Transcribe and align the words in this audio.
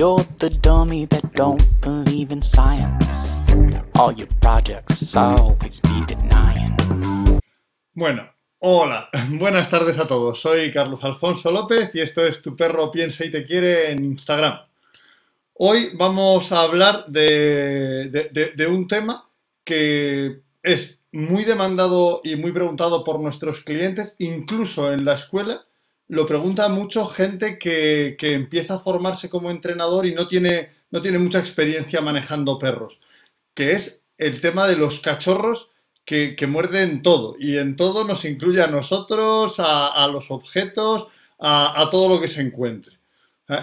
You're 0.00 0.24
the 0.38 0.48
dummy 0.48 1.04
that 1.08 1.34
don't 1.34 1.62
believe 1.82 2.32
in 2.32 2.40
science. 2.40 3.36
All 3.96 4.14
your 4.14 4.28
projects 4.40 5.14
always 5.14 5.78
be 5.82 6.02
denying. 6.06 6.74
Bueno, 7.92 8.26
hola, 8.60 9.10
buenas 9.28 9.68
tardes 9.68 9.98
a 9.98 10.06
todos. 10.06 10.40
Soy 10.40 10.72
Carlos 10.72 11.04
Alfonso 11.04 11.50
López 11.50 11.94
y 11.94 12.00
esto 12.00 12.24
es 12.24 12.40
Tu 12.40 12.56
perro 12.56 12.90
piensa 12.90 13.26
y 13.26 13.30
te 13.30 13.44
quiere 13.44 13.90
en 13.90 14.02
Instagram. 14.02 14.60
Hoy 15.52 15.90
vamos 15.98 16.50
a 16.50 16.62
hablar 16.62 17.04
de, 17.08 18.66
un 18.70 18.88
tema 18.88 19.28
que 19.62 20.40
es 20.62 21.02
muy 21.12 21.44
demandado 21.44 22.22
y 22.24 22.36
muy 22.36 22.52
preguntado 22.52 23.04
por 23.04 23.20
nuestros 23.20 23.60
clientes, 23.60 24.16
incluso 24.18 24.90
en 24.94 25.04
la 25.04 25.12
escuela. 25.12 25.66
Lo 26.10 26.26
pregunta 26.26 26.68
mucho 26.68 27.06
gente 27.06 27.56
que, 27.56 28.16
que 28.18 28.34
empieza 28.34 28.74
a 28.74 28.78
formarse 28.80 29.30
como 29.30 29.48
entrenador 29.48 30.06
y 30.06 30.12
no 30.12 30.26
tiene, 30.26 30.70
no 30.90 31.00
tiene 31.00 31.20
mucha 31.20 31.38
experiencia 31.38 32.00
manejando 32.00 32.58
perros, 32.58 33.00
que 33.54 33.72
es 33.72 34.02
el 34.18 34.40
tema 34.40 34.66
de 34.66 34.74
los 34.74 34.98
cachorros 34.98 35.70
que, 36.04 36.34
que 36.34 36.48
muerden 36.48 37.02
todo. 37.02 37.36
Y 37.38 37.58
en 37.58 37.76
todo 37.76 38.02
nos 38.02 38.24
incluye 38.24 38.60
a 38.60 38.66
nosotros, 38.66 39.54
a, 39.58 40.04
los 40.08 40.32
objetos, 40.32 41.06
a, 41.38 41.80
a 41.80 41.88
todo 41.90 42.08
lo 42.08 42.20
que 42.20 42.26
se 42.26 42.40
encuentre. 42.40 42.98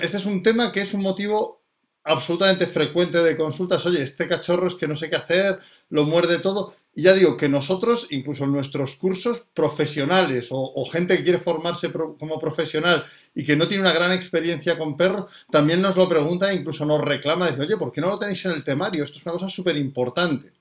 Este 0.01 0.15
es 0.15 0.25
un 0.25 0.41
tema 0.41 0.71
que 0.71 0.84
es 0.84 0.93
un 0.93 1.01
motivo 1.01 1.63
absolutamente 2.05 2.65
frecuente 2.65 3.21
de 3.21 3.35
consultas. 3.35 3.85
Oye, 3.85 4.03
este 4.03 4.25
cachorro 4.25 4.67
es 4.67 4.75
que 4.75 4.87
no 4.87 4.95
sé 4.95 5.09
qué 5.09 5.17
hacer, 5.17 5.59
lo 5.89 6.05
muerde 6.05 6.39
todo. 6.39 6.75
Y 6.97 7.03
ya 7.03 7.13
digo 7.13 7.37
que 7.37 7.47
nosotros, 7.47 8.07
incluso 8.09 8.45
en 8.45 8.53
nuestros 8.53 8.95
cursos 8.95 9.43
profesionales 9.53 10.48
o, 10.49 10.84
gente 10.91 11.15
que 11.15 11.23
quiere 11.23 11.37
formarse 11.37 11.91
como 11.91 12.39
profesional 12.39 13.05
y 13.35 13.45
que 13.45 13.55
no 13.55 13.67
tiene 13.67 13.84
una 13.84 13.93
gran 13.93 14.12
experiencia 14.13 14.79
con 14.79 14.98
perros, 14.98 15.27
también 15.51 15.79
nos 15.79 15.95
lo 15.95 16.09
pregunta 16.09 16.51
e 16.51 16.55
incluso 16.55 16.87
nos 16.87 16.99
reclama. 17.01 17.51
Dice, 17.51 17.62
oye, 17.62 17.77
¿por 17.77 17.91
qué 17.91 18.01
no 18.01 18.07
lo 18.07 18.17
tenéis 18.17 18.43
en 18.45 18.54
el 18.54 18.63
temario? 18.63 19.04
Esto 19.04 19.20
es 19.20 19.26
una 19.27 19.34
cosa 19.34 19.48
súper 19.48 19.77
importante. 19.77 20.51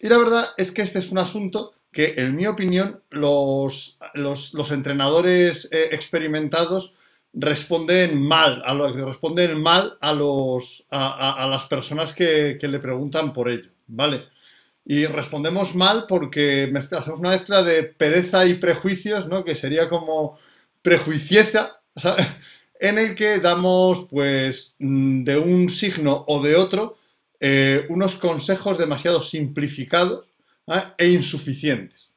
Y 0.00 0.08
la 0.08 0.16
verdad 0.16 0.48
es 0.56 0.72
que 0.72 0.80
este 0.80 1.00
es 1.00 1.10
un 1.10 1.18
asunto 1.18 1.74
que, 1.92 2.14
en 2.16 2.34
mi 2.34 2.46
opinión, 2.46 3.02
los, 3.10 3.98
los, 4.14 4.54
los 4.54 4.70
entrenadores 4.70 5.68
eh, 5.70 5.90
experimentados 5.92 6.94
responden 7.34 8.22
mal, 8.22 8.62
a 8.64 8.72
lo, 8.72 8.90
responden 8.90 9.60
mal 9.60 9.98
a, 10.00 10.14
los, 10.14 10.86
a 10.88 11.46
las 11.50 11.64
personas 11.66 12.14
que, 12.14 12.56
que 12.58 12.68
le 12.68 12.78
preguntan 12.78 13.34
por 13.34 13.50
ello, 13.50 13.68
¿vale? 13.86 14.34
Y 14.88 15.04
respondemos 15.06 15.74
mal 15.74 16.04
porque 16.06 16.72
hacemos 16.92 17.18
una 17.18 17.30
mezcla 17.30 17.64
de 17.64 17.82
pereza 17.82 18.46
y 18.46 18.54
prejuicios, 18.54 19.26
¿no? 19.26 19.44
Que 19.44 19.56
sería 19.56 19.88
como 19.88 20.38
prejuicieza, 20.80 21.82
en 22.80 22.98
el 22.98 23.16
que 23.16 23.40
damos, 23.40 24.06
pues, 24.08 24.76
mm, 24.78 25.24
de 25.24 25.38
un 25.38 25.70
signo 25.70 26.24
o 26.28 26.40
de 26.40 26.54
otro, 26.54 26.96
eh, 27.40 27.84
unos 27.88 28.14
consejos 28.14 28.78
demasiado 28.78 29.20
simplificados 29.20 30.26
¿ah? 30.68 30.94
e 30.96 31.08
insuficientes, 31.08 32.10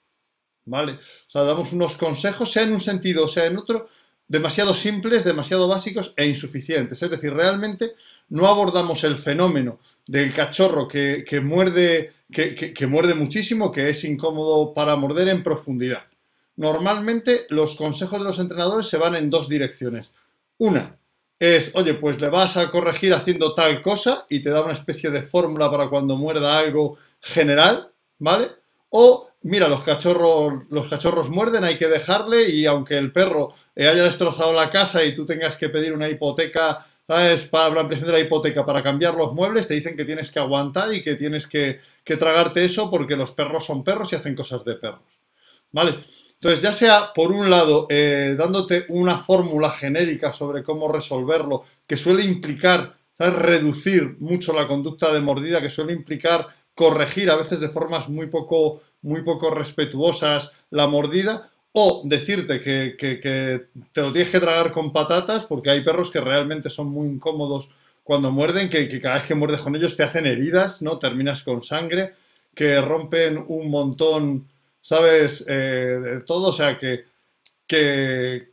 ¿vale? 0.66 0.94
O 0.94 1.30
sea, 1.30 1.44
damos 1.44 1.73
unos 1.73 1.98
consejos, 1.98 2.52
sea 2.52 2.64
en 2.64 2.73
un 2.73 2.81
sentido 2.81 3.26
o 3.26 3.28
sea 3.28 3.45
en 3.48 3.58
otro, 3.58 3.89
demasiado 4.28 4.76
simples, 4.76 5.23
demasiado 5.23 5.67
básicos 5.67 6.14
e 6.16 6.28
insuficientes. 6.28 7.02
Es 7.02 7.09
decir, 7.09 7.33
realmente 7.33 7.94
no 8.30 8.48
abordamos 8.48 9.04
el 9.04 9.17
fenómeno 9.17 9.80
del 10.06 10.33
cachorro 10.33 10.88
que, 10.88 11.26
que 11.28 11.42
muerde, 11.42 12.14
que, 12.32 12.88
muerde 12.88 13.14
muchísimo, 13.14 13.72
que 13.72 13.90
es 13.90 14.04
incómodo 14.04 14.74
para 14.74 14.96
morder 14.96 15.30
en 15.30 15.44
profundidad. 15.44 16.04
Normalmente 16.56 17.42
los 17.50 17.76
consejos 17.76 18.20
de 18.20 18.26
los 18.26 18.40
entrenadores 18.40 18.88
se 18.88 18.98
van 18.98 19.16
en 19.16 19.30
dos 19.30 19.50
direcciones. 19.50 20.12
Una 20.58 20.98
es, 21.39 21.72
oye, 21.73 21.94
pues 21.94 22.20
le 22.20 22.30
vas 22.30 22.58
a 22.58 22.70
corregir 22.70 23.14
haciendo 23.14 23.56
tal 23.56 23.82
cosa 23.82 24.26
y 24.30 24.42
te 24.42 24.50
da 24.50 24.64
una 24.64 24.73
especie 24.73 25.10
de 25.10 25.22
fórmula 25.22 25.72
para 25.72 25.88
cuando 25.88 26.18
muerda 26.18 26.60
algo 26.60 26.98
general, 27.22 27.92
¿vale? 28.20 28.50
O, 28.89 29.30
mira, 29.44 29.70
los 29.70 29.84
cachorros, 29.84 30.64
los 30.70 30.89
cachorros 30.89 31.30
muerden, 31.30 31.64
hay 31.64 31.78
que 31.78 31.88
dejarle 31.88 32.50
y 32.50 32.66
aunque 32.66 32.98
el 32.98 33.14
perro 33.14 33.54
haya 33.76 34.04
destrozado 34.04 34.52
la 34.52 34.70
casa 34.70 35.04
y 35.04 35.16
tú 35.16 35.26
tengas 35.26 35.56
que 35.56 35.70
pedir 35.70 35.94
una 35.94 36.10
hipoteca, 36.10 36.86
¿sabes? 37.08 37.45
Para 37.45 37.73
la 37.73 37.82
ampliación 37.82 38.12
de 38.12 38.18
la 38.18 38.23
hipoteca 38.23 38.66
para 38.66 38.84
cambiar 38.84 39.16
los 39.16 39.34
muebles, 39.34 39.68
te 39.68 39.76
dicen 39.76 39.95
que 39.95 40.06
tienes 40.06 40.30
que 40.32 40.39
aguantar 40.39 40.94
y 40.94 41.02
que 41.02 41.16
tienes 41.16 41.48
que, 41.48 41.80
que 42.09 42.17
tragarte 42.17 42.65
eso 42.65 42.89
porque 42.92 43.15
los 43.15 43.31
perros 43.31 43.65
son 43.65 43.83
perros 43.83 44.11
y 44.11 44.15
hacen 44.17 44.36
cosas 44.36 44.65
de 44.65 44.75
perros, 44.75 45.21
¿vale? 45.71 45.99
Entonces, 46.33 46.61
ya 46.61 46.73
sea 46.73 47.11
por 47.14 47.31
un 47.31 47.49
lado 47.49 47.86
eh, 47.89 48.36
dándote 48.37 48.86
una 48.89 49.17
fórmula 49.17 49.71
genérica 49.71 50.31
sobre 50.33 50.64
cómo 50.64 50.92
resolverlo, 50.92 51.64
que 51.87 51.97
suele 51.97 52.23
implicar 52.23 52.95
reducir 53.17 54.15
mucho 54.20 54.53
la 54.53 54.65
conducta 54.67 55.11
de 55.14 55.20
mordida, 55.20 55.61
que 55.61 55.70
suele 55.70 55.92
implicar 55.92 56.47
corregir 56.73 57.30
a 57.30 57.36
veces 57.36 57.59
de 57.59 57.67
formas 57.70 58.08
muy 58.08 58.27
poco, 58.27 58.81
muy 59.02 59.23
poco 59.23 59.49
respetuosas 59.52 60.52
la 60.70 60.87
mordida, 60.87 61.49
o 61.73 62.02
decirte 62.05 62.61
que, 62.61 62.95
que- 62.97 63.20
que 63.20 63.67
te 63.91 64.02
lo 64.02 64.11
tienes 64.14 64.30
que 64.31 64.39
tragar 64.39 64.71
con 64.71 64.93
patatas, 64.93 65.45
porque 65.45 65.70
hay 65.70 65.83
perros 65.83 66.09
que 66.11 66.21
realmente 66.21 66.70
son 66.70 66.87
muy 66.87 67.08
incómodos 67.09 67.70
cuando 68.09 68.31
muerden, 68.31 68.70
que, 68.71 68.89
que 68.89 68.99
cada 69.02 69.17
vez 69.17 69.25
que 69.25 69.36
muerdes 69.36 69.61
con 69.61 69.75
ellos 69.75 69.95
te 69.95 70.03
hacen 70.03 70.25
heridas, 70.25 70.81
¿no? 70.81 70.97
Terminas 70.99 71.43
con 71.43 71.64
sangre, 71.64 72.15
que 72.55 72.81
rompen 72.81 73.45
un 73.47 73.70
montón, 73.70 74.49
¿sabes? 74.81 75.45
Eh, 75.47 75.53
de 75.53 76.21
todo, 76.21 76.49
o 76.49 76.53
sea, 76.53 76.80
que, 76.80 77.05
que, 77.67 78.49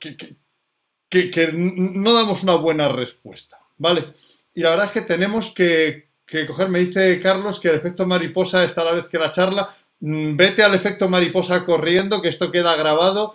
que, 1.09 1.31
que- 1.31 1.51
no 1.53 2.13
damos 2.13 2.43
una 2.43 2.57
buena 2.57 2.89
respuesta, 2.89 3.59
¿vale? 3.79 4.13
Y 4.55 4.61
la 4.63 4.71
verdad 4.71 4.87
es 4.87 4.93
que 4.93 5.01
tenemos 5.03 5.51
que, 5.53 6.09
coger, 6.47 6.69
me 6.69 6.81
dice 6.81 7.21
Carlos 7.21 7.61
que 7.61 7.69
el 7.69 7.77
efecto 7.77 8.07
mariposa 8.07 8.65
está 8.65 8.83
a 8.83 8.87
la 8.87 8.93
vez 8.95 9.09
que 9.09 9.19
la 9.19 9.31
charla, 9.31 9.75
Mm, 9.99 10.37
vete 10.37 10.63
al 10.63 10.75
efecto 10.75 11.09
mariposa 11.09 11.65
corriendo, 11.65 12.21
que 12.21 12.29
esto 12.29 12.53
queda 12.53 12.77
grabado. 12.77 13.35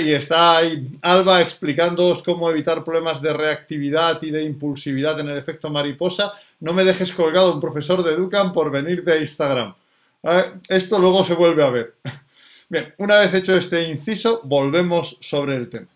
Y 0.00 0.12
está 0.12 0.58
ahí 0.58 0.90
Alba 1.00 1.40
explicándoos 1.40 2.22
cómo 2.22 2.50
evitar 2.50 2.84
problemas 2.84 3.22
de 3.22 3.32
reactividad 3.32 4.22
y 4.22 4.30
de 4.30 4.42
impulsividad 4.42 5.18
en 5.20 5.30
el 5.30 5.38
efecto 5.38 5.70
mariposa. 5.70 6.34
No 6.60 6.74
me 6.74 6.84
dejes 6.84 7.12
colgado 7.12 7.54
un 7.54 7.60
profesor 7.60 8.02
de 8.02 8.12
Educan 8.12 8.52
por 8.52 8.70
venir 8.70 9.02
de 9.02 9.20
Instagram. 9.20 9.74
¿eh? 10.22 10.44
Esto 10.68 10.98
luego 10.98 11.24
se 11.24 11.34
vuelve 11.34 11.64
a 11.64 11.70
ver. 11.70 11.94
Bien, 12.68 12.94
una 12.98 13.20
vez 13.20 13.32
hecho 13.32 13.56
este 13.56 13.88
inciso, 13.88 14.42
volvemos 14.44 15.16
sobre 15.20 15.56
el 15.56 15.70
tema. 15.70 15.88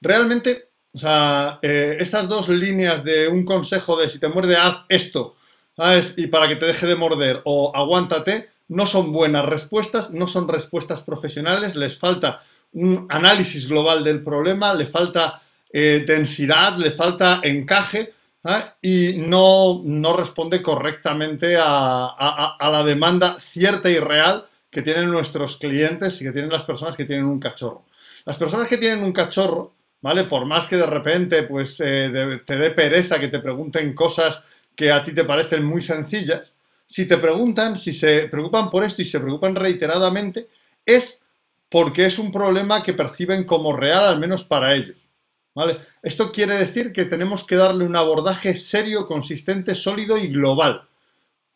Realmente, 0.00 0.70
o 0.92 0.98
sea, 0.98 1.60
eh, 1.62 1.96
estas 2.00 2.28
dos 2.28 2.48
líneas 2.48 3.04
de 3.04 3.28
un 3.28 3.44
consejo 3.44 3.96
de 3.96 4.10
si 4.10 4.18
te 4.18 4.26
muerde, 4.26 4.56
haz 4.56 4.78
esto, 4.88 5.36
¿sabes? 5.76 6.14
Y 6.16 6.26
para 6.26 6.48
que 6.48 6.56
te 6.56 6.66
deje 6.66 6.88
de 6.88 6.96
morder 6.96 7.40
o 7.44 7.70
aguántate, 7.72 8.50
no 8.68 8.86
son 8.86 9.12
buenas 9.12 9.44
respuestas, 9.46 10.10
no 10.10 10.26
son 10.26 10.48
respuestas 10.48 11.02
profesionales, 11.02 11.76
les 11.76 11.98
falta 11.98 12.42
un 12.72 13.06
análisis 13.08 13.68
global 13.68 14.02
del 14.02 14.22
problema, 14.22 14.72
le 14.74 14.86
falta 14.86 15.42
eh, 15.72 16.04
densidad, 16.06 16.76
le 16.76 16.90
falta 16.90 17.40
encaje 17.42 18.12
¿eh? 18.44 18.62
y 18.82 19.14
no, 19.18 19.82
no 19.84 20.16
responde 20.16 20.62
correctamente 20.62 21.56
a, 21.58 22.56
la 22.60 22.84
demanda 22.84 23.36
cierta 23.40 23.90
y 23.90 23.98
real 23.98 24.46
que 24.70 24.82
tienen 24.82 25.10
nuestros 25.10 25.56
clientes 25.56 26.20
y 26.20 26.24
que 26.24 26.32
tienen 26.32 26.50
las 26.50 26.64
personas 26.64 26.96
que 26.96 27.04
tienen 27.04 27.26
un 27.26 27.38
cachorro. 27.38 27.84
Las 28.24 28.36
personas 28.36 28.68
que 28.68 28.78
tienen 28.78 29.02
un 29.02 29.12
cachorro, 29.12 29.74
¿vale? 30.00 30.24
Por 30.24 30.46
más 30.46 30.66
que 30.66 30.76
de 30.76 30.86
repente 30.86 31.42
pues, 31.42 31.80
eh, 31.80 32.40
te 32.44 32.56
dé 32.56 32.70
pereza 32.70 33.18
que 33.18 33.28
te 33.28 33.40
pregunten 33.40 33.94
cosas 33.94 34.42
que 34.74 34.90
a 34.90 35.04
ti 35.04 35.12
te 35.12 35.24
parecen 35.24 35.64
muy 35.64 35.82
sencillas, 35.82 36.51
si 36.92 37.06
te 37.06 37.16
preguntan, 37.16 37.78
si 37.78 37.94
se 37.94 38.28
preocupan 38.28 38.70
por 38.70 38.84
esto 38.84 39.00
y 39.00 39.06
se 39.06 39.18
preocupan 39.18 39.56
reiteradamente, 39.56 40.50
es 40.84 41.22
porque 41.70 42.04
es 42.04 42.18
un 42.18 42.30
problema 42.30 42.82
que 42.82 42.92
perciben 42.92 43.44
como 43.44 43.74
real, 43.74 44.04
al 44.04 44.18
menos 44.18 44.44
para 44.44 44.74
ellos. 44.74 44.98
¿Vale? 45.54 45.78
Esto 46.02 46.30
quiere 46.30 46.54
decir 46.58 46.92
que 46.92 47.06
tenemos 47.06 47.44
que 47.44 47.56
darle 47.56 47.86
un 47.86 47.96
abordaje 47.96 48.54
serio, 48.54 49.06
consistente, 49.06 49.74
sólido 49.74 50.18
y 50.18 50.28
global. 50.28 50.86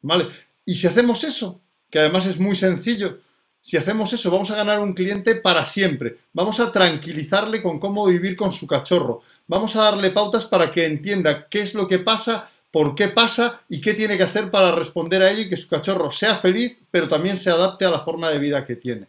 ¿Vale? 0.01 0.29
Y 0.65 0.75
si 0.75 0.87
hacemos 0.87 1.23
eso, 1.23 1.61
que 1.91 1.99
además 1.99 2.25
es 2.25 2.39
muy 2.39 2.57
sencillo, 2.57 3.19
si 3.61 3.77
hacemos 3.77 4.11
eso, 4.15 4.31
vamos 4.31 4.51
a 4.51 4.57
ganar 4.57 4.81
un 4.81 4.95
cliente 4.95 5.35
para 5.35 5.67
siempre. 5.67 6.17
Vamos 6.33 6.61
a 6.61 6.73
tranquilizarle 6.73 7.61
con 7.61 7.79
cómo 7.79 8.07
vivir 8.07 8.37
con 8.37 8.53
su 8.53 8.67
cachorro. 8.67 9.21
Vamos 9.47 9.77
a 9.77 9.83
darle 9.83 10.13
pautas 10.13 10.47
para 10.47 10.71
que 10.71 10.87
entienda 10.87 11.47
qué 11.47 11.61
es 11.61 11.75
lo 11.75 11.87
que 11.87 11.99
pasa, 11.99 12.49
por 12.77 12.95
qué 12.95 13.09
pasa 13.09 13.63
y 13.71 13.81
qué 13.81 13.95
tiene 13.95 14.19
que 14.19 14.25
hacer 14.25 14.51
para 14.51 14.71
responder 14.71 15.23
a 15.23 15.31
ello 15.31 15.41
y 15.41 15.49
que 15.49 15.57
su 15.57 15.67
cachorro 15.67 16.11
sea 16.11 16.37
feliz, 16.37 16.77
pero 16.91 17.09
también 17.09 17.39
se 17.39 17.49
adapte 17.49 17.87
a 17.87 17.91
la 17.91 18.01
forma 18.01 18.29
de 18.29 18.39
vida 18.39 18.67
que 18.67 18.77
tiene. 18.77 19.07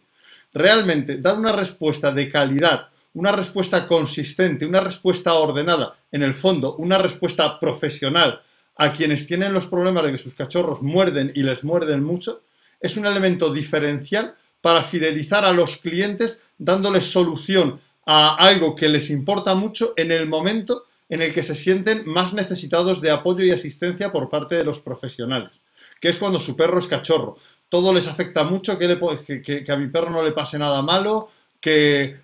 Realmente, 0.54 1.18
dar 1.18 1.36
una 1.36 1.52
respuesta 1.52 2.10
de 2.10 2.30
calidad, 2.30 2.88
una 3.12 3.30
respuesta 3.30 3.86
consistente, 3.86 4.64
una 4.64 4.80
respuesta 4.80 5.34
ordenada, 5.34 5.98
en 6.10 6.22
el 6.22 6.32
fondo, 6.32 6.76
una 6.76 6.96
respuesta 6.96 7.60
profesional 7.60 8.40
a 8.74 8.90
quienes 8.90 9.26
tienen 9.26 9.52
los 9.52 9.66
problemas 9.66 10.02
de 10.02 10.12
que 10.12 10.16
sus 10.16 10.34
cachorros 10.34 10.80
muerden 10.80 11.30
y 11.34 11.42
les 11.42 11.62
muerden 11.62 12.02
mucho, 12.02 12.44
es 12.80 12.96
un 12.96 13.04
elemento 13.04 13.52
diferencial 13.52 14.34
para 14.62 14.82
fidelizar 14.82 15.44
a 15.44 15.52
los 15.52 15.76
clientes 15.76 16.40
dándoles 16.56 17.04
solución 17.04 17.82
a 18.06 18.34
algo 18.36 18.74
que 18.74 18.88
les 18.88 19.10
importa 19.10 19.54
mucho 19.54 19.92
en 19.98 20.10
el 20.10 20.26
momento 20.26 20.84
en 21.08 21.22
el 21.22 21.32
que 21.32 21.42
se 21.42 21.54
sienten 21.54 22.02
más 22.06 22.32
necesitados 22.32 23.00
de 23.00 23.10
apoyo 23.10 23.44
y 23.44 23.50
asistencia 23.50 24.12
por 24.12 24.28
parte 24.28 24.56
de 24.56 24.64
los 24.64 24.80
profesionales, 24.80 25.52
que 26.00 26.08
es 26.08 26.18
cuando 26.18 26.38
su 26.38 26.56
perro 26.56 26.78
es 26.78 26.86
cachorro. 26.86 27.36
Todo 27.68 27.92
les 27.92 28.06
afecta 28.06 28.44
mucho, 28.44 28.78
que, 28.78 29.64
a 29.68 29.76
mi 29.76 29.86
perro 29.88 30.10
no 30.10 30.22
le 30.22 30.32
pase 30.32 30.58
nada 30.58 30.82
malo, 30.82 31.28
que, 31.60 32.20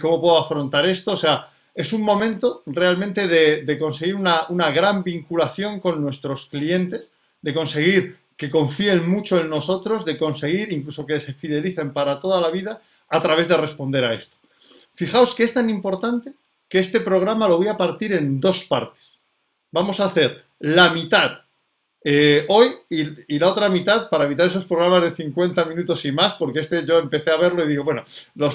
cómo 0.00 0.20
puedo 0.20 0.38
afrontar 0.38 0.86
esto. 0.86 1.12
O 1.12 1.16
sea, 1.16 1.50
es 1.74 1.92
un 1.92 2.02
momento 2.02 2.62
realmente 2.66 3.28
de, 3.28 3.78
conseguir 3.78 4.14
una, 4.14 4.46
una 4.48 4.70
gran 4.70 5.02
vinculación 5.04 5.80
con 5.80 6.00
nuestros 6.00 6.46
clientes, 6.46 7.04
de 7.40 7.54
conseguir 7.54 8.16
que 8.36 8.50
confíen 8.50 9.08
mucho 9.08 9.40
en 9.40 9.48
nosotros, 9.48 10.04
de 10.04 10.18
conseguir 10.18 10.72
incluso 10.72 11.06
que 11.06 11.20
se 11.20 11.34
fidelicen 11.34 11.92
para 11.92 12.20
toda 12.20 12.40
la 12.40 12.50
vida 12.50 12.82
a 13.08 13.20
través 13.20 13.48
de 13.48 13.56
responder 13.56 14.04
a 14.04 14.14
esto. 14.14 14.36
Fijaos 14.94 15.34
que 15.34 15.44
es 15.44 15.54
tan 15.54 15.70
importante 15.70 16.32
que 16.68 16.78
este 16.78 17.00
programa 17.00 17.48
lo 17.48 17.58
voy 17.58 17.68
a 17.68 17.76
partir 17.76 18.12
en 18.12 18.40
dos 18.40 18.64
partes. 18.64 19.12
Vamos 19.70 20.00
a 20.00 20.06
hacer 20.06 20.44
la 20.58 20.90
mitad 20.90 21.40
eh, 22.04 22.46
hoy 22.48 22.68
y, 22.88 23.38
la 23.38 23.48
otra 23.48 23.68
mitad 23.68 24.08
para 24.08 24.24
evitar 24.24 24.46
esos 24.46 24.64
programas 24.64 25.02
de 25.02 25.10
50 25.10 25.64
minutos 25.64 26.04
y 26.04 26.12
más, 26.12 26.34
porque 26.34 26.60
este 26.60 26.86
yo 26.86 26.98
empecé 26.98 27.30
a 27.30 27.36
verlo 27.36 27.64
y 27.64 27.68
digo, 27.68 27.84
bueno, 27.84 28.04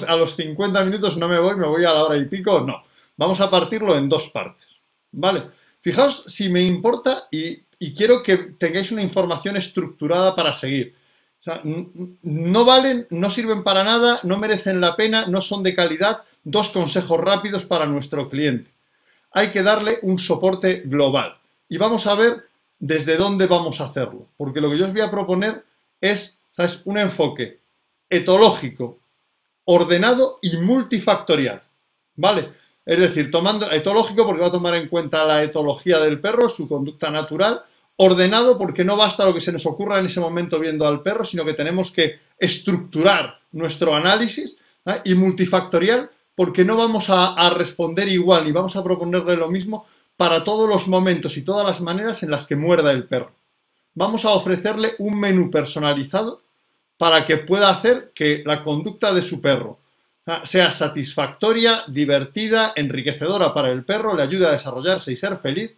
a 0.08 0.16
los 0.16 0.36
50 0.36 0.84
minutos 0.84 1.16
no 1.16 1.28
me 1.28 1.38
voy, 1.38 1.56
me 1.56 1.66
voy 1.66 1.84
a 1.84 1.92
la 1.92 2.04
hora 2.04 2.16
y 2.16 2.24
pico, 2.24 2.60
no. 2.60 2.82
Vamos 3.16 3.40
a 3.40 3.50
partirlo 3.50 3.96
en 3.96 4.08
dos 4.08 4.30
partes. 4.30 4.66
¿Vale? 5.12 5.42
Fijaos 5.80 6.24
si 6.26 6.48
me 6.48 6.62
importa 6.62 7.28
y 7.30 7.62
y 7.82 7.92
quiero 7.94 8.22
que 8.22 8.36
tengáis 8.36 8.92
una 8.92 9.02
información 9.02 9.56
estructurada 9.56 10.36
para 10.36 10.54
seguir. 10.54 10.94
no 12.22 12.64
valen, 12.64 13.08
no 13.10 13.28
sirven 13.28 13.64
para 13.64 13.82
nada, 13.82 14.20
no 14.22 14.38
merecen 14.38 14.80
la 14.80 14.94
pena, 14.94 15.26
no 15.26 15.40
son 15.40 15.64
de 15.64 15.74
calidad. 15.74 16.22
Dos 16.44 16.70
consejos 16.70 17.20
rápidos 17.20 17.64
para 17.64 17.86
nuestro 17.86 18.28
cliente. 18.28 18.70
Hay 19.32 19.50
que 19.50 19.62
darle 19.62 19.98
un 20.02 20.18
soporte 20.18 20.82
global. 20.84 21.38
Y 21.68 21.78
vamos 21.78 22.06
a 22.06 22.14
ver 22.14 22.44
desde 22.78 23.16
dónde 23.16 23.46
vamos 23.46 23.80
a 23.80 23.86
hacerlo. 23.86 24.28
Porque 24.36 24.60
lo 24.60 24.70
que 24.70 24.78
yo 24.78 24.86
os 24.86 24.92
voy 24.92 25.02
a 25.02 25.10
proponer 25.10 25.64
es 26.00 26.38
un 26.84 26.98
enfoque 26.98 27.60
etológico, 28.10 28.98
ordenado 29.64 30.38
y 30.42 30.56
multifactorial. 30.56 31.62
¿Vale? 32.16 32.50
Es 32.84 32.98
decir, 32.98 33.30
tomando 33.30 33.70
etológico 33.70 34.26
porque 34.26 34.42
va 34.42 34.48
a 34.48 34.52
tomar 34.52 34.74
en 34.74 34.88
cuenta 34.88 35.24
la 35.24 35.42
etología 35.42 36.00
del 36.00 36.20
perro, 36.20 36.48
su 36.48 36.68
conducta 36.68 37.10
natural, 37.10 37.62
ordenado 37.96 38.58
porque 38.58 38.84
no 38.84 38.96
basta 38.96 39.24
lo 39.24 39.32
que 39.32 39.40
se 39.40 39.52
nos 39.52 39.64
ocurra 39.66 39.98
en 39.98 40.06
ese 40.06 40.20
momento 40.20 40.58
viendo 40.58 40.86
al 40.86 41.02
perro, 41.02 41.24
sino 41.24 41.44
que 41.44 41.54
tenemos 41.54 41.92
que 41.92 42.18
estructurar 42.38 43.38
nuestro 43.52 43.94
análisis 43.94 44.56
y 45.04 45.14
multifactorial 45.14 46.10
porque 46.42 46.64
no 46.64 46.76
vamos 46.76 47.04
a, 47.06 47.50
responder 47.50 48.08
igual 48.08 48.48
y 48.48 48.50
vamos 48.50 48.74
a 48.74 48.82
proponerle 48.82 49.36
lo 49.36 49.48
mismo 49.48 49.86
para 50.16 50.42
todos 50.42 50.68
los 50.68 50.88
momentos 50.88 51.36
y 51.36 51.42
todas 51.42 51.64
las 51.64 51.80
maneras 51.80 52.24
en 52.24 52.32
las 52.32 52.48
que 52.48 52.56
muerda 52.56 52.90
el 52.90 53.04
perro. 53.04 53.30
Vamos 53.94 54.24
a 54.24 54.30
ofrecerle 54.30 54.94
un 54.98 55.20
menú 55.20 55.52
personalizado 55.52 56.42
para 56.98 57.24
que 57.24 57.36
pueda 57.36 57.68
hacer 57.68 58.10
que 58.12 58.42
la 58.44 58.60
conducta 58.60 59.14
de 59.14 59.22
su 59.22 59.40
perro 59.40 59.78
sea 60.42 60.72
satisfactoria, 60.72 61.84
divertida, 61.86 62.72
enriquecedora 62.74 63.54
para 63.54 63.70
el 63.70 63.84
perro, 63.84 64.16
le 64.16 64.24
ayude 64.24 64.48
a 64.48 64.50
desarrollarse 64.50 65.12
y 65.12 65.16
ser 65.16 65.36
feliz, 65.36 65.70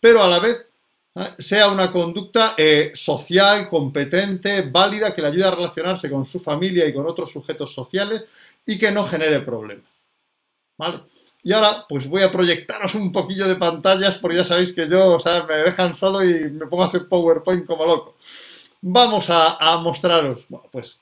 pero 0.00 0.22
a 0.22 0.28
la 0.28 0.38
vez 0.38 0.66
¿eh? 1.14 1.28
sea 1.38 1.70
una 1.70 1.90
conducta 1.90 2.52
eh, 2.58 2.92
social, 2.94 3.70
competente, 3.70 4.68
válida, 4.70 5.14
que 5.14 5.22
le 5.22 5.28
ayude 5.28 5.46
a 5.46 5.52
relacionarse 5.52 6.10
con 6.10 6.26
su 6.26 6.38
familia 6.38 6.86
y 6.86 6.92
con 6.92 7.06
otros 7.06 7.32
sujetos 7.32 7.72
sociales 7.72 8.24
y 8.66 8.76
que 8.76 8.92
no 8.92 9.06
genere 9.06 9.40
problemas. 9.40 9.89
¿Vale? 10.80 11.00
Y 11.42 11.52
ahora, 11.52 11.84
pues 11.86 12.08
voy 12.08 12.22
a 12.22 12.30
proyectaros 12.30 12.94
un 12.94 13.12
poquillo 13.12 13.46
de 13.46 13.56
pantallas, 13.56 14.16
porque 14.16 14.38
ya 14.38 14.44
sabéis 14.44 14.72
que 14.72 14.88
yo, 14.88 15.12
o 15.12 15.20
sea, 15.20 15.44
me 15.44 15.56
dejan 15.56 15.92
solo 15.92 16.24
y 16.24 16.50
me 16.50 16.66
pongo 16.66 16.84
a 16.84 16.86
hacer 16.86 17.06
PowerPoint 17.06 17.66
como 17.66 17.84
loco. 17.84 18.16
Vamos 18.80 19.26
a, 19.28 19.76
mostraros, 19.82 20.46
bueno, 20.48 20.66
pues, 20.72 20.98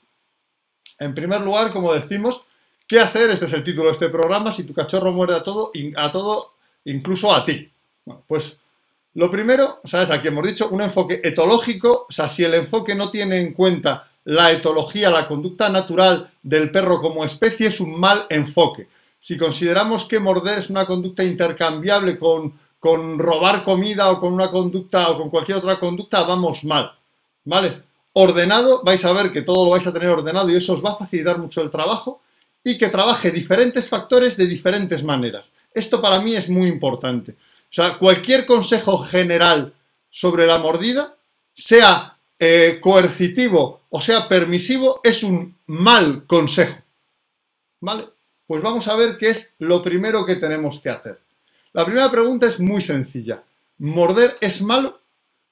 en 0.97 1.15
primer 1.15 1.39
lugar, 1.39 1.71
como 1.71 1.93
decimos, 1.93 2.43
¿qué 2.87 2.99
hacer? 2.99 3.29
Este 3.29 3.45
es 3.45 3.53
el 3.53 3.63
título 3.63 3.85
de 3.85 3.93
este 3.93 4.09
programa, 4.09 4.51
si 4.51 4.65
tu 4.65 4.73
cachorro 4.73 5.13
muerde 5.13 5.35
a 5.35 5.43
todo, 5.43 5.71
a 5.95 6.11
todo 6.11 6.55
incluso 6.83 7.33
a 7.33 7.45
ti. 7.45 7.71
Bueno, 8.03 8.23
pues 8.27 8.57
lo 9.13 9.31
primero, 9.31 9.79
¿sabes? 9.85 10.11
Aquí 10.11 10.27
hemos 10.27 10.45
dicho 10.45 10.67
un 10.67 10.81
enfoque 10.81 11.21
etológico, 11.23 12.05
o 12.09 12.11
sea, 12.11 12.27
si 12.27 12.43
el 12.43 12.53
enfoque 12.53 12.95
no 12.95 13.09
tiene 13.09 13.39
en 13.39 13.53
cuenta 13.53 14.09
la 14.25 14.51
etología, 14.51 15.09
la 15.09 15.25
conducta 15.25 15.69
natural 15.69 16.33
del 16.43 16.69
perro 16.69 16.99
como 16.99 17.23
especie, 17.23 17.67
es 17.67 17.79
un 17.79 17.97
mal 17.97 18.25
enfoque. 18.29 18.89
Si 19.19 19.37
consideramos 19.37 20.05
que 20.05 20.19
morder 20.19 20.59
es 20.59 20.69
una 20.69 20.85
conducta 20.85 21.23
intercambiable 21.23 22.17
con, 22.17 22.53
con 22.79 23.19
robar 23.19 23.63
comida 23.63 24.09
o 24.11 24.19
con 24.19 24.33
una 24.33 24.49
conducta 24.49 25.09
o 25.09 25.17
con 25.17 25.29
cualquier 25.29 25.57
otra 25.57 25.79
conducta, 25.79 26.23
vamos 26.23 26.63
mal. 26.63 26.91
¿Vale? 27.45 27.83
Ordenado, 28.13 28.81
vais 28.83 29.03
a 29.05 29.11
ver 29.11 29.31
que 29.31 29.41
todo 29.41 29.65
lo 29.65 29.71
vais 29.71 29.85
a 29.85 29.93
tener 29.93 30.09
ordenado 30.09 30.49
y 30.49 30.55
eso 30.55 30.73
os 30.73 30.83
va 30.83 30.91
a 30.91 30.95
facilitar 30.95 31.37
mucho 31.37 31.61
el 31.61 31.69
trabajo 31.69 32.21
y 32.63 32.77
que 32.77 32.89
trabaje 32.89 33.31
diferentes 33.31 33.87
factores 33.87 34.37
de 34.37 34.45
diferentes 34.45 35.03
maneras. 35.03 35.49
Esto 35.73 36.01
para 36.01 36.19
mí 36.19 36.35
es 36.35 36.49
muy 36.49 36.67
importante. 36.67 37.33
O 37.33 37.71
sea, 37.73 37.97
cualquier 37.97 38.45
consejo 38.45 38.97
general 38.97 39.73
sobre 40.09 40.47
la 40.47 40.57
mordida, 40.57 41.15
sea 41.53 42.17
eh, 42.39 42.79
coercitivo 42.81 43.79
o 43.89 44.01
sea 44.01 44.27
permisivo, 44.27 45.01
es 45.03 45.23
un 45.23 45.57
mal 45.65 46.25
consejo. 46.25 46.81
¿Vale? 47.81 48.05
Pues 48.49 48.63
vamos 48.63 48.87
a 48.87 48.95
ver 48.95 49.19
qué 49.19 49.29
es 49.29 49.53
lo 49.59 49.83
primero 49.83 50.25
que 50.25 50.35
tenemos 50.35 50.79
que 50.79 50.89
hacer. 50.89 51.21
La 51.71 51.85
primera 51.85 52.09
pregunta 52.09 52.47
es 52.47 52.59
muy 52.59 52.81
sencilla. 52.81 53.43
¿Morder 53.77 54.37
es 54.41 54.63
malo? 54.63 55.01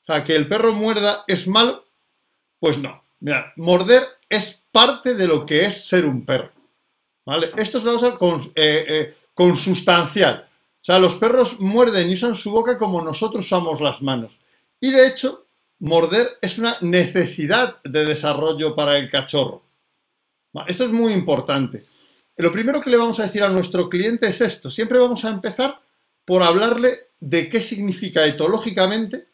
O 0.02 0.06
sea, 0.08 0.24
que 0.24 0.36
el 0.36 0.48
perro 0.48 0.74
muerda 0.74 1.24
es 1.28 1.48
malo. 1.48 1.86
Pues 2.58 2.80
no. 2.80 3.04
Mira, 3.20 3.54
morder 3.56 4.02
es 4.28 4.64
parte 4.72 5.14
de 5.14 5.28
lo 5.28 5.46
que 5.46 5.66
es 5.66 5.86
ser 5.86 6.08
un 6.08 6.26
perro. 6.26 6.50
¿Vale? 7.24 7.52
Esto 7.58 7.78
es 7.78 7.84
una 7.84 8.18
cosa 8.18 8.18
eh, 8.56 8.86
eh, 8.88 9.16
consustancial. 9.36 10.50
O 10.50 10.84
sea, 10.84 10.98
los 10.98 11.14
perros 11.18 11.60
muerden 11.60 12.10
y 12.10 12.16
usan 12.16 12.34
su 12.34 12.50
boca 12.50 12.80
como 12.80 13.04
nosotros 13.04 13.46
usamos 13.46 13.80
las 13.80 14.02
manos. 14.02 14.40
Y 14.80 14.90
de 14.90 15.06
hecho, 15.06 15.46
morder 15.78 16.40
es 16.42 16.58
una 16.58 16.78
necesidad 16.82 17.80
de 17.84 18.06
desarrollo 18.06 18.76
para 18.76 18.98
el 18.98 19.12
cachorro. 19.12 19.62
Esto 20.66 20.86
es 20.86 20.90
muy 20.90 21.14
importante. 21.14 21.86
Lo 22.38 22.52
primero 22.52 22.82
que 22.82 22.92
le 22.92 22.98
vamos 22.98 23.20
a 23.20 23.24
decir 23.24 23.44
a 23.44 23.50
nuestro 23.50 23.90
cliente 23.90 24.28
es 24.28 24.42
esto. 24.42 24.70
Siempre 24.70 25.00
vamos 25.00 25.26
a 25.26 25.30
empezar 25.30 25.82
por 26.24 26.44
hablarle 26.44 26.96
de 27.20 27.50
qué 27.50 27.62
significa 27.62 28.26
etológicamente 28.26 29.28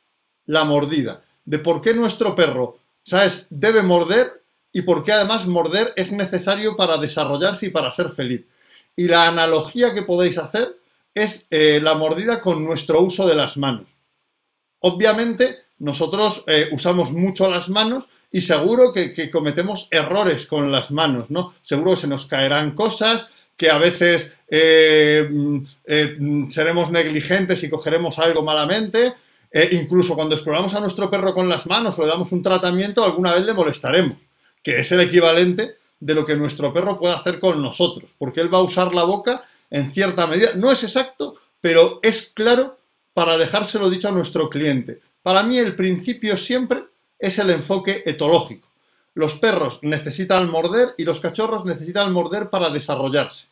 la 0.45 0.63
mordida, 0.63 1.21
de 1.43 1.59
por 1.59 1.81
qué 1.81 1.93
nuestro 1.93 2.33
perro, 2.35 2.79
¿sabes?, 3.03 3.45
debe 3.49 3.81
morder 3.81 4.43
y 4.71 4.83
por 4.83 5.03
qué 5.03 5.11
además 5.11 5.47
morder 5.47 5.93
es 5.97 6.11
necesario 6.11 6.77
para 6.77 6.97
desarrollarse 6.97 7.67
y 7.67 7.69
para 7.69 7.91
ser 7.91 8.09
feliz. 8.09 8.45
Y 8.95 9.07
la 9.07 9.27
analogía 9.27 9.93
que 9.93 10.03
podéis 10.03 10.37
hacer 10.37 10.77
es 11.13 11.45
eh, 11.49 11.79
la 11.81 11.95
mordida 11.95 12.41
con 12.41 12.63
nuestro 12.63 13.01
uso 13.01 13.27
de 13.27 13.35
las 13.35 13.57
manos. 13.57 13.87
Obviamente, 14.79 15.59
nosotros 15.79 16.43
eh, 16.47 16.69
usamos 16.71 17.11
mucho 17.11 17.49
las 17.49 17.69
manos 17.69 18.05
y 18.33 18.41
seguro 18.41 18.91
que, 18.91 19.29
cometemos 19.29 19.87
errores 19.91 20.47
con 20.47 20.71
las 20.71 20.89
manos, 20.89 21.29
¿no? 21.29 21.53
Seguro 21.61 21.91
que 21.91 22.01
se 22.01 22.07
nos 22.07 22.25
caerán 22.25 22.71
cosas, 22.71 23.27
que 23.55 23.69
a 23.69 23.77
veces 23.77 24.33
eh, 24.49 25.29
mm, 25.31 26.49
seremos 26.49 26.89
negligentes 26.89 27.63
y 27.63 27.69
cogeremos 27.69 28.17
algo 28.17 28.41
malamente. 28.41 29.13
incluso 29.71 30.15
cuando 30.15 30.33
exploramos 30.33 30.73
a 30.73 30.79
nuestro 30.79 31.11
perro 31.11 31.31
con 31.35 31.47
las 31.47 31.67
manos 31.67 31.97
o 31.99 32.01
le 32.01 32.07
damos 32.07 32.31
un 32.31 32.41
tratamiento, 32.41 33.05
alguna 33.05 33.35
vez 33.35 33.45
le 33.45 33.53
molestaremos, 33.53 34.17
que 34.63 34.79
es 34.79 34.91
el 34.91 35.01
equivalente 35.01 35.75
de 35.99 36.15
lo 36.15 36.25
que 36.25 36.35
nuestro 36.35 36.73
perro 36.73 36.97
puede 36.97 37.13
hacer 37.13 37.39
con 37.39 37.61
nosotros, 37.61 38.15
porque 38.17 38.41
él 38.41 38.51
va 38.51 38.57
a 38.57 38.63
usar 38.63 38.95
la 38.95 39.03
boca 39.03 39.43
en 39.69 39.91
cierta 39.91 40.25
medida. 40.25 40.53
No 40.55 40.71
es 40.71 40.83
exacto, 40.83 41.35
pero 41.61 41.99
es 42.01 42.31
claro 42.33 42.79
para 43.13 43.37
dejárselo 43.37 43.91
dicho 43.91 44.07
a 44.07 44.11
nuestro 44.11 44.49
cliente. 44.49 45.01
Para 45.21 45.43
mí 45.43 45.59
el 45.59 45.75
principio 45.75 46.35
siempre 46.35 46.85
es 47.23 47.39
el 47.39 47.49
enfoque 47.49 48.03
etológico. 48.05 48.67
Los 49.13 49.35
perros 49.35 49.79
necesitan 49.81 50.49
morder 50.49 50.95
y 50.97 51.03
los 51.03 51.19
cachorros 51.19 51.65
necesitan 51.65 52.11
morder 52.11 52.49
para 52.49 52.69
desarrollarse. 52.69 53.47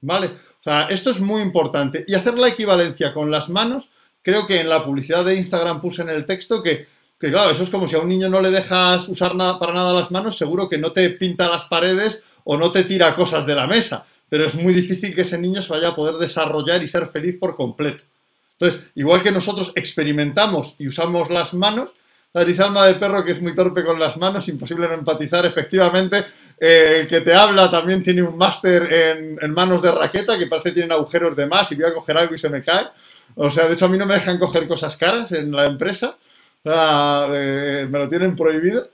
¿Vale? 0.00 0.28
O 0.28 0.62
sea, 0.62 0.84
esto 0.84 1.10
es 1.10 1.20
muy 1.20 1.42
importante. 1.42 2.04
Y 2.06 2.14
hacer 2.14 2.34
la 2.34 2.48
equivalencia 2.48 3.12
con 3.12 3.30
las 3.30 3.48
manos, 3.48 3.88
creo 4.22 4.46
que 4.46 4.60
en 4.60 4.68
la 4.68 4.84
publicidad 4.84 5.24
de 5.24 5.34
Instagram 5.34 5.80
puse 5.80 6.02
en 6.02 6.10
el 6.10 6.24
texto 6.24 6.62
que, 6.62 6.86
que 7.18 7.30
claro, 7.30 7.50
eso 7.50 7.64
es 7.64 7.70
como 7.70 7.86
si 7.86 7.96
a 7.96 8.00
un 8.00 8.08
niño 8.08 8.28
no 8.28 8.40
le 8.40 8.50
dejas 8.50 9.08
usar 9.08 9.34
nada, 9.34 9.58
para 9.58 9.72
nada 9.72 9.92
las 9.92 10.10
manos, 10.10 10.36
seguro 10.36 10.68
que 10.68 10.78
no 10.78 10.92
te 10.92 11.10
pinta 11.10 11.48
las 11.48 11.64
paredes 11.64 12.22
o 12.44 12.56
no 12.56 12.70
te 12.70 12.84
tira 12.84 13.14
cosas 13.14 13.46
de 13.46 13.54
la 13.54 13.66
mesa 13.66 14.06
pero 14.28 14.44
es 14.44 14.54
muy 14.54 14.74
difícil 14.74 15.14
que 15.14 15.22
ese 15.22 15.38
niño 15.38 15.62
se 15.62 15.72
vaya 15.72 15.88
a 15.88 15.94
poder 15.94 16.16
desarrollar 16.16 16.82
y 16.82 16.88
ser 16.88 17.06
feliz 17.06 17.36
por 17.38 17.56
completo. 17.56 18.04
Entonces, 18.52 18.88
igual 18.94 19.22
que 19.22 19.32
nosotros 19.32 19.72
experimentamos 19.74 20.74
y 20.78 20.88
usamos 20.88 21.30
las 21.30 21.54
manos, 21.54 21.90
dice 22.34 22.62
alma 22.62 22.86
de 22.86 22.94
perro 22.94 23.24
que 23.24 23.32
es 23.32 23.42
muy 23.42 23.54
torpe 23.54 23.84
con 23.84 23.98
las 23.98 24.16
manos, 24.16 24.48
imposible 24.48 24.86
no 24.86 24.94
empatizar, 24.94 25.44
efectivamente, 25.46 26.24
eh, 26.60 26.98
el 27.00 27.06
que 27.06 27.20
te 27.20 27.34
habla 27.34 27.70
también 27.70 28.02
tiene 28.02 28.22
un 28.22 28.36
máster 28.36 29.36
en, 29.40 29.52
manos 29.52 29.80
de 29.82 29.92
raqueta 29.92 30.38
que 30.38 30.46
parece 30.46 30.70
que 30.70 30.74
tienen 30.76 30.92
agujeros 30.92 31.36
de 31.36 31.46
más 31.46 31.70
y 31.70 31.76
voy 31.76 31.84
a 31.84 31.94
coger 31.94 32.18
algo 32.18 32.34
y 32.34 32.38
se 32.38 32.48
me 32.48 32.62
cae. 32.62 32.86
O 33.36 33.50
sea, 33.50 33.68
de 33.68 33.74
hecho 33.74 33.86
a 33.86 33.88
mí 33.88 33.96
no 33.96 34.06
me 34.06 34.14
dejan 34.14 34.38
coger 34.38 34.66
cosas 34.66 34.96
caras 34.96 35.30
en 35.32 35.52
la 35.52 35.66
empresa. 35.66 36.18
Eh, 36.64 37.86
me 37.88 37.98
lo 37.98 38.08
tienen 38.08 38.34
prohibido. 38.34 38.90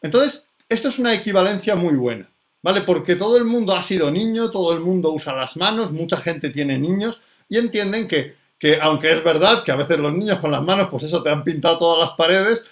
Entonces, 0.00 0.46
esto 0.68 0.88
es 0.88 0.98
una 0.98 1.12
equivalencia 1.12 1.74
muy 1.74 1.94
buena, 1.96 2.30
¿vale? 2.62 2.82
Porque 2.82 3.16
todo 3.16 3.36
el 3.36 3.44
mundo 3.44 3.74
ha 3.74 3.82
sido 3.82 4.10
niño, 4.10 4.50
todo 4.50 4.72
el 4.72 4.80
mundo 4.80 5.12
usa 5.12 5.34
las 5.34 5.56
manos, 5.56 5.90
mucha 5.90 6.18
gente 6.18 6.50
tiene 6.50 6.78
niños 6.78 7.20
y 7.48 7.58
entienden 7.58 8.06
que, 8.06 8.36
que 8.58 8.78
aunque 8.80 9.10
es 9.12 9.24
verdad 9.24 9.62
que 9.64 9.72
a 9.72 9.76
veces 9.76 9.98
los 9.98 10.12
niños 10.12 10.38
con 10.38 10.52
las 10.52 10.62
manos, 10.62 10.88
pues 10.88 11.04
eso, 11.04 11.22
te 11.22 11.30
han 11.30 11.42
pintado 11.42 11.78
todas 11.78 11.98
las 11.98 12.16
paredes, 12.16 12.62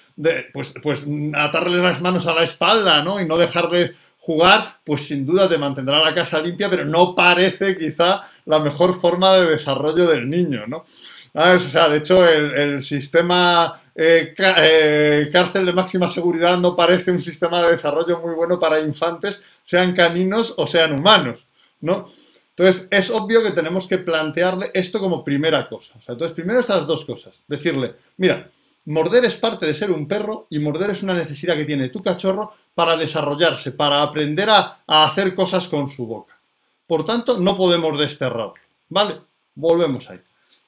pues, 0.53 0.75
pues 0.83 1.07
atarles 1.35 1.83
las 1.83 2.01
manos 2.01 2.27
a 2.27 2.35
la 2.35 2.43
espalda, 2.43 3.03
¿no? 3.03 3.21
Y 3.21 3.27
no 3.27 3.37
dejarles 3.37 3.93
jugar, 4.19 4.79
pues 4.83 5.07
sin 5.07 5.25
duda 5.25 5.49
te 5.49 5.59
mantendrá 5.59 6.01
la 6.01 6.15
casa 6.15 6.41
limpia, 6.41 6.69
pero 6.69 6.85
no 6.85 7.15
parece 7.15 7.79
quizá 7.79 8.23
la 8.45 8.59
mejor 8.59 9.01
forma 9.01 9.35
de 9.37 9.47
desarrollo 9.47 10.07
del 10.07 10.29
niño, 10.29 10.67
¿no? 10.67 10.85
O 11.33 11.59
sea, 11.59 11.89
de 11.89 11.99
hecho, 11.99 12.27
el, 12.27 12.83
sistema 12.83 13.83
eh, 13.95 14.35
eh, 14.39 15.29
cárcel 15.31 15.67
de 15.67 15.73
máxima 15.73 16.09
seguridad 16.09 16.59
no 16.59 16.75
parece 16.75 17.11
un 17.11 17.19
sistema 17.19 17.63
de 17.63 17.73
desarrollo 17.73 18.21
muy 18.21 18.35
bueno 18.35 18.59
para 18.59 18.81
infantes, 18.81 19.43
sean 19.63 19.95
caninos 19.95 20.55
o 20.57 20.67
sean 20.67 20.93
humanos, 20.99 21.41
¿no? 21.83 22.09
Entonces, 22.57 22.89
es 22.91 23.11
obvio 23.11 23.43
que 23.43 23.51
tenemos 23.51 23.87
que 23.87 23.99
plantearle 23.99 24.71
esto 24.73 24.99
como 24.99 25.23
primera 25.23 25.69
cosa. 25.69 25.93
O 25.99 26.03
sea, 26.03 26.15
entonces, 26.15 26.35
primero 26.35 26.59
estas 26.59 26.87
dos 26.87 27.05
cosas. 27.05 27.35
Decirle, 27.47 27.97
mira, 28.17 28.49
morder 28.87 29.25
es 29.25 29.35
parte 29.35 29.66
de 29.66 29.75
ser 29.75 29.90
un 29.90 30.09
perro 30.09 30.47
y 30.50 30.59
morder 30.59 30.90
es 30.90 31.02
una 31.02 31.14
necesidad 31.14 31.57
que 31.57 31.64
tiene 31.64 31.88
tu 31.88 32.02
cachorro 32.02 32.52
para 32.75 32.97
desarrollarse, 32.97 33.73
para 33.73 34.02
aprender 34.02 34.49
a, 34.50 34.83
hacer 34.87 35.35
cosas 35.35 35.69
con 35.69 35.88
su 35.88 36.07
boca. 36.07 36.38
Por 36.87 37.05
tanto, 37.05 37.38
no 37.38 37.57
podemos 37.57 37.99
desterrarlo. 37.99 38.55
¿Vale? 38.88 39.21
Volvemos 39.55 40.09
ahí. 40.09 40.21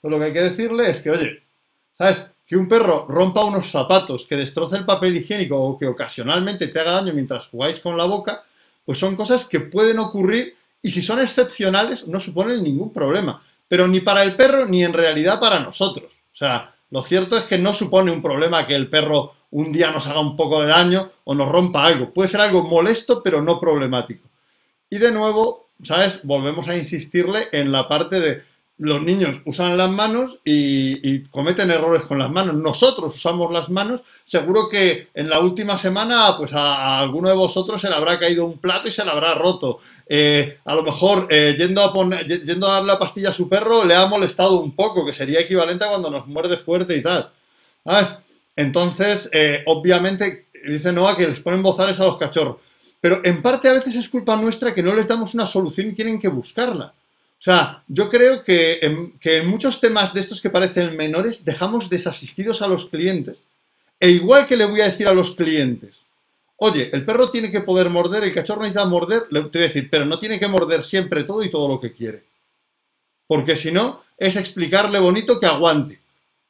lo 0.03 0.19
que 0.19 0.25
hay 0.25 0.33
que 0.33 0.43
decirle 0.43 0.91
es 0.91 1.03
que, 1.03 1.11
oye, 1.11 1.43
¿sabes? 1.97 2.27
Que 2.47 2.57
un 2.57 2.67
perro 2.67 3.07
rompa 3.09 3.45
unos 3.45 3.71
zapatos, 3.71 4.27
que 4.27 4.37
destroce 4.37 4.77
el 4.77 4.85
papel 4.85 5.17
higiénico 5.17 5.57
o 5.57 5.79
que 5.79 5.87
ocasionalmente 5.87 6.69
te 6.69 6.81
haga 6.81 6.93
daño 6.93 7.13
mientras 7.13 7.47
jugáis 7.49 7.79
con 7.79 7.97
la 7.97 8.05
boca, 8.05 8.43
pues 8.85 8.99
son 8.99 9.15
cosas 9.15 9.45
que 9.45 9.61
pueden 9.61 9.99
ocurrir 9.99 10.57
y 10.83 10.91
si 10.91 11.03
son 11.03 11.21
excepcionales 11.21 12.09
no 12.09 12.19
suponen 12.19 12.65
ningún 12.65 12.93
problema. 12.93 13.43
Pero 13.69 13.87
ni 13.87 14.01
para 14.01 14.23
el 14.23 14.35
perro 14.35 14.67
ni 14.67 14.83
en 14.83 14.95
realidad 14.95 15.39
para 15.39 15.61
nosotros. 15.61 16.11
O 16.33 16.37
sea, 16.37 16.75
lo 16.91 17.03
cierto 17.03 17.37
es 17.37 17.45
que 17.45 17.59
no 17.59 17.75
supone 17.75 18.11
un 18.11 18.23
problema 18.23 18.67
que 18.67 18.75
el 18.75 18.89
perro 18.89 19.35
un 19.51 19.73
día 19.73 19.91
nos 19.91 20.07
haga 20.07 20.21
un 20.21 20.37
poco 20.37 20.61
de 20.61 20.69
daño 20.69 21.11
o 21.25 21.35
nos 21.35 21.49
rompa 21.49 21.85
algo. 21.85 22.13
Puede 22.13 22.29
ser 22.29 22.41
algo 22.41 22.63
molesto, 22.63 23.23
pero 23.23 23.43
no 23.43 23.61
problemático. 23.61 24.29
Y 24.91 24.99
de 24.99 25.13
nuevo, 25.13 25.71
¿sabes? 25.83 26.21
Volvemos 26.23 26.69
a 26.69 26.77
insistirle 26.77 27.49
en 27.53 27.73
la 27.73 27.89
parte 27.89 28.21
de 28.21 28.43
los 28.79 29.03
niños 29.03 29.41
usan 29.45 29.77
las 29.77 29.91
manos 29.91 30.39
y, 30.45 31.23
cometen 31.31 31.71
errores 31.71 32.05
con 32.05 32.19
las 32.19 32.31
manos. 32.31 32.55
Nosotros 32.55 33.17
usamos 33.17 33.53
las 33.53 33.71
manos. 33.71 34.03
Seguro 34.25 34.69
que 34.69 35.09
en 35.15 35.29
la 35.29 35.41
última 35.41 35.77
semana, 35.77 36.37
pues 36.39 36.53
a, 36.53 37.01
alguno 37.01 37.29
de 37.29 37.35
vosotros 37.35 37.81
se 37.81 37.89
le 37.89 37.97
habrá 37.97 38.19
caído 38.19 38.45
un 38.45 38.59
plato 38.59 38.89
y 38.89 38.93
se 38.93 39.05
le 39.05 39.11
habrá 39.11 39.35
roto. 39.35 39.79
Eh, 40.07 40.59
a 40.65 40.75
lo 40.75 40.85
mejor 40.85 41.27
eh, 41.29 41.57
yendo, 41.59 41.83
a 41.83 41.93
poner, 41.93 42.25
la 42.85 42.99
pastilla 42.99 43.31
a 43.31 43.33
su 43.33 43.49
perro 43.49 43.85
le 43.85 43.97
ha 43.97 44.07
molestado 44.07 44.61
un 44.61 44.75
poco, 44.77 45.05
que 45.05 45.13
sería 45.13 45.41
equivalente 45.41 45.85
a 45.85 45.89
cuando 45.89 46.09
nos 46.09 46.27
muerde 46.29 46.57
fuerte 46.57 46.97
y 46.97 47.03
tal. 47.03 47.31
Entonces, 48.55 49.29
eh, 49.33 49.65
obviamente, 49.67 50.47
dice 50.69 50.93
Noah 50.93 51.17
que 51.17 51.27
les 51.27 51.41
ponen 51.41 51.63
bozales 51.63 51.99
a 51.99 52.05
los 52.05 52.17
cachorros. 52.17 52.57
Pero 53.01 53.21
en 53.25 53.43
parte 53.43 53.69
a 53.69 53.73
veces 53.73 53.95
es 53.97 54.09
culpa 54.09 54.37
nuestra 54.37 54.75
que 54.75 54.83
no 54.83 54.95
les 54.95 55.09
damos 55.09 55.35
una 55.35 55.47
solución 55.47 55.89
y 55.89 55.93
tienen 55.93 56.21
que 56.21 56.29
buscarla. 56.29 56.95
O 57.39 57.41
sea, 57.41 57.85
yo 57.87 58.09
creo 58.09 58.43
que 58.43 58.81
en, 58.83 59.47
muchos 59.47 59.81
temas 59.81 60.13
de 60.13 60.21
estos 60.21 60.41
que 60.41 60.51
parecen 60.51 60.97
menores 60.97 61.45
dejamos 61.45 61.89
desasistidos 61.89 62.63
a 62.63 62.67
los 62.67 62.87
clientes. 62.87 63.43
E 64.01 64.11
igual 64.11 64.47
que 64.47 64.57
le 64.57 64.65
voy 64.65 64.81
a 64.81 64.87
decir 64.87 65.07
a 65.07 65.15
los 65.15 65.37
clientes, 65.37 66.01
oye, 66.57 66.91
el 66.93 67.05
perro 67.05 67.31
tiene 67.31 67.51
que 67.51 67.61
poder 67.61 67.91
morder, 67.91 68.25
el 68.25 68.35
cachorro 68.35 68.63
necesita 68.63 68.85
morder, 68.87 69.27
le 69.31 69.43
te 69.43 69.59
voy 69.59 69.65
a 69.65 69.69
decir, 69.69 69.89
pero 69.91 70.05
no 70.05 70.19
tiene 70.19 70.39
que 70.41 70.49
morder 70.49 70.83
siempre 70.83 71.25
todo 71.25 71.43
y 71.45 71.51
todo 71.51 71.69
lo 71.69 71.81
que 71.81 71.93
quiere. 71.93 72.25
Porque 73.29 73.57
si 73.57 73.71
no, 73.71 74.03
es 74.17 74.35
explicarle 74.37 74.99
bonito 74.99 75.39
que 75.39 75.47
aguante. 75.47 76.01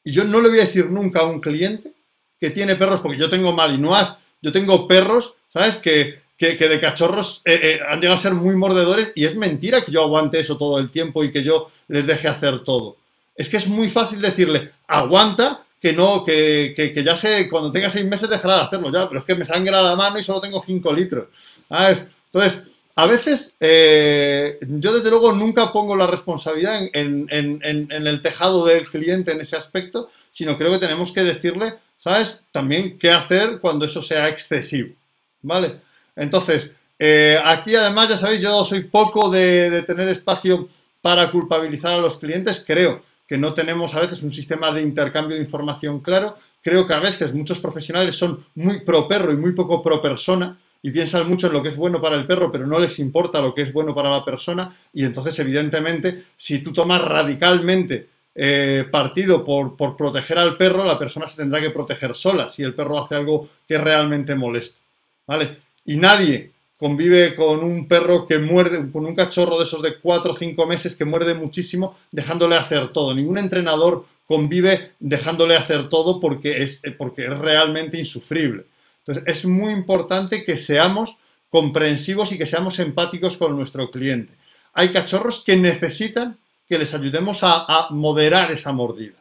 Y 0.04 0.12
yo 0.12 0.24
no 0.24 0.40
le 0.40 0.48
voy 0.48 0.58
a 0.58 0.64
decir 0.64 0.86
nunca 0.90 1.20
a 1.20 1.26
un 1.26 1.40
cliente 1.40 1.92
que 2.40 2.50
tiene 2.50 2.76
perros, 2.76 3.00
porque 3.00 3.18
yo 3.18 3.28
tengo 3.28 3.52
mal 3.52 3.74
y 3.74 3.78
no 3.78 3.94
has, 3.94 4.16
yo 4.40 4.52
tengo 4.52 4.88
perros, 4.88 5.34
¿sabes? 5.52 5.76
Que 5.76 6.22
que, 6.38 6.54
de 6.56 6.80
cachorros 6.80 7.42
eh, 7.44 7.60
eh, 7.60 7.80
han 7.86 8.00
llegado 8.00 8.16
a 8.16 8.22
ser 8.22 8.34
muy 8.34 8.54
mordedores 8.54 9.10
y 9.16 9.24
es 9.24 9.34
mentira 9.34 9.82
que 9.82 9.90
yo 9.90 10.02
aguante 10.04 10.38
eso 10.38 10.56
todo 10.56 10.78
el 10.78 10.90
tiempo 10.90 11.24
y 11.24 11.32
que 11.32 11.42
yo 11.42 11.70
les 11.88 12.06
deje 12.06 12.28
hacer 12.28 12.60
todo. 12.60 12.96
Es 13.34 13.48
que 13.48 13.56
es 13.56 13.66
muy 13.66 13.90
fácil 13.90 14.20
decirle, 14.20 14.70
aguanta, 14.86 15.64
que 15.80 15.92
no, 15.92 16.24
que, 16.24 17.02
ya 17.04 17.16
sé, 17.16 17.48
cuando 17.48 17.70
tenga 17.70 17.90
seis 17.90 18.04
meses 18.04 18.30
dejará 18.30 18.56
de 18.56 18.62
hacerlo 18.62 18.92
ya, 18.92 19.08
pero 19.08 19.20
es 19.20 19.26
que 19.26 19.34
me 19.34 19.44
sangra 19.44 19.82
la 19.82 19.96
mano 19.96 20.18
y 20.18 20.24
solo 20.24 20.40
tengo 20.40 20.62
cinco 20.64 20.92
litros. 20.92 21.26
Entonces, 21.70 22.62
a 22.94 23.06
veces 23.06 23.54
eh, 23.60 24.58
yo 24.60 24.92
desde 24.92 25.10
luego 25.10 25.32
nunca 25.32 25.72
pongo 25.72 25.94
la 25.94 26.06
responsabilidad 26.06 26.80
en, 26.92 27.26
en, 27.30 27.90
el 27.90 28.20
tejado 28.20 28.64
del 28.64 28.88
cliente 28.88 29.32
en 29.32 29.40
ese 29.40 29.56
aspecto, 29.56 30.08
sino 30.32 30.56
creo 30.56 30.72
que 30.72 30.78
tenemos 30.78 31.12
que 31.12 31.22
decirle, 31.22 31.74
¿sabes? 31.96 32.44
También 32.50 32.98
qué 32.98 33.10
hacer 33.10 33.58
cuando 33.60 33.84
eso 33.84 34.02
sea 34.02 34.28
excesivo, 34.28 34.94
¿vale? 35.42 35.87
Entonces, 36.18 36.72
eh, 36.98 37.38
aquí 37.44 37.74
además, 37.76 38.08
ya 38.08 38.16
sabéis, 38.16 38.42
yo 38.42 38.64
soy 38.64 38.84
poco 38.84 39.30
de, 39.30 39.82
tener 39.86 40.08
espacio 40.08 40.68
para 41.00 41.30
culpabilizar 41.30 41.92
a 41.92 41.98
los 41.98 42.16
clientes. 42.16 42.64
Creo 42.66 43.02
que 43.26 43.38
no 43.38 43.54
tenemos 43.54 43.94
a 43.94 44.00
veces 44.00 44.22
un 44.22 44.32
sistema 44.32 44.72
de 44.72 44.82
intercambio 44.82 45.36
de 45.36 45.42
información 45.42 46.00
claro. 46.00 46.36
Creo 46.60 46.86
que 46.86 46.94
a 46.94 46.98
veces 46.98 47.32
muchos 47.32 47.58
profesionales 47.60 48.16
son 48.16 48.44
muy 48.56 48.80
pro 48.80 49.06
perro 49.06 49.32
y 49.32 49.36
muy 49.36 49.52
poco 49.52 49.82
pro 49.82 50.02
persona 50.02 50.58
y 50.82 50.90
piensan 50.90 51.28
mucho 51.28 51.46
en 51.46 51.52
lo 51.52 51.62
que 51.62 51.68
es 51.68 51.76
bueno 51.76 52.00
para 52.00 52.16
el 52.16 52.26
perro, 52.26 52.50
pero 52.50 52.66
no 52.66 52.78
les 52.78 52.98
importa 52.98 53.40
lo 53.40 53.54
que 53.54 53.62
es 53.62 53.72
bueno 53.72 53.94
para 53.94 54.10
la 54.10 54.24
persona. 54.24 54.76
Y 54.92 55.04
entonces, 55.04 55.38
evidentemente, 55.38 56.24
si 56.36 56.58
tú 56.58 56.72
tomas 56.72 57.00
radicalmente 57.00 58.08
eh, 58.34 58.86
partido 58.90 59.44
por, 59.44 59.76
proteger 59.96 60.38
al 60.38 60.56
perro, 60.56 60.84
la 60.84 60.98
persona 60.98 61.26
se 61.26 61.36
tendrá 61.36 61.60
que 61.60 61.70
proteger 61.70 62.14
sola 62.14 62.50
si 62.50 62.62
el 62.62 62.74
perro 62.74 62.98
hace 62.98 63.14
algo 63.14 63.48
que 63.66 63.78
realmente 63.78 64.34
molesto. 64.34 64.78
¿Vale? 65.26 65.67
Y 65.88 65.96
nadie 65.96 66.52
convive 66.76 67.34
con 67.34 67.64
un 67.64 67.88
perro 67.88 68.26
que 68.26 68.38
muerde, 68.38 68.92
con 68.92 69.06
un 69.06 69.14
cachorro 69.14 69.58
de 69.58 69.64
esos 69.64 69.82
de 69.82 69.98
4 69.98 70.30
o 70.30 70.34
5 70.34 70.66
meses 70.66 70.94
que 70.94 71.06
muerde 71.06 71.32
muchísimo, 71.32 71.96
dejándole 72.12 72.56
hacer 72.56 72.92
todo. 72.92 73.14
Ningún 73.14 73.38
entrenador 73.38 74.04
convive 74.26 74.92
dejándole 75.00 75.56
hacer 75.56 75.88
todo 75.88 76.20
porque 76.20 76.62
es, 76.62 76.82
porque 76.98 77.24
es 77.24 77.38
realmente 77.38 77.98
insufrible. 77.98 78.66
Entonces, 78.98 79.24
es 79.26 79.46
muy 79.46 79.72
importante 79.72 80.44
que 80.44 80.58
seamos 80.58 81.16
comprensivos 81.48 82.32
y 82.32 82.38
que 82.38 82.44
seamos 82.44 82.78
empáticos 82.78 83.38
con 83.38 83.56
nuestro 83.56 83.90
cliente. 83.90 84.34
Hay 84.74 84.90
cachorros 84.90 85.42
que 85.42 85.56
necesitan 85.56 86.36
que 86.68 86.78
les 86.78 86.92
ayudemos 86.92 87.42
a, 87.42 87.64
a 87.64 87.88
moderar 87.90 88.52
esa 88.52 88.72
mordida. 88.72 89.16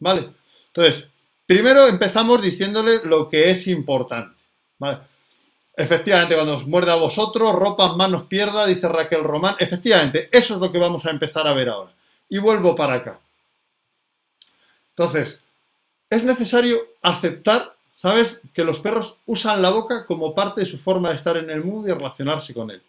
¿Vale? 0.00 0.30
Entonces, 0.66 1.06
primero 1.46 1.86
empezamos 1.86 2.42
diciéndole 2.42 3.02
lo 3.04 3.28
que 3.28 3.50
es 3.50 3.68
importante. 3.68 4.42
¿Vale? 4.80 4.98
Efectivamente, 5.78 6.34
cuando 6.34 6.56
os 6.56 6.66
muerde 6.66 6.90
a 6.90 6.96
vosotros, 6.96 7.54
ropas, 7.54 7.94
manos, 7.94 8.24
pierda, 8.24 8.66
dice 8.66 8.88
Raquel 8.88 9.22
Román. 9.22 9.54
Efectivamente, 9.60 10.28
eso 10.32 10.54
es 10.54 10.60
lo 10.60 10.72
que 10.72 10.78
vamos 10.78 11.06
a 11.06 11.10
empezar 11.10 11.46
a 11.46 11.52
ver 11.52 11.68
ahora. 11.68 11.92
Y 12.28 12.38
vuelvo 12.38 12.74
para 12.74 12.94
acá. 12.94 13.20
Entonces, 14.88 15.40
es 16.10 16.24
necesario 16.24 16.80
aceptar, 17.00 17.76
¿sabes?, 17.94 18.40
que 18.52 18.64
los 18.64 18.80
perros 18.80 19.20
usan 19.26 19.62
la 19.62 19.70
boca 19.70 20.04
como 20.04 20.34
parte 20.34 20.62
de 20.62 20.66
su 20.66 20.78
forma 20.78 21.10
de 21.10 21.14
estar 21.14 21.36
en 21.36 21.48
el 21.48 21.62
mundo 21.62 21.88
y 21.88 21.92
relacionarse 21.92 22.52
con 22.52 22.72
él. 22.72 22.82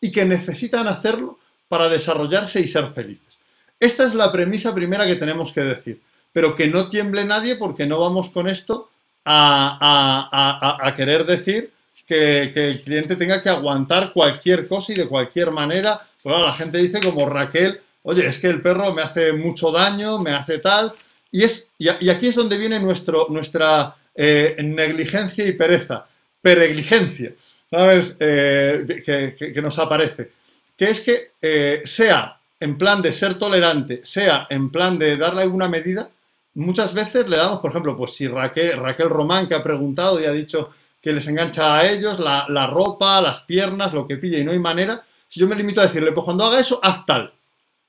Y 0.00 0.10
que 0.10 0.24
necesitan 0.24 0.88
hacerlo 0.88 1.38
para 1.68 1.88
desarrollarse 1.88 2.58
y 2.58 2.66
ser 2.66 2.88
felices. 2.88 3.38
Esta 3.78 4.02
es 4.04 4.14
la 4.14 4.32
premisa 4.32 4.74
primera 4.74 5.06
que 5.06 5.14
tenemos 5.14 5.52
que 5.52 5.60
decir. 5.60 6.02
Pero 6.32 6.56
que 6.56 6.66
no 6.66 6.88
tiemble 6.88 7.24
nadie 7.24 7.54
porque 7.54 7.86
no 7.86 8.00
vamos 8.00 8.30
con 8.30 8.48
esto 8.48 8.90
a, 9.24 10.78
a 10.82 10.96
querer 10.96 11.24
decir 11.24 11.72
que, 12.06 12.42
el 12.54 12.82
cliente 12.82 13.16
tenga 13.16 13.42
que 13.42 13.48
aguantar 13.48 14.12
cualquier 14.12 14.68
cosa 14.68 14.92
y 14.92 14.96
de 14.96 15.08
cualquier 15.08 15.50
manera. 15.50 16.00
Bueno, 16.22 16.44
la 16.44 16.54
gente 16.54 16.78
dice 16.78 17.00
como 17.00 17.28
Raquel, 17.28 17.80
oye, 18.02 18.26
es 18.26 18.38
que 18.38 18.48
el 18.48 18.60
perro 18.60 18.92
me 18.92 19.02
hace 19.02 19.32
mucho 19.32 19.70
daño, 19.70 20.18
me 20.18 20.32
hace 20.32 20.58
tal. 20.58 20.92
Y, 21.30 21.44
es, 21.44 21.68
y, 21.78 21.88
aquí 21.88 22.28
es 22.28 22.34
donde 22.34 22.58
viene 22.58 22.78
nuestro, 22.78 23.26
nuestra 23.30 23.96
eh, 24.14 24.56
negligencia 24.62 25.46
y 25.46 25.52
pereza, 25.52 26.06
peregligencia, 26.40 27.32
¿sabes? 27.70 28.16
Eh, 28.20 29.34
que, 29.34 29.62
nos 29.62 29.78
aparece. 29.78 30.32
Que 30.76 30.84
es 30.90 31.00
que 31.00 31.32
eh, 31.40 31.82
sea 31.84 32.38
en 32.60 32.78
plan 32.78 33.02
de 33.02 33.12
ser 33.12 33.38
tolerante, 33.38 34.02
sea 34.04 34.46
en 34.50 34.70
plan 34.70 34.98
de 34.98 35.16
darle 35.16 35.42
alguna 35.42 35.68
medida, 35.68 36.08
muchas 36.54 36.94
veces 36.94 37.28
le 37.28 37.36
damos, 37.36 37.60
por 37.60 37.70
ejemplo, 37.70 37.96
pues 37.96 38.12
si 38.12 38.28
Raquel, 38.28 38.78
Raquel 38.78 39.08
Román, 39.08 39.48
que 39.48 39.54
ha 39.54 39.62
preguntado 39.62 40.20
y 40.20 40.26
ha 40.26 40.32
dicho 40.32 40.70
que 41.02 41.12
les 41.12 41.26
engancha 41.26 41.76
a 41.76 41.90
ellos, 41.90 42.20
la, 42.20 42.46
la 42.48 42.66
ropa, 42.68 43.20
las 43.20 43.40
piernas, 43.40 43.92
lo 43.92 44.06
que 44.06 44.16
pilla 44.16 44.38
y 44.38 44.44
no 44.44 44.52
hay 44.52 44.60
manera, 44.60 45.04
si 45.28 45.40
yo 45.40 45.48
me 45.48 45.56
limito 45.56 45.80
a 45.80 45.86
decirle, 45.86 46.12
pues 46.12 46.24
cuando 46.24 46.44
haga 46.44 46.60
eso, 46.60 46.78
haz 46.82 47.04
tal. 47.04 47.32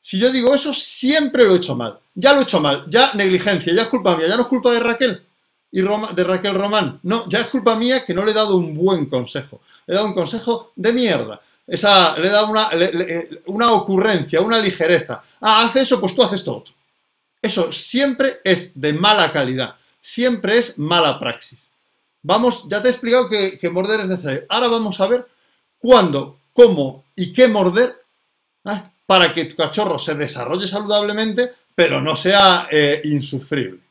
Si 0.01 0.19
yo 0.19 0.31
digo 0.31 0.53
eso, 0.53 0.73
siempre 0.73 1.45
lo 1.45 1.53
he 1.53 1.57
hecho 1.57 1.75
mal. 1.75 1.99
Ya 2.15 2.33
lo 2.33 2.39
he 2.39 2.43
hecho 2.43 2.59
mal, 2.59 2.85
ya 2.89 3.13
negligencia, 3.13 3.73
ya 3.73 3.83
es 3.83 3.87
culpa 3.87 4.17
mía, 4.17 4.27
ya 4.27 4.35
no 4.35 4.41
es 4.41 4.47
culpa 4.47 4.71
de 4.71 4.79
Raquel 4.79 5.23
y 5.73 5.81
de 5.81 6.23
Raquel 6.23 6.53
Román. 6.53 6.99
No, 7.01 7.27
ya 7.27 7.41
es 7.41 7.47
culpa 7.47 7.75
mía 7.75 8.05
que 8.05 8.13
no 8.13 8.23
le 8.23 8.29
he 8.29 8.33
dado 8.35 8.55
un 8.57 8.75
buen 8.75 9.07
consejo. 9.07 9.61
Le 9.87 9.93
he 9.93 9.95
dado 9.95 10.07
un 10.07 10.13
consejo 10.13 10.71
de 10.75 10.93
mierda. 10.93 11.41
Esa, 11.65 12.15
le 12.19 12.27
he 12.27 12.31
dado 12.31 12.51
una, 12.51 12.69
una 13.47 13.71
ocurrencia, 13.71 14.39
una 14.39 14.59
ligereza. 14.59 15.23
Ah, 15.41 15.65
hace 15.65 15.81
eso, 15.81 15.99
pues 15.99 16.13
tú 16.13 16.21
haces 16.21 16.43
todo. 16.43 16.65
Eso 17.41 17.71
siempre 17.71 18.39
es 18.43 18.79
de 18.79 18.93
mala 18.93 19.31
calidad. 19.31 19.75
Siempre 19.99 20.59
es 20.59 20.77
mala 20.77 21.17
praxis. 21.17 21.62
Vamos, 22.23 22.67
ya 22.67 22.81
te 22.81 22.87
he 22.87 22.91
explicado 22.91 23.29
que, 23.29 23.69
morder 23.69 24.01
es 24.01 24.07
necesario. 24.07 24.43
Ahora 24.49 24.67
vamos 24.67 24.99
a 24.99 25.07
ver 25.07 25.27
cuándo, 25.77 26.37
cómo 26.53 27.03
y 27.15 27.31
qué 27.31 27.47
morder 27.47 27.95
¿eh? 28.65 28.81
para 29.05 29.33
que 29.33 29.45
tu 29.45 29.55
cachorro 29.55 29.99
se 29.99 30.15
desarrolle 30.15 30.67
saludablemente, 30.67 31.51
pero 31.75 32.01
no 32.01 32.15
sea 32.15 32.67
eh, 32.71 33.01
insufrible 33.03 33.83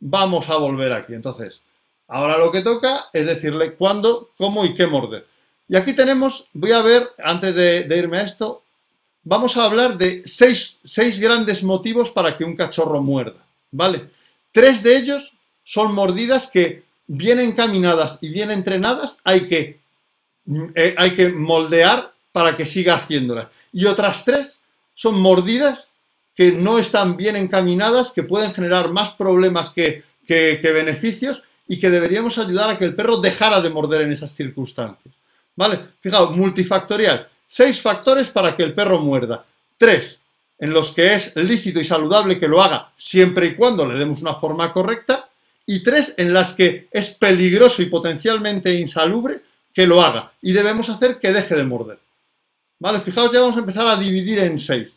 vamos 0.00 0.48
a 0.48 0.56
volver 0.56 0.92
aquí. 0.92 1.14
Entonces, 1.14 1.60
ahora 2.08 2.38
lo 2.38 2.50
que 2.50 2.62
toca 2.62 3.06
es 3.12 3.26
decirle 3.26 3.74
cuándo, 3.74 4.30
cómo 4.36 4.64
y 4.64 4.74
qué 4.74 4.86
morder. 4.86 5.26
Y 5.68 5.76
aquí 5.76 5.94
tenemos, 5.94 6.48
voy 6.52 6.72
a 6.72 6.82
ver, 6.82 7.10
antes 7.22 7.54
de, 7.54 7.86
irme 7.96 8.18
a 8.18 8.22
esto, 8.22 8.62
vamos 9.24 9.56
a 9.56 9.64
hablar 9.64 9.98
de 9.98 10.22
seis, 10.24 10.78
seis, 10.84 11.18
grandes 11.18 11.62
motivos 11.64 12.10
para 12.10 12.36
que 12.36 12.44
un 12.44 12.54
cachorro 12.54 13.02
muerda, 13.02 13.44
¿vale? 13.72 14.08
Tres 14.52 14.82
de 14.82 14.96
ellos 14.96 15.32
son 15.64 15.92
mordidas 15.92 16.46
que 16.46 16.84
bien 17.06 17.38
encaminadas 17.40 18.18
y 18.20 18.28
bien 18.28 18.50
entrenadas 18.50 19.18
hay 19.24 19.46
que, 19.48 19.80
eh, 20.74 20.94
hay 20.96 21.12
que 21.12 21.28
moldear 21.28 22.12
para 22.32 22.56
que 22.56 22.66
siga 22.66 22.94
haciéndolas. 22.94 23.48
Y 23.72 23.86
otras 23.86 24.24
tres 24.24 24.58
son 24.94 25.20
mordidas 25.20 25.86
que 26.34 26.52
no 26.52 26.78
están 26.78 27.16
bien 27.16 27.34
encaminadas, 27.34 28.10
que 28.10 28.22
pueden 28.22 28.52
generar 28.52 28.90
más 28.90 29.10
problemas 29.10 29.70
que, 29.70 30.04
beneficios 30.28 31.42
y 31.66 31.80
que 31.80 31.88
deberíamos 31.88 32.36
ayudar 32.38 32.68
a 32.70 32.78
que 32.78 32.84
el 32.84 32.94
perro 32.94 33.16
dejara 33.16 33.60
de 33.60 33.70
morder 33.70 34.02
en 34.02 34.12
esas 34.12 34.34
circunstancias. 34.34 35.14
¿Vale? 35.56 35.80
Fijaos, 36.00 36.36
multifactorial. 36.36 37.28
Seis 37.48 37.80
factores 37.80 38.28
para 38.28 38.54
que 38.54 38.62
el 38.62 38.74
perro 38.74 39.00
muerda. 39.00 39.44
Tres 39.78 40.18
en 40.58 40.70
los 40.70 40.90
que 40.90 41.14
es 41.14 41.34
lícito 41.36 41.80
y 41.80 41.84
saludable 41.84 42.38
que 42.38 42.48
lo 42.48 42.62
haga 42.62 42.90
siempre 42.96 43.46
y 43.46 43.54
cuando 43.54 43.86
le 43.86 43.98
demos 43.98 44.20
una 44.20 44.34
forma 44.34 44.72
correcta. 44.72 45.28
Y 45.66 45.82
tres 45.82 46.14
en 46.16 46.32
las 46.32 46.52
que 46.52 46.88
es 46.92 47.10
peligroso 47.10 47.82
y 47.82 47.86
potencialmente 47.86 48.72
insalubre 48.74 49.42
que 49.74 49.86
lo 49.86 50.00
haga. 50.00 50.32
Y 50.40 50.52
debemos 50.52 50.88
hacer 50.88 51.18
que 51.18 51.32
deje 51.32 51.56
de 51.56 51.64
morder. 51.64 51.98
¿Vale? 52.78 53.00
Fijaos, 53.00 53.32
ya 53.32 53.40
vamos 53.40 53.56
a 53.56 53.60
empezar 53.60 53.86
a 53.86 53.96
dividir 53.96 54.38
en 54.38 54.58
seis. 54.58 54.92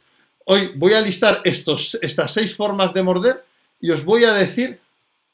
Hoy 0.45 0.71
voy 0.75 0.93
a 0.93 1.01
listar 1.01 1.41
estos, 1.43 1.97
estas 2.01 2.31
seis 2.31 2.55
formas 2.55 2.93
de 2.93 3.03
morder 3.03 3.43
y 3.79 3.91
os 3.91 4.03
voy 4.03 4.23
a 4.25 4.33
decir 4.33 4.79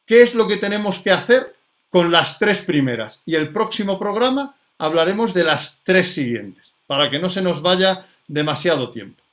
qué 0.06 0.22
es 0.22 0.36
lo 0.36 0.48
que 0.48 0.58
tenemos 0.58 1.00
que 1.00 1.12
hacer 1.12 1.56
con 1.90 2.12
las 2.12 2.38
tres 2.38 2.62
primeras. 2.62 3.22
Y 3.26 3.36
el 3.36 3.52
próximo 3.52 3.98
programa 3.98 4.56
hablaremos 4.78 5.34
de 5.34 5.44
las 5.44 5.78
tres 5.84 6.14
siguientes, 6.14 6.74
para 6.88 7.10
que 7.10 7.20
no 7.20 7.30
se 7.30 7.42
nos 7.42 7.62
vaya 7.62 8.06
demasiado 8.28 8.90
tiempo. 8.90 9.24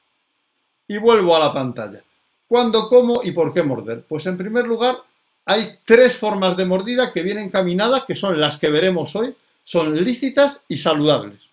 Y 0.89 0.99
vuelvo 0.99 1.37
a 1.37 1.41
la 1.41 1.53
pantalla. 1.53 2.03
¿Cuándo, 2.47 2.89
cómo 2.89 3.23
y 3.25 3.33
por 3.33 3.53
qué 3.53 3.63
morder? 3.63 4.05
Pues 4.07 4.27
en 4.27 4.37
primer 4.37 4.67
lugar, 4.67 4.99
hay 5.45 5.79
tres 5.85 6.17
formas 6.17 6.57
de 6.57 6.65
mordida 6.65 7.13
que 7.13 7.23
vienen 7.23 7.51
caminadas, 7.51 8.05
que 8.05 8.15
son 8.15 8.41
las 8.41 8.59
que 8.59 8.71
veremos 8.71 9.15
hoy, 9.17 9.35
son 9.65 10.03
lícitas 10.03 10.65
y 10.69 10.79
saludables. 10.79 11.53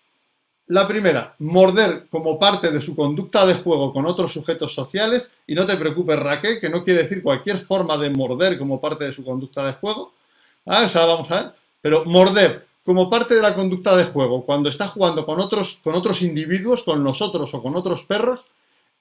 La 0.70 0.86
primera, 0.86 1.34
morder 1.40 2.06
como 2.08 2.38
parte 2.38 2.70
de 2.70 2.80
su 2.80 2.94
conducta 2.94 3.44
de 3.44 3.54
juego 3.54 3.92
con 3.92 4.06
otros 4.06 4.32
sujetos 4.32 4.72
sociales. 4.72 5.28
Y 5.44 5.56
no 5.56 5.66
te 5.66 5.76
preocupes, 5.76 6.16
Raquel, 6.16 6.60
que 6.60 6.70
no 6.70 6.84
quiere 6.84 7.02
decir 7.02 7.24
cualquier 7.24 7.58
forma 7.58 7.96
de 7.96 8.08
morder 8.10 8.56
como 8.56 8.80
parte 8.80 9.04
de 9.04 9.12
su 9.12 9.24
conducta 9.24 9.66
de 9.66 9.72
juego. 9.72 10.14
Ah, 10.66 10.84
o 10.86 10.88
sea, 10.88 11.06
vamos 11.06 11.28
a 11.32 11.42
ver. 11.42 11.52
Pero 11.80 12.04
morder 12.04 12.68
como 12.84 13.10
parte 13.10 13.34
de 13.34 13.42
la 13.42 13.54
conducta 13.54 13.96
de 13.96 14.04
juego, 14.04 14.46
cuando 14.46 14.68
está 14.68 14.86
jugando 14.86 15.26
con 15.26 15.40
otros, 15.40 15.80
con 15.82 15.96
otros 15.96 16.22
individuos, 16.22 16.84
con 16.84 17.02
nosotros 17.02 17.52
o 17.52 17.60
con 17.60 17.74
otros 17.74 18.04
perros, 18.04 18.46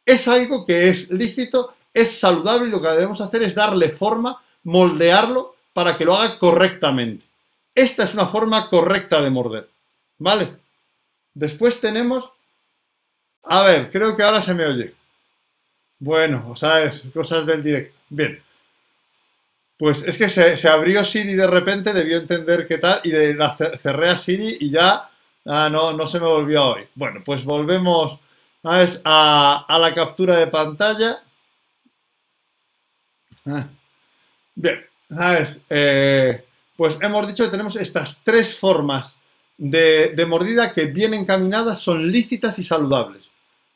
es 0.03 0.27
algo 0.27 0.65
que 0.65 0.89
es 0.89 1.11
lícito, 1.11 1.73
es 1.93 2.19
saludable 2.19 2.67
y 2.67 2.71
lo 2.71 2.81
que 2.81 2.87
debemos 2.87 3.21
hacer 3.21 3.43
es 3.43 3.53
darle 3.53 3.89
forma, 3.91 4.41
moldearlo 4.69 5.55
para 5.73 5.97
que 5.97 6.05
lo 6.05 6.15
haga 6.15 6.37
correctamente. 6.37 7.25
Esta 7.73 8.03
es 8.03 8.13
una 8.13 8.27
forma 8.27 8.69
correcta 8.69 9.21
de 9.21 9.29
morder. 9.29 9.69
¿Vale? 10.17 10.53
Después 11.33 11.79
tenemos... 11.79 12.31
A 13.43 13.63
ver, 13.63 13.89
creo 13.89 14.15
que 14.15 14.23
ahora 14.23 14.41
se 14.41 14.53
me 14.53 14.65
oye. 14.65 14.93
Bueno, 15.97 16.45
o 16.49 16.55
sea, 16.55 16.91
cosas 17.13 17.45
del 17.45 17.63
directo. 17.63 17.97
Bien. 18.09 18.41
Pues 19.77 20.03
es 20.03 20.17
que 20.17 20.29
se, 20.29 20.67
abrió 20.67 21.03
Siri 21.05 21.33
de 21.33 21.47
repente, 21.47 21.93
debió 21.93 22.17
entender 22.17 22.67
qué 22.67 22.77
tal, 22.77 22.99
y 23.03 23.11
de 23.11 23.33
la 23.33 23.55
cerré 23.81 24.09
a 24.09 24.17
Siri 24.17 24.57
y 24.59 24.69
ya 24.71 25.09
ah, 25.45 25.69
no, 25.71 25.93
no 25.93 26.05
se 26.05 26.19
me 26.19 26.27
volvió 26.27 26.73
hoy. 26.73 26.87
Bueno, 26.95 27.21
pues 27.25 27.45
volvemos 27.45 28.19
a, 28.63 29.65
a 29.67 29.79
la 29.79 29.95
captura 29.95 30.35
de 30.35 30.47
pantalla. 30.47 31.23
Ah. 33.45 33.67
Bien, 34.61 34.85
¿sabes? 35.09 35.61
Eh, 35.69 36.43
pues 36.75 36.97
hemos 36.99 37.25
dicho 37.25 37.45
que 37.45 37.49
tenemos 37.49 37.77
estas 37.77 38.21
tres 38.25 38.57
formas 38.57 39.13
de, 39.57 40.25
mordida 40.27 40.73
que 40.73 40.87
bien 40.87 41.13
encaminadas 41.13 41.79
son 41.79 42.11
lícitas 42.11 42.59
y 42.59 42.65
saludables. 42.65 43.31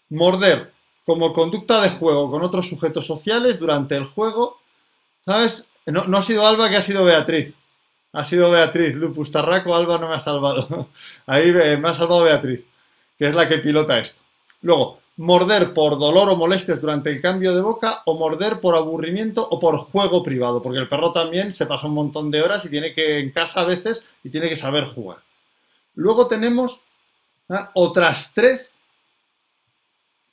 Morder 0.09 0.73
como 1.05 1.31
conducta 1.31 1.81
de 1.81 1.89
juego 1.89 2.29
con 2.29 2.41
otros 2.41 2.67
sujetos 2.67 3.05
sociales 3.05 3.59
durante 3.59 3.95
el 3.95 4.03
juego, 4.03 4.59
¿sabes? 5.25 5.69
No, 5.85 6.17
ha 6.17 6.21
sido 6.21 6.45
Alba, 6.45 6.69
que 6.69 6.75
ha 6.75 6.81
sido 6.81 7.05
Beatriz. 7.05 7.53
Ha 8.11 8.25
sido 8.25 8.51
Beatriz, 8.51 8.93
Lupus 8.95 9.31
Tarraco, 9.31 9.73
Alba 9.73 9.97
no 9.97 10.09
me 10.09 10.15
ha 10.15 10.19
salvado. 10.19 10.89
Ahí 11.25 11.49
me 11.53 11.87
ha 11.87 11.95
salvado 11.95 12.23
Beatriz, 12.23 12.65
que 13.17 13.29
es 13.29 13.33
la 13.35 13.47
que 13.47 13.59
pilota 13.59 13.99
esto. 13.99 14.21
Luego, 14.61 14.99
morder 15.17 15.73
por 15.73 15.99
dolor 15.99 16.29
o 16.29 16.35
molestias 16.35 16.81
durante 16.81 17.11
el 17.11 17.21
cambio 17.21 17.53
de 17.53 17.61
boca 17.61 18.01
o 18.05 18.17
morder 18.17 18.59
por 18.59 18.75
aburrimiento 18.75 19.47
o 19.47 19.59
por 19.59 19.77
juego 19.77 20.23
privado, 20.23 20.61
porque 20.61 20.79
el 20.79 20.89
perro 20.89 21.11
también 21.11 21.51
se 21.51 21.65
pasa 21.65 21.87
un 21.87 21.93
montón 21.93 22.31
de 22.31 22.41
horas 22.41 22.65
y 22.65 22.69
tiene 22.69 22.93
que 22.93 23.19
en 23.19 23.31
casa 23.31 23.61
a 23.61 23.65
veces 23.65 24.03
y 24.23 24.29
tiene 24.29 24.49
que 24.49 24.57
saber 24.57 24.85
jugar. 24.85 25.19
Luego 25.95 26.27
tenemos 26.27 26.81
¿ah? 27.49 27.71
otras 27.75 28.31
tres 28.33 28.73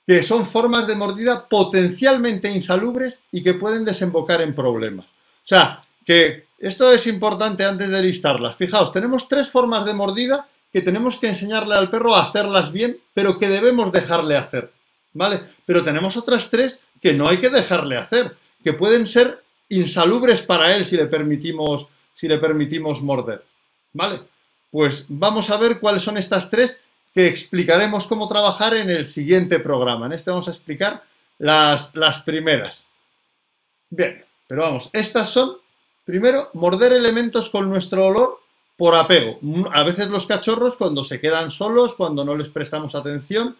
que 0.06 0.22
son 0.22 0.46
formas 0.46 0.86
de 0.86 0.96
mordida 0.96 1.46
potencialmente 1.46 2.50
insalubres 2.50 3.22
y 3.30 3.42
que 3.42 3.54
pueden 3.54 3.84
desembocar 3.84 4.40
en 4.40 4.54
problemas. 4.54 5.06
O 5.06 5.46
sea, 5.46 5.82
que 6.04 6.46
esto 6.58 6.92
es 6.92 7.06
importante 7.06 7.64
antes 7.64 7.90
de 7.90 8.02
listarlas. 8.02 8.56
Fijaos, 8.56 8.92
tenemos 8.92 9.28
tres 9.28 9.48
formas 9.48 9.84
de 9.84 9.94
mordida 9.94 10.48
que 10.72 10.82
tenemos 10.82 11.18
que 11.18 11.28
enseñarle 11.28 11.74
al 11.74 11.90
perro 11.90 12.14
a 12.14 12.22
hacerlas 12.22 12.72
bien, 12.72 12.98
pero 13.14 13.38
que 13.38 13.48
debemos 13.48 13.92
dejarle 13.92 14.36
hacer. 14.36 14.72
¿Vale? 15.12 15.42
Pero 15.66 15.82
tenemos 15.82 16.16
otras 16.16 16.50
tres 16.50 16.80
que 17.00 17.12
no 17.12 17.28
hay 17.28 17.38
que 17.38 17.50
dejarle 17.50 17.96
hacer, 17.96 18.36
que 18.62 18.72
pueden 18.72 19.06
ser 19.06 19.42
insalubres 19.68 20.42
para 20.42 20.76
él 20.76 20.84
si 20.84 20.96
le 20.96 21.06
permitimos, 21.06 21.88
si 22.14 22.28
le 22.28 22.38
permitimos 22.38 23.02
morder. 23.02 23.44
¿Vale? 23.92 24.20
Pues 24.70 25.06
vamos 25.08 25.50
a 25.50 25.56
ver 25.56 25.80
cuáles 25.80 26.02
son 26.02 26.16
estas 26.16 26.48
tres 26.48 26.80
que 27.12 27.26
explicaremos 27.26 28.06
cómo 28.06 28.28
trabajar 28.28 28.74
en 28.74 28.88
el 28.88 29.04
siguiente 29.04 29.58
programa. 29.58 30.06
En 30.06 30.12
este 30.12 30.30
vamos 30.30 30.46
a 30.46 30.52
explicar 30.52 31.02
las, 31.38 31.94
las 31.96 32.22
primeras. 32.22 32.84
Bien, 33.88 34.24
pero 34.46 34.62
vamos, 34.62 34.90
estas 34.92 35.30
son, 35.30 35.56
primero, 36.04 36.50
morder 36.54 36.92
elementos 36.92 37.48
con 37.50 37.68
nuestro 37.68 38.06
olor 38.06 38.39
por 38.80 38.94
apego. 38.94 39.38
A 39.74 39.82
veces 39.82 40.08
los 40.08 40.24
cachorros 40.24 40.74
cuando 40.74 41.04
se 41.04 41.20
quedan 41.20 41.50
solos, 41.50 41.94
cuando 41.94 42.24
no 42.24 42.34
les 42.34 42.48
prestamos 42.48 42.94
atención, 42.94 43.54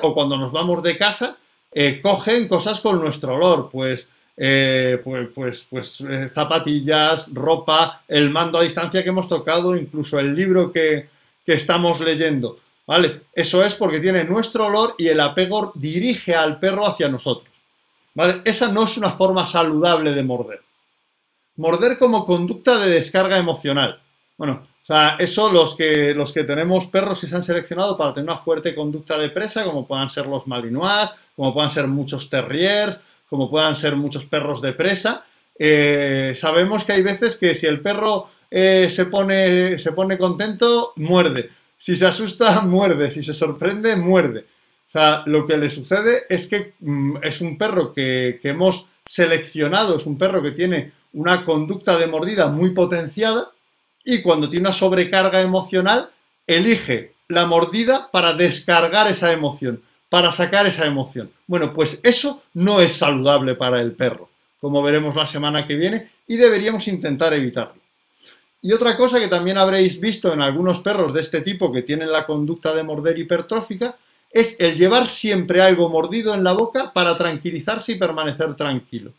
o 0.00 0.14
cuando 0.14 0.38
nos 0.38 0.52
vamos 0.52 0.82
de 0.82 0.96
casa, 0.96 1.36
eh, 1.70 2.00
cogen 2.02 2.48
cosas 2.48 2.80
con 2.80 2.98
nuestro 2.98 3.34
olor, 3.34 3.68
pues 3.70 4.06
eh, 4.38 5.02
pues, 5.04 5.28
pues, 5.34 5.66
pues 5.68 6.00
eh, 6.00 6.30
zapatillas, 6.32 7.28
ropa, 7.34 8.04
el 8.08 8.30
mando 8.30 8.56
a 8.56 8.62
distancia 8.62 9.02
que 9.02 9.10
hemos 9.10 9.28
tocado, 9.28 9.76
incluso 9.76 10.18
el 10.18 10.34
libro 10.34 10.72
que, 10.72 11.10
estamos 11.44 12.00
leyendo. 12.00 12.58
¿Vale? 12.86 13.24
Eso 13.34 13.62
es 13.62 13.74
porque 13.74 14.00
tiene 14.00 14.24
nuestro 14.24 14.64
olor 14.64 14.94
y 14.96 15.08
el 15.08 15.20
apego 15.20 15.72
dirige 15.74 16.34
al 16.34 16.58
perro 16.58 16.86
hacia 16.86 17.10
nosotros. 17.10 17.52
¿Vale? 18.14 18.40
Esa 18.46 18.68
no 18.68 18.84
es 18.84 18.96
una 18.96 19.10
forma 19.10 19.44
saludable 19.44 20.12
de 20.12 20.22
morder. 20.22 20.62
Morder 21.56 21.98
como 21.98 22.24
conducta 22.24 22.78
de 22.78 22.88
descarga 22.88 23.36
emocional. 23.36 24.00
Bueno, 24.36 24.66
o 24.84 24.86
sea, 24.86 25.16
eso 25.18 25.50
los 25.50 25.76
que, 25.76 26.12
los 26.12 26.30
que 26.30 26.44
tenemos 26.44 26.88
perros 26.88 27.18
que 27.18 27.26
se 27.26 27.34
han 27.34 27.42
seleccionado 27.42 27.96
para 27.96 28.12
tener 28.12 28.28
una 28.28 28.38
fuerte 28.38 28.74
conducta 28.74 29.16
de 29.16 29.30
presa, 29.30 29.64
como 29.64 29.86
puedan 29.86 30.10
ser 30.10 30.26
los 30.26 30.46
malinois, 30.46 31.10
como 31.34 31.54
puedan 31.54 31.70
ser 31.70 31.86
muchos 31.86 32.28
terriers, 32.28 33.00
como 33.26 33.50
puedan 33.50 33.76
ser 33.76 33.96
muchos 33.96 34.26
perros 34.26 34.60
de 34.60 34.74
presa. 34.74 35.24
Eh, 35.58 36.34
sabemos 36.36 36.84
que 36.84 36.92
hay 36.92 37.02
veces 37.02 37.38
que 37.38 37.54
si 37.54 37.64
el 37.64 37.80
perro 37.80 38.28
eh, 38.50 38.90
se, 38.94 39.06
pone, 39.06 39.78
se 39.78 39.92
pone 39.92 40.18
contento, 40.18 40.92
muerde. 40.96 41.48
Si 41.78 41.96
se 41.96 42.06
asusta, 42.06 42.60
muerde. 42.66 43.10
Si 43.10 43.22
se 43.22 43.32
sorprende, 43.32 43.96
muerde. 43.96 44.40
O 44.86 44.90
sea, 44.90 45.22
lo 45.24 45.46
que 45.46 45.56
le 45.56 45.70
sucede 45.70 46.24
es 46.28 46.46
que 46.46 46.74
mm, 46.80 47.16
es 47.22 47.40
un 47.40 47.56
perro 47.56 47.94
que, 47.94 48.38
que 48.42 48.50
hemos 48.50 48.86
seleccionado, 49.06 49.96
es 49.96 50.04
un 50.04 50.18
perro 50.18 50.42
que 50.42 50.50
tiene 50.50 50.92
una 51.14 51.42
conducta 51.42 51.96
de 51.96 52.06
mordida 52.06 52.48
muy 52.48 52.70
potenciada 52.70 53.53
y 54.04 54.22
cuando 54.22 54.48
tiene 54.48 54.68
una 54.68 54.76
sobrecarga 54.76 55.40
emocional, 55.40 56.10
elige 56.46 57.14
la 57.28 57.46
mordida 57.46 58.10
para 58.10 58.34
descargar 58.34 59.10
esa 59.10 59.32
emoción, 59.32 59.82
para 60.08 60.30
sacar 60.30 60.66
esa 60.66 60.86
emoción. 60.86 61.30
Bueno, 61.46 61.72
pues 61.72 62.00
eso 62.02 62.42
no 62.52 62.80
es 62.80 62.96
saludable 62.96 63.54
para 63.54 63.80
el 63.80 63.92
perro, 63.92 64.28
como 64.60 64.82
veremos 64.82 65.14
la 65.14 65.26
semana 65.26 65.66
que 65.66 65.76
viene, 65.76 66.10
y 66.26 66.36
deberíamos 66.36 66.86
intentar 66.88 67.32
evitarlo. 67.32 67.82
Y 68.60 68.72
otra 68.72 68.96
cosa 68.96 69.20
que 69.20 69.28
también 69.28 69.58
habréis 69.58 70.00
visto 70.00 70.32
en 70.32 70.40
algunos 70.40 70.80
perros 70.80 71.12
de 71.12 71.20
este 71.20 71.42
tipo 71.42 71.70
que 71.70 71.82
tienen 71.82 72.10
la 72.10 72.24
conducta 72.24 72.72
de 72.74 72.82
morder 72.82 73.18
hipertrófica 73.18 73.96
es 74.30 74.58
el 74.58 74.74
llevar 74.74 75.06
siempre 75.06 75.60
algo 75.60 75.88
mordido 75.88 76.34
en 76.34 76.42
la 76.42 76.52
boca 76.52 76.90
para 76.92 77.16
tranquilizarse 77.16 77.92
y 77.92 77.96
permanecer 77.96 78.54
tranquilo. 78.54 79.12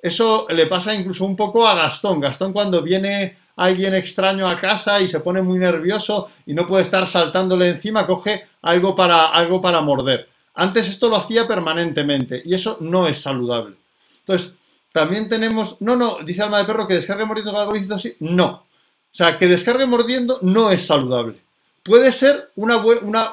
Eso 0.00 0.46
le 0.50 0.66
pasa 0.66 0.94
incluso 0.94 1.24
un 1.24 1.34
poco 1.34 1.66
a 1.66 1.74
Gastón. 1.74 2.20
Gastón 2.20 2.52
cuando 2.52 2.82
viene 2.82 3.38
alguien 3.56 3.94
extraño 3.94 4.48
a 4.48 4.58
casa 4.58 5.00
y 5.00 5.08
se 5.08 5.20
pone 5.20 5.42
muy 5.42 5.58
nervioso 5.58 6.30
y 6.46 6.54
no 6.54 6.66
puede 6.66 6.82
estar 6.82 7.06
saltándole 7.06 7.68
encima, 7.68 8.06
coge 8.06 8.46
algo 8.62 8.94
para, 8.94 9.28
algo 9.28 9.60
para 9.60 9.80
morder. 9.80 10.28
Antes 10.54 10.88
esto 10.88 11.08
lo 11.08 11.16
hacía 11.16 11.46
permanentemente 11.46 12.42
y 12.44 12.54
eso 12.54 12.78
no 12.80 13.06
es 13.06 13.20
saludable. 13.20 13.76
Entonces, 14.20 14.52
también 14.92 15.28
tenemos, 15.28 15.76
no, 15.80 15.96
no, 15.96 16.18
dice 16.24 16.42
Alma 16.42 16.58
de 16.58 16.64
Perro 16.64 16.86
que 16.86 16.94
descargue 16.94 17.24
mordiendo 17.24 17.52
con 17.52 17.60
algo 17.60 17.74
lícito, 17.74 17.98
sí, 17.98 18.14
no. 18.20 18.46
O 18.46 19.16
sea, 19.16 19.38
que 19.38 19.48
descargue 19.48 19.86
mordiendo 19.86 20.38
no 20.42 20.70
es 20.70 20.86
saludable. 20.86 21.40
Puede 21.82 22.12
ser 22.12 22.50
una, 22.56 22.78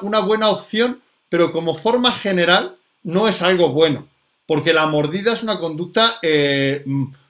una 0.02 0.20
buena 0.20 0.50
opción, 0.50 1.00
pero 1.28 1.52
como 1.52 1.74
forma 1.74 2.12
general 2.12 2.76
no 3.02 3.26
es 3.26 3.42
algo 3.42 3.70
bueno, 3.70 4.06
porque 4.46 4.72
la 4.72 4.86
mordida 4.86 5.32
es 5.32 5.42
una 5.42 5.58
conducta 5.58 6.18
eh, 6.22 6.84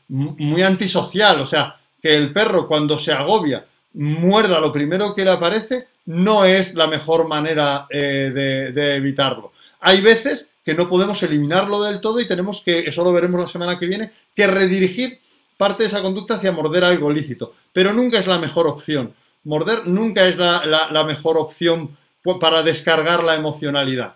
muy 0.08 0.62
antisocial, 0.62 1.40
o 1.40 1.46
sea, 1.46 1.78
que 2.02 2.16
el 2.16 2.32
perro 2.32 2.66
cuando 2.66 2.98
se 2.98 3.12
agobia 3.12 3.64
muerda 3.94 4.60
lo 4.60 4.72
primero 4.72 5.14
que 5.14 5.24
le 5.24 5.30
aparece, 5.30 5.86
no 6.06 6.44
es 6.44 6.74
la 6.74 6.88
mejor 6.88 7.28
manera 7.28 7.86
eh, 7.88 8.70
de, 8.74 8.96
evitarlo. 8.96 9.52
Hay 9.80 10.00
veces 10.00 10.48
que 10.64 10.74
no 10.74 10.88
podemos 10.88 11.22
eliminarlo 11.22 11.82
del 11.82 12.00
todo 12.00 12.20
y 12.20 12.26
tenemos 12.26 12.62
que, 12.62 12.80
eso 12.80 13.04
lo 13.04 13.12
veremos 13.12 13.40
la 13.40 13.48
semana 13.48 13.78
que 13.78 13.86
viene, 13.86 14.10
que 14.34 14.46
redirigir 14.46 15.20
parte 15.56 15.84
de 15.84 15.88
esa 15.88 16.02
conducta 16.02 16.34
hacia 16.34 16.52
morder 16.52 16.84
algo 16.84 17.10
lícito. 17.10 17.54
Pero 17.72 17.92
nunca 17.92 18.18
es 18.18 18.26
la 18.26 18.38
mejor 18.38 18.66
opción. 18.66 19.14
Morder 19.44 19.86
nunca 19.86 20.26
es 20.26 20.36
la, 20.36 21.04
mejor 21.06 21.36
opción 21.36 21.96
para 22.40 22.62
descargar 22.62 23.22
la 23.22 23.34
emocionalidad. 23.34 24.14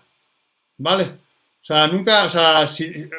¿Vale? 0.77 1.03
O 1.03 1.65
sea, 1.67 1.87
nunca, 1.87 2.25
o 2.25 2.29
sea, 2.29 2.67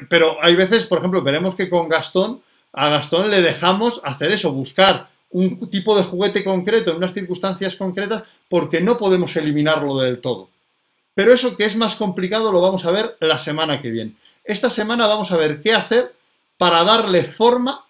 pero 0.09 0.37
hay 0.41 0.57
veces, 0.57 0.87
por 0.87 0.99
ejemplo, 0.99 1.23
veremos 1.23 1.55
que 1.55 1.69
con 1.69 1.89
Gastón 1.89 2.41
a 2.73 2.89
Gastón 2.89 3.31
le 3.31 3.41
dejamos 3.41 4.01
hacer 4.05 4.31
eso, 4.31 4.53
buscar 4.53 5.09
un 5.31 5.69
tipo 5.71 5.97
de 5.97 6.05
juguete 6.05 6.45
concreto 6.45 6.91
en 6.91 6.97
unas 6.97 7.13
circunstancias 7.13 7.77
concretas 7.77 8.25
porque 8.49 8.81
no 8.81 8.97
podemos 8.99 9.35
eliminarlo 9.37 9.99
del 9.99 10.21
todo. 10.21 10.49
Pero 11.15 11.33
eso 11.33 11.57
que 11.57 11.65
es 11.65 11.77
más 11.77 11.97
complicado 11.97 12.53
lo 12.53 12.61
vamos 12.61 12.85
a 12.85 12.91
ver 12.91 13.17
la 13.21 13.39
semana 13.39 13.81
que 13.83 13.91
viene. 13.91 14.15
Esta 14.45 14.71
semana 14.71 15.07
vamos 15.07 15.31
a 15.33 15.37
ver 15.37 15.61
qué 15.61 15.75
hacer 15.75 16.15
para 16.57 16.85
darle 16.85 17.25
forma, 17.25 17.85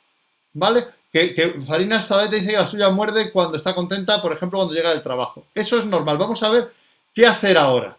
¿vale? 0.52 0.86
Que, 1.12 1.56
Farina 1.66 1.96
esta 1.96 2.26
dice 2.26 2.46
que 2.46 2.52
la 2.52 2.66
suya 2.66 2.90
muerde 2.90 3.32
cuando 3.32 3.56
está 3.56 3.74
contenta, 3.74 4.20
por 4.20 4.32
ejemplo, 4.32 4.58
cuando 4.58 4.74
llega 4.74 4.90
del 4.90 5.02
trabajo. 5.02 5.44
Eso 5.54 5.78
es 5.78 5.84
normal. 5.84 6.18
Vamos 6.18 6.42
a 6.42 6.50
ver 6.50 6.72
qué 7.14 7.26
hacer 7.26 7.56
ahora. 7.56 7.96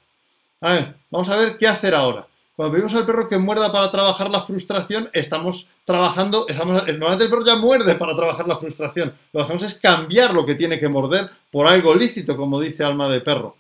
Vamos 1.10 1.30
a 1.30 1.38
ver 1.38 1.58
qué 1.58 1.68
hacer 1.68 1.96
ahora. 1.96 2.28
Cuando 2.56 2.74
pedimos 2.74 2.94
al 2.94 3.06
perro 3.06 3.30
que 3.30 3.38
muerda 3.38 3.72
para 3.72 3.90
trabajar 3.90 4.30
la 4.30 4.44
frustración, 4.44 5.10
estamos 5.14 5.70
trabajando, 5.90 6.46
estamos, 6.48 6.86
normalmente 6.86 7.24
el 7.24 7.32
perro 7.32 7.44
ya 7.44 7.56
muerde 7.56 7.96
para 7.96 8.16
trabajar 8.16 8.48
la 8.48 8.58
frustración. 8.58 9.12
Lo 9.34 9.40
que 9.40 9.44
hacemos 9.44 9.64
es 9.64 9.74
cambiar 9.74 10.36
lo 10.36 10.46
que 10.46 10.54
tiene 10.54 10.80
que 10.80 10.88
morder 10.88 11.28
por 11.50 11.66
algo 11.66 11.96
lícito, 11.96 12.38
como 12.38 12.60
dice 12.60 12.84
alma 12.84 13.10
de 13.10 13.22
perro. 13.22 13.56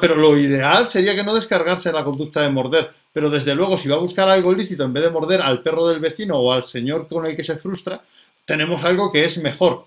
pero 0.00 0.16
lo 0.16 0.36
ideal 0.36 0.88
sería 0.88 1.14
que 1.14 1.22
no 1.22 1.32
descargarse 1.32 1.92
la 1.92 2.02
conducta 2.02 2.42
de 2.42 2.48
morder. 2.48 2.90
Pero 3.12 3.30
desde 3.30 3.54
luego, 3.54 3.78
si 3.78 3.88
va 3.88 3.94
a 3.94 4.00
buscar 4.00 4.28
algo 4.28 4.52
lícito 4.52 4.82
en 4.82 4.92
vez 4.92 5.04
de 5.04 5.10
morder 5.10 5.40
al 5.42 5.62
perro 5.62 5.86
del 5.86 6.00
vecino 6.00 6.40
o 6.40 6.52
al 6.52 6.64
señor 6.64 7.06
con 7.06 7.24
el 7.24 7.36
que 7.36 7.44
se 7.44 7.56
frustra, 7.56 8.02
tenemos 8.44 8.84
algo 8.84 9.12
que 9.12 9.24
es 9.24 9.38
mejor. 9.38 9.86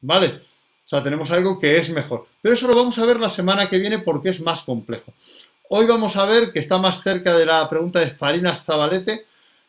¿Vale? 0.00 0.26
O 0.28 0.88
sea, 0.88 1.02
tenemos 1.02 1.32
algo 1.32 1.58
que 1.58 1.78
es 1.78 1.90
mejor. 1.90 2.26
Pero 2.40 2.54
eso 2.54 2.68
lo 2.68 2.76
vamos 2.76 2.96
a 2.96 3.04
ver 3.04 3.18
la 3.18 3.28
semana 3.28 3.68
que 3.68 3.80
viene 3.80 3.98
porque 3.98 4.28
es 4.28 4.40
más 4.40 4.62
complejo. 4.62 5.12
Hoy 5.68 5.84
vamos 5.86 6.14
a 6.14 6.26
ver, 6.26 6.52
que 6.52 6.60
está 6.60 6.78
más 6.78 7.02
cerca 7.02 7.36
de 7.36 7.44
la 7.44 7.68
pregunta 7.68 7.98
de 7.98 8.10
Farinas 8.10 8.64
Zabalete, 8.64 9.26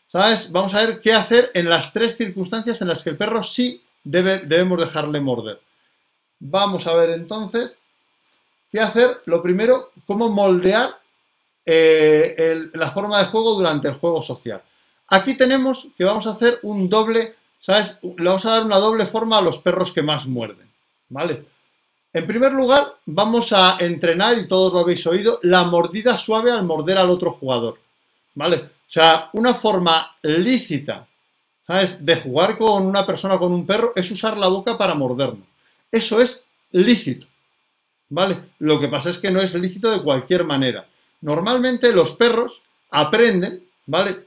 ¿sabes? 0.10 0.52
Vamos 0.52 0.74
a 0.74 0.86
ver 0.86 1.00
qué 1.00 1.14
hacer 1.14 1.52
en 1.54 1.70
las 1.70 1.94
tres 1.94 2.18
circunstancias 2.18 2.82
en 2.82 2.90
las 2.90 3.04
que 3.04 3.12
el 3.12 3.18
perro 3.18 3.44
sí 3.44 3.82
debe, 4.04 4.40
debemos 4.40 4.80
dejarle 4.80 5.22
morder. 5.22 5.62
Vamos 6.40 6.88
a 6.88 6.94
ver 6.96 7.12
entonces 7.12 7.76
qué 8.72 8.82
hacer. 8.82 9.22
Lo 9.26 9.42
primero, 9.42 9.92
cómo 10.06 10.30
moldear 10.30 11.00
eh, 11.66 12.70
la 12.74 12.92
forma 12.92 13.20
de 13.20 13.26
juego 13.26 13.54
durante 13.54 13.88
el 13.88 13.94
juego 13.94 14.22
social. 14.22 14.62
Aquí 15.08 15.38
tenemos 15.38 15.88
que 15.98 16.04
vamos 16.04 16.28
a 16.28 16.32
hacer 16.32 16.60
un 16.64 16.90
doble, 16.90 17.36
¿sabes? 17.60 18.00
Le 18.02 18.26
vamos 18.26 18.46
a 18.46 18.52
dar 18.52 18.66
una 18.66 18.78
doble 18.78 19.06
forma 19.06 19.38
a 19.38 19.42
los 19.42 19.60
perros 19.60 19.92
que 19.92 20.04
más 20.04 20.26
muerden, 20.26 20.70
¿vale? 21.10 21.46
En 22.12 22.26
primer 22.26 22.54
lugar, 22.54 22.96
vamos 23.06 23.54
a 23.54 23.78
entrenar, 23.80 24.38
y 24.40 24.48
todos 24.48 24.74
lo 24.74 24.80
habéis 24.80 25.06
oído, 25.06 25.40
la 25.44 25.64
mordida 25.64 26.18
suave 26.18 26.52
al 26.52 26.64
morder 26.64 26.98
al 26.98 27.10
otro 27.10 27.32
jugador. 27.32 27.78
¿Vale? 28.34 28.79
O 28.90 28.92
sea, 28.92 29.30
una 29.34 29.54
forma 29.54 30.18
lícita, 30.24 31.08
¿sabes? 31.62 32.04
De 32.04 32.16
jugar 32.16 32.58
con 32.58 32.88
una 32.88 33.06
persona, 33.06 33.38
con 33.38 33.54
un 33.54 33.64
perro, 33.64 33.94
es 33.96 34.10
usar 34.10 34.36
la 34.36 34.48
boca 34.48 34.80
para 34.80 34.96
mordernos. 34.96 35.48
Eso 35.92 36.20
es 36.20 36.44
lícito. 36.72 37.28
¿Vale? 38.10 38.40
Lo 38.58 38.80
que 38.80 38.88
pasa 38.88 39.12
es 39.12 39.20
que 39.20 39.30
no 39.30 39.40
es 39.40 39.54
lícito 39.54 39.92
de 39.92 40.02
cualquier 40.02 40.44
manera. 40.44 40.88
Normalmente 41.22 41.94
los 41.94 42.14
perros 42.14 42.64
aprenden, 42.90 43.64
¿vale? 43.86 44.26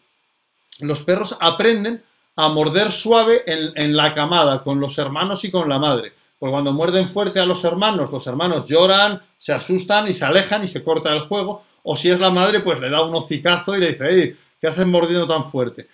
Los 0.79 1.03
perros 1.03 1.37
aprenden 1.41 2.01
a 2.37 2.49
morder 2.49 2.93
suave 2.93 3.43
en, 3.47 3.97
la 3.97 4.15
camada, 4.15 4.63
con 4.63 4.79
los 4.79 4.97
hermanos 4.97 5.45
y 5.45 5.51
con 5.51 5.69
la 5.69 5.81
madre. 5.81 6.13
Pues 6.39 6.53
cuando 6.53 6.73
muerden 6.73 7.09
fuerte 7.09 7.41
a 7.41 7.47
los 7.47 7.65
hermanos, 7.65 8.13
los 8.13 8.25
hermanos 8.29 8.67
lloran, 8.69 9.21
se 9.39 9.53
asustan 9.53 10.07
y 10.07 10.15
se 10.15 10.25
alejan 10.25 10.63
y 10.63 10.69
se 10.69 10.85
corta 10.85 11.13
el 11.13 11.23
juego. 11.23 11.65
O 11.83 11.97
si 11.97 12.11
es 12.11 12.21
la 12.21 12.31
madre, 12.31 12.61
pues 12.61 12.79
le 12.79 12.89
da 12.89 13.03
un 13.03 13.15
hocicazo 13.17 13.77
y 13.77 13.81
le 13.81 13.89
dice, 13.89 14.07
hey, 14.09 14.37
¿qué 14.63 14.69
haces 14.69 14.87
mordiendo 14.87 15.27
tan 15.27 15.45
fuerte? 15.45 15.89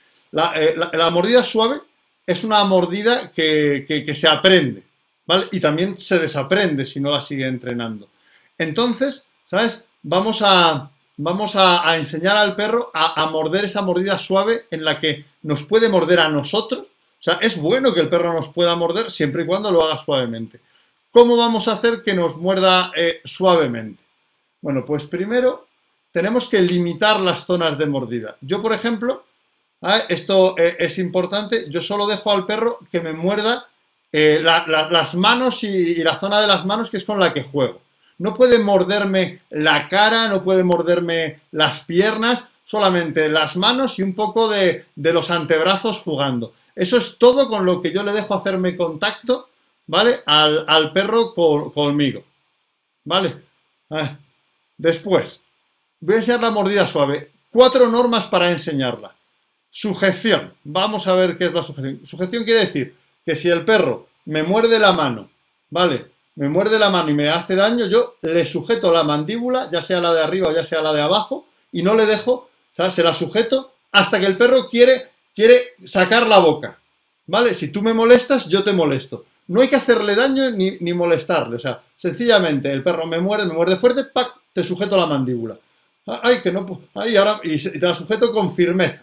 Eh, 0.54 0.76
la, 0.76 1.10
mordida 1.10 1.42
suave 1.42 1.80
es 2.24 2.44
una 2.44 2.62
mordida 2.62 3.32
que, 3.32 4.14
se 4.14 4.28
aprende, 4.28 4.84
¿vale? 5.26 5.48
Y 5.50 5.58
también 5.58 5.96
se 5.96 6.20
desaprende 6.20 6.86
si 6.86 7.00
no 7.00 7.10
la 7.10 7.20
sigue 7.20 7.48
entrenando. 7.48 8.08
Entonces, 8.56 9.24
¿sabes? 9.44 9.82
Vamos 10.02 10.42
a, 10.42 10.90
vamos 11.16 11.56
a, 11.56 11.96
enseñar 11.96 12.36
al 12.36 12.54
perro 12.54 12.92
a, 12.94 13.20
a 13.20 13.26
morder 13.30 13.64
esa 13.64 13.82
mordida 13.82 14.18
suave 14.18 14.66
en 14.70 14.84
la 14.84 15.00
que 15.00 15.24
nos 15.42 15.64
puede 15.64 15.88
morder 15.88 16.20
a 16.20 16.28
nosotros 16.28 16.88
o 17.18 17.22
sea, 17.22 17.34
es 17.40 17.60
bueno 17.60 17.92
que 17.92 18.00
el 18.00 18.08
perro 18.08 18.32
nos 18.32 18.50
pueda 18.50 18.76
morder 18.76 19.10
siempre 19.10 19.42
y 19.42 19.46
cuando 19.46 19.72
lo 19.72 19.82
haga 19.82 19.98
suavemente. 19.98 20.60
¿Cómo 21.10 21.36
vamos 21.36 21.66
a 21.66 21.72
hacer 21.72 22.02
que 22.04 22.14
nos 22.14 22.36
muerda 22.36 22.92
eh, 22.94 23.20
suavemente? 23.24 24.02
Bueno, 24.60 24.84
pues 24.84 25.04
primero 25.04 25.66
tenemos 26.12 26.48
que 26.48 26.60
limitar 26.62 27.20
las 27.20 27.44
zonas 27.44 27.78
de 27.78 27.86
mordida. 27.86 28.36
Yo, 28.40 28.62
por 28.62 28.72
ejemplo, 28.72 29.24
¿eh? 29.82 30.02
esto 30.08 30.54
eh, 30.58 30.76
es 30.78 30.98
importante, 30.98 31.70
yo 31.70 31.82
solo 31.82 32.06
dejo 32.06 32.30
al 32.30 32.46
perro 32.46 32.78
que 32.90 33.00
me 33.00 33.12
muerda 33.12 33.66
las 34.10 35.14
manos 35.14 35.62
y, 35.64 36.02
la 36.02 36.18
zona 36.18 36.40
de 36.40 36.46
las 36.46 36.64
manos 36.64 36.90
que 36.90 36.96
es 36.96 37.04
con 37.04 37.20
la 37.20 37.34
que 37.34 37.42
juego. 37.42 37.82
No 38.18 38.34
puede 38.34 38.58
morderme 38.58 39.42
la 39.50 39.88
cara, 39.88 40.28
no 40.28 40.42
puede 40.42 40.64
morderme 40.64 41.40
las 41.52 41.80
piernas, 41.80 42.44
solamente 42.64 43.28
las 43.28 43.56
manos 43.56 43.98
y 43.98 44.02
un 44.02 44.14
poco 44.14 44.48
de 44.48 44.86
los 44.96 45.30
antebrazos 45.30 45.98
jugando. 45.98 46.54
Eso 46.78 46.96
es 46.96 47.18
todo 47.18 47.48
con 47.48 47.66
lo 47.66 47.82
que 47.82 47.90
yo 47.90 48.04
le 48.04 48.12
dejo 48.12 48.36
hacerme 48.36 48.76
contacto, 48.76 49.48
¿vale? 49.88 50.20
Al, 50.26 50.92
perro 50.92 51.34
conmigo, 51.34 52.22
¿vale? 53.02 53.34
Después, 54.76 55.40
voy 56.00 56.14
a 56.14 56.18
enseñar 56.18 56.40
la 56.40 56.50
mordida 56.50 56.86
suave. 56.86 57.32
Cuatro 57.50 57.88
normas 57.88 58.26
para 58.26 58.50
enseñarla. 58.50 59.14
Sujeción. 59.70 60.54
Vamos 60.64 61.06
a 61.06 61.14
ver 61.14 61.36
qué 61.36 61.46
es 61.46 61.52
la 61.52 61.62
sujeción. 61.62 62.00
Sujeción 62.04 62.44
quiere 62.44 62.60
decir 62.60 62.94
que 63.24 63.36
si 63.36 63.48
el 63.48 63.64
perro 63.64 64.08
me 64.26 64.42
muerde 64.42 64.78
la 64.78 64.92
mano, 64.92 65.30
¿vale? 65.70 66.06
Me 66.34 66.48
muerde 66.48 66.78
la 66.78 66.90
mano 66.90 67.10
y 67.10 67.14
me 67.14 67.28
hace 67.28 67.56
daño, 67.56 67.86
yo 67.86 68.16
le 68.22 68.44
sujeto 68.44 68.92
la 68.92 69.02
mandíbula, 69.02 69.68
ya 69.70 69.82
sea 69.82 70.00
la 70.00 70.14
de 70.14 70.22
arriba 70.22 70.48
o 70.48 70.54
ya 70.54 70.64
sea 70.64 70.82
la 70.82 70.92
de 70.92 71.00
abajo, 71.00 71.46
y 71.72 71.82
no 71.82 71.94
le 71.94 72.06
dejo, 72.06 72.32
o 72.32 72.48
sea, 72.72 72.90
se 72.90 73.02
la 73.02 73.12
sujeto 73.12 73.72
hasta 73.90 74.20
que 74.20 74.26
el 74.26 74.36
perro 74.36 74.68
quiere 74.68 75.10
quiere 75.38 75.74
sacar 75.84 76.26
la 76.26 76.40
boca. 76.40 76.80
¿Vale? 77.26 77.54
Si 77.54 77.68
tú 77.68 77.80
me 77.80 77.94
molestas, 77.94 78.48
yo 78.48 78.64
te 78.64 78.72
molesto. 78.72 79.24
no 79.46 79.60
hay 79.60 79.68
que 79.68 79.76
hacerle 79.76 80.16
daño 80.16 80.50
ni, 80.50 80.78
ni 80.80 80.92
molestarle. 80.92 81.54
O 81.54 81.60
sea, 81.60 81.80
sencillamente 81.94 82.72
el 82.72 82.82
perro 82.82 83.06
me 83.06 83.20
muerde, 83.20 83.46
me 83.46 83.54
muerde 83.54 83.76
fuerte, 83.76 84.02
¡pac! 84.02 84.34
te 84.52 84.64
sujeto 84.64 84.96
la 84.96 85.06
mandíbula. 85.06 85.56
Ah, 86.08 86.20
ay, 86.22 86.40
que 86.40 86.50
no, 86.50 86.64
ay, 86.94 87.16
ahora, 87.16 87.38
y 87.44 87.58
te 87.58 87.78
la 87.86 87.94
sujeto 87.94 88.32
con 88.32 88.56
firmeza. 88.56 89.02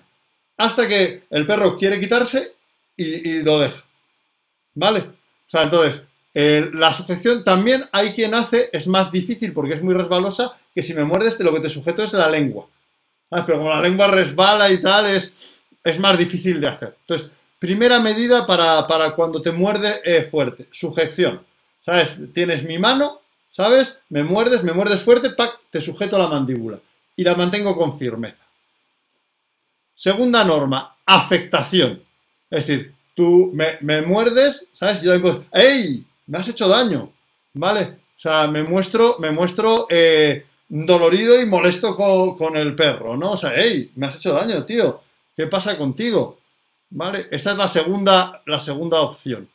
Hasta 0.57 0.87
que 0.87 1.25
el 1.29 1.45
perro 1.45 1.77
quiere 1.77 1.99
quitarse 1.99 2.53
y, 2.97 3.43
lo 3.43 3.59
deja. 3.59 3.83
¿Vale? 4.73 5.01
O 5.01 5.49
sea, 5.49 5.63
entonces, 5.63 6.01
la 6.73 6.93
sujeción 6.93 7.43
también 7.43 7.85
hay 7.91 8.13
quien 8.13 8.33
hace, 8.33 8.71
es 8.73 8.87
más 8.87 9.11
difícil 9.11 9.53
porque 9.53 9.75
es 9.75 9.83
muy 9.83 9.93
resbalosa, 9.93 10.57
que 10.73 10.81
si 10.81 10.95
me 10.95 11.03
muerdes, 11.03 11.39
lo 11.41 11.53
que 11.53 11.59
te 11.59 11.69
sujeto 11.69 12.03
es 12.03 12.13
la 12.13 12.27
lengua. 12.27 12.67
Pero 13.29 13.59
como 13.59 13.69
la 13.69 13.81
lengua 13.81 14.07
resbala 14.07 14.71
y 14.71 14.81
tal, 14.81 15.05
es, 15.05 15.31
es 15.83 15.99
más 15.99 16.17
difícil 16.17 16.59
de 16.59 16.69
hacer. 16.69 16.95
Entonces, 17.01 17.29
primera 17.59 17.99
medida 17.99 18.47
para, 18.47 19.11
cuando 19.15 19.43
te 19.43 19.51
muerde 19.51 20.01
eh, 20.03 20.23
fuerte, 20.23 20.67
sujeción. 20.71 21.41
¿Sabes? 21.81 22.15
Tienes 22.33 22.63
mi 22.63 22.79
mano, 22.79 23.21
¿sabes? 23.51 23.99
Me 24.09 24.23
muerdes, 24.23 24.63
me 24.63 24.73
muerdes 24.73 25.01
fuerte, 25.01 25.29
¡pac! 25.29 25.59
te 25.69 25.81
sujeto 25.81 26.17
la 26.17 26.27
mandíbula 26.27 26.79
y 27.15 27.23
la 27.23 27.35
mantengo 27.35 27.75
con 27.77 27.97
firmeza. 27.97 28.43
Segunda 29.95 30.43
norma, 30.43 30.97
afectación. 31.05 32.03
Es 32.49 32.67
decir, 32.67 32.93
tú 33.15 33.51
me, 33.53 34.01
muerdes, 34.01 34.67
¿sabes? 34.73 35.01
Y 35.01 35.05
yo 35.07 35.13
digo, 35.13 35.45
¡ey! 35.51 36.05
Me 36.27 36.37
has 36.37 36.47
hecho 36.47 36.67
daño, 36.67 37.11
¿vale? 37.53 37.81
O 37.83 38.19
sea, 38.19 38.47
me 38.47 38.63
muestro, 38.63 39.17
me 39.19 39.31
muestro 39.31 39.87
eh, 39.89 40.45
dolorido 40.67 41.41
y 41.41 41.45
molesto 41.45 41.95
con, 41.95 42.57
el 42.57 42.75
perro, 42.75 43.15
¿no? 43.15 43.31
O 43.31 43.37
sea, 43.37 43.55
¡ey! 43.55 43.91
Me 43.95 44.07
has 44.07 44.17
hecho 44.17 44.33
daño, 44.33 44.63
tío. 44.65 45.01
¿Qué 45.35 45.47
pasa 45.47 45.77
contigo? 45.77 46.39
¿Vale? 46.89 47.27
Esa 47.31 47.51
es 47.51 47.57
la 47.57 47.67
segunda, 47.67 48.41
la 48.45 48.59
segunda 48.59 49.01
opción. 49.01 49.47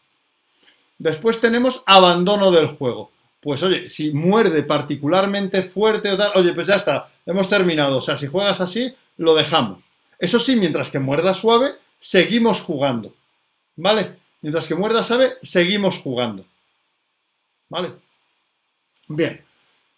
Después 0.99 1.41
tenemos 1.41 1.83
abandono 1.87 2.51
del 2.51 2.69
juego. 2.69 3.11
Pues 3.41 3.63
oye, 3.63 3.89
si 3.89 4.13
muerde 4.13 4.63
particularmente 4.63 5.63
fuerte 5.63 6.13
o 6.13 6.17
tal, 6.17 6.33
oye, 6.35 6.53
pues 6.53 6.67
ya 6.67 6.75
está, 6.75 7.10
hemos 7.27 7.49
terminado. 7.49 7.99
O 7.99 8.03
sea, 8.03 8.17
si 8.17 8.27
juegas 8.27 8.61
así, 8.61 8.95
lo 9.17 9.35
dejamos. 9.35 9.83
Eso 10.19 10.39
sí, 10.39 10.57
mientras 10.57 10.91
que 10.91 10.99
muerda 10.99 11.35
suave, 11.35 11.75
seguimos 11.99 12.61
jugando. 12.61 13.15
¿Vale? 13.77 14.17
Mientras 14.43 14.67
que 14.67 14.75
muerda 14.75 15.03
suave, 15.03 15.35
seguimos 15.43 15.99
jugando. 15.99 16.45
¿Vale? 17.69 17.93
Bien. 19.09 19.43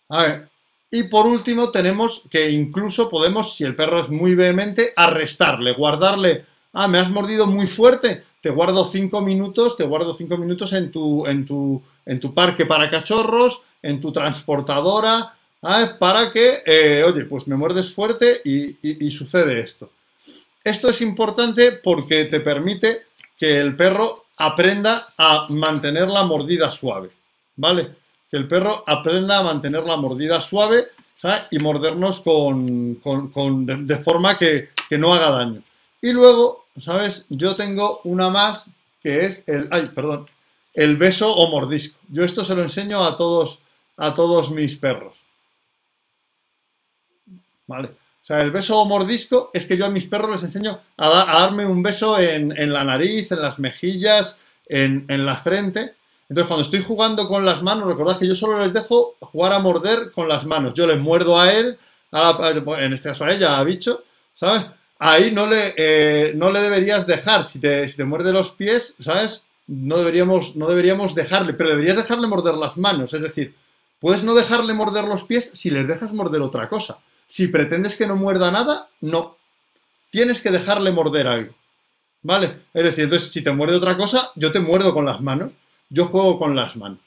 A 0.09 0.23
ver. 0.23 0.49
Y 0.91 1.05
por 1.05 1.27
último, 1.27 1.71
tenemos 1.71 2.25
que 2.31 2.51
incluso 2.51 3.09
podemos, 3.09 3.57
si 3.57 3.65
el 3.65 3.75
perro 3.75 3.99
es 3.99 4.11
muy 4.11 4.35
vehemente, 4.35 4.93
arrestarle, 4.95 5.73
guardarle. 5.73 6.45
Ah, 6.75 6.87
me 6.87 6.99
has 6.99 7.11
mordido 7.11 7.47
muy 7.47 7.67
fuerte. 7.67 8.25
Te 8.43 8.51
guardo 8.51 8.85
cinco 8.85 9.23
minutos, 9.23 9.77
te 9.77 9.85
guardo 9.85 10.13
cinco 10.13 10.37
minutos 10.37 10.73
en 10.73 10.91
tu, 10.91 11.27
en 11.27 11.47
tu, 11.47 11.83
en 12.05 12.21
tu 12.21 12.35
parque 12.35 12.67
para 12.67 12.91
cachorros, 12.91 13.63
en 13.81 14.01
tu 14.01 14.13
transportadora, 14.13 15.35
¿ah? 15.63 15.97
para 15.99 16.31
que, 16.33 16.63
eh, 16.67 17.03
oye, 17.05 17.25
pues 17.25 17.47
me 17.47 17.57
muerdes 17.57 17.93
fuerte 17.93 18.41
y 18.45 19.11
sucede 19.11 19.61
esto. 19.61 19.91
Esto 20.65 20.91
es 20.91 21.01
importante 21.01 21.73
porque 21.73 22.27
te 22.27 22.41
permite 22.41 23.07
que 23.37 23.59
el 23.59 23.75
perro 23.75 24.27
aprenda 24.37 25.13
a 25.17 25.47
mantener 25.49 26.09
la 26.09 26.25
mordida 26.25 26.71
suave, 26.71 27.11
¿vale? 27.57 27.91
Que 28.31 28.37
el 28.37 28.47
perro 28.47 28.85
aprenda 28.87 29.39
a 29.39 29.43
mantener 29.43 29.85
la 29.85 29.97
mordida 29.97 30.41
suave 30.41 30.89
y 31.51 31.59
mordernos 31.59 32.21
con, 32.21 33.01
de, 33.67 33.97
forma 33.99 34.39
que, 34.39 34.71
no 34.91 35.15
haga 35.15 35.31
daño. 35.31 35.63
Y 36.01 36.13
luego, 36.13 36.67
¿sabes? 36.79 37.27
Yo 37.29 37.57
tengo 37.57 38.01
una 38.05 38.31
más 38.31 38.65
que 39.03 39.25
es 39.25 39.43
el, 39.47 39.69
ay, 39.71 39.91
perdón, 39.95 40.29
el 40.75 40.97
beso 40.97 41.35
o 41.35 41.51
mordisco. 41.51 41.99
Yo 42.09 42.25
esto 42.25 42.45
se 42.45 42.55
lo 42.55 42.63
enseño 42.63 43.05
a 43.05 43.17
todos, 43.17 43.59
a 43.97 44.15
todos 44.15 44.51
mis 44.51 44.77
perros. 44.77 45.22
O 47.81 48.25
sea, 48.25 48.41
el 48.41 48.53
beso 48.53 48.85
mordisco 48.85 49.51
es 49.53 49.67
que 49.67 49.77
yo 49.77 49.87
a 49.87 49.91
mis 49.91 50.07
perros 50.07 50.31
les 50.31 50.45
enseño 50.45 50.79
a, 50.97 51.09
darme 51.09 51.67
un 51.67 51.83
beso 51.83 52.19
en, 52.21 52.73
la 52.73 52.85
nariz, 52.85 53.33
en 53.33 53.43
las 53.43 53.59
mejillas, 53.59 54.37
en, 54.69 55.07
la 55.09 55.37
frente. 55.37 55.95
Entonces, 56.29 56.47
cuando 56.47 56.63
estoy 56.63 56.83
jugando 56.83 57.27
con 57.27 57.45
las 57.45 57.65
manos, 57.65 57.89
recordad 57.89 58.19
que 58.19 58.29
yo 58.29 58.37
solo 58.37 58.61
les 58.61 58.73
dejo 58.73 59.17
jugar 59.21 59.53
a 59.53 59.59
morder 59.59 60.13
con 60.13 60.29
las 60.29 60.47
manos. 60.47 60.73
Yo 60.75 60.87
les 60.87 61.01
muerdo 61.01 61.37
a 61.37 61.53
él, 61.53 61.77
en 62.13 62.93
este 62.93 63.09
caso 63.09 63.25
a 63.25 63.33
ella, 63.33 63.59
a 63.59 63.65
bicho, 63.65 64.05
¿sabes? 64.35 64.67
Ahí 65.01 65.33
no 65.33 65.47
le, 65.49 65.75
eh, 65.77 66.33
no 66.37 66.51
le 66.51 66.61
deberías 66.61 67.09
dejar. 67.09 67.45
Si 67.45 67.59
te, 67.59 67.89
si 67.89 67.97
te 67.97 68.05
muerde 68.05 68.33
los 68.33 68.53
pies, 68.53 68.95
¿sabes? 69.01 69.43
No 69.67 69.97
deberíamos, 69.97 70.55
no 70.55 70.69
deberíamos 70.69 71.17
dejarle, 71.17 71.55
pero 71.55 71.71
deberías 71.71 71.97
dejarle 71.97 72.29
morder 72.29 72.55
las 72.55 72.77
manos. 72.77 73.13
Es 73.15 73.21
decir, 73.21 73.57
puedes 73.99 74.23
no 74.23 74.33
dejarle 74.35 74.75
morder 74.75 75.07
los 75.07 75.25
pies 75.25 75.51
si 75.55 75.73
les 75.73 75.89
dejas 75.89 76.13
morder 76.13 76.41
otra 76.41 76.69
cosa. 76.69 77.01
Si 77.33 77.49
pretendes 77.49 77.97
que 77.97 78.07
no 78.07 78.15
muerda 78.15 78.51
nada, 78.51 78.91
no. 79.01 79.39
Tienes 80.11 80.43
que 80.43 80.51
dejarle 80.51 80.93
morder 80.93 81.27
algo. 81.27 81.55
¿Vale? 82.21 82.65
Es 82.75 82.85
decir, 82.85 83.05
entonces, 83.05 83.31
si 83.31 83.41
te 83.41 83.51
muerde 83.51 83.77
otra 83.77 83.97
cosa, 83.97 84.31
yo 84.37 84.53
te 84.53 84.61
muerdo 84.61 84.93
con 84.93 85.07
las 85.07 85.23
manos. 85.23 85.51
Yo 85.89 86.05
juego 86.05 86.39
con 86.39 86.55
las 86.55 86.77
manos. 86.77 86.99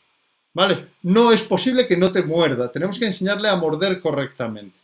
¿Vale? 0.51 0.87
No 1.03 1.31
es 1.31 1.43
posible 1.43 1.87
que 1.87 1.95
no 1.95 2.11
te 2.11 2.23
muerda. 2.23 2.71
Tenemos 2.71 2.97
que 2.97 3.05
enseñarle 3.05 3.49
a 3.49 3.55
morder 3.55 4.01
correctamente. 4.01 4.75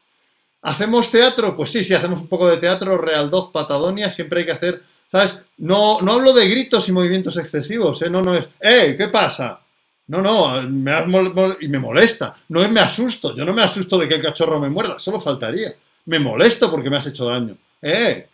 ¿Hacemos 0.61 1.09
teatro? 1.09 1.57
Pues 1.57 1.71
sí, 1.71 1.83
sí, 1.83 1.95
hacemos 1.95 2.21
un 2.21 2.27
poco 2.27 2.47
de 2.47 2.57
teatro, 2.57 2.99
Real 2.99 3.31
2, 3.31 3.49
Patadonia, 3.51 4.11
siempre 4.11 4.41
hay 4.41 4.45
que 4.45 4.51
hacer, 4.51 4.83
¿sabes? 5.07 5.41
No, 5.57 6.01
no 6.01 6.11
hablo 6.11 6.33
de 6.33 6.47
gritos 6.49 6.87
y 6.87 6.91
movimientos 6.91 7.35
excesivos, 7.37 7.99
¿eh? 8.03 8.11
No, 8.11 8.21
no 8.21 8.35
es, 8.35 8.47
¡eh! 8.59 8.93
¿Qué 8.95 9.07
pasa? 9.07 9.60
No, 10.11 10.21
no, 10.21 10.61
me 10.63 10.91
y 11.61 11.69
me 11.69 11.79
molesta. 11.79 12.35
No 12.49 12.67
me 12.67 12.81
asusto. 12.81 13.33
Yo 13.33 13.45
no 13.45 13.53
me 13.53 13.61
asusto 13.61 13.97
de 13.97 14.09
que 14.09 14.15
el 14.15 14.21
cachorro 14.21 14.59
me 14.59 14.69
muerda, 14.69 14.99
solo 14.99 15.21
faltaría. 15.21 15.73
Me 16.05 16.19
molesto 16.19 16.69
porque 16.69 16.89
me 16.89 16.97
has 16.97 17.07
hecho 17.07 17.27
daño. 17.27 17.55
¡Eh! 17.81 18.27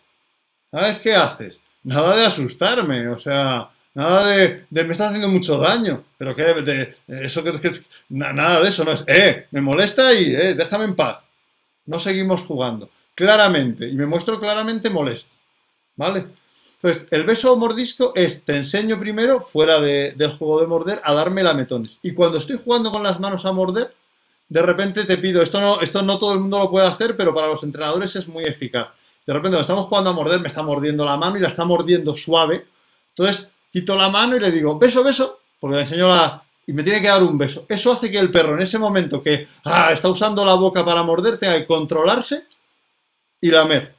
¿Sabes 0.72 0.98
qué 0.98 1.14
haces? 1.14 1.60
Nada 1.84 2.16
de 2.16 2.26
asustarme, 2.26 3.06
o 3.06 3.18
sea, 3.20 3.70
nada 3.94 4.26
de, 4.26 4.66
me 4.68 4.80
estás 4.90 5.10
haciendo 5.10 5.28
mucho 5.28 5.56
daño. 5.56 6.02
Pero 6.18 6.34
que 6.34 6.96
eso 7.06 7.44
que, 7.44 7.52
nada 8.08 8.60
de 8.60 8.68
eso 8.70 8.84
no 8.84 8.90
es. 8.90 9.04
¡Eh! 9.06 9.46
Me 9.52 9.60
molesta 9.60 10.12
y 10.12 10.34
eh, 10.34 10.54
déjame 10.54 10.84
en 10.84 10.96
paz. 10.96 11.18
No 11.86 12.00
seguimos 12.00 12.42
jugando. 12.42 12.90
Claramente, 13.14 13.88
y 13.88 13.94
me 13.94 14.06
muestro 14.06 14.40
claramente 14.40 14.90
molesto. 14.90 15.30
¿Vale? 15.94 16.26
Entonces, 16.80 17.08
el 17.10 17.24
beso 17.24 17.52
o 17.52 17.56
mordisco 17.56 18.12
es, 18.14 18.44
te 18.44 18.56
enseño 18.56 19.00
primero, 19.00 19.40
fuera 19.40 19.80
del 19.80 20.32
juego 20.36 20.60
de 20.60 20.68
morder, 20.68 21.00
a 21.02 21.12
darme 21.12 21.42
lametones. 21.42 21.98
Y 22.02 22.12
cuando 22.12 22.38
estoy 22.38 22.60
jugando 22.62 22.92
con 22.92 23.02
las 23.02 23.18
manos 23.18 23.44
a 23.46 23.52
morder, 23.52 23.92
de 24.48 24.62
repente 24.62 25.04
te 25.04 25.18
pido, 25.18 25.42
esto 25.42 25.60
no, 25.60 25.80
esto 25.80 26.02
no 26.02 26.18
todo 26.20 26.34
el 26.34 26.40
mundo 26.40 26.60
lo 26.60 26.70
puede 26.70 26.86
hacer, 26.86 27.16
pero 27.16 27.34
para 27.34 27.48
los 27.48 27.64
entrenadores 27.64 28.14
es 28.14 28.28
muy 28.28 28.44
eficaz. 28.44 28.88
De 29.26 29.32
repente, 29.32 29.56
cuando 29.56 29.60
estamos 29.60 29.86
jugando 29.88 30.10
a 30.10 30.12
morder, 30.12 30.40
me 30.40 30.46
está 30.46 30.62
mordiendo 30.62 31.04
la 31.04 31.16
mano 31.16 31.36
y 31.36 31.40
la 31.40 31.48
está 31.48 31.64
mordiendo 31.64 32.16
suave. 32.16 32.64
Entonces, 33.08 33.50
quito 33.72 33.96
la 33.96 34.08
mano 34.08 34.36
y 34.36 34.40
le 34.40 34.52
digo, 34.52 34.78
beso, 34.78 35.02
beso, 35.02 35.40
porque 35.58 35.76
le 35.76 35.82
enseño 35.82 36.08
la... 36.08 36.44
Y 36.64 36.72
me 36.72 36.84
tiene 36.84 37.00
que 37.00 37.08
dar 37.08 37.22
un 37.24 37.36
beso. 37.36 37.66
Eso 37.68 37.90
hace 37.90 38.10
que 38.10 38.18
el 38.18 38.30
perro, 38.30 38.54
en 38.54 38.62
ese 38.62 38.78
momento 38.78 39.20
que 39.20 39.48
ah, 39.64 39.90
está 39.92 40.08
usando 40.08 40.44
la 40.44 40.54
boca 40.54 40.84
para 40.84 41.02
morder, 41.02 41.38
tenga 41.38 41.54
que 41.54 41.66
controlarse 41.66 42.44
y 43.40 43.50
lamer 43.50 43.97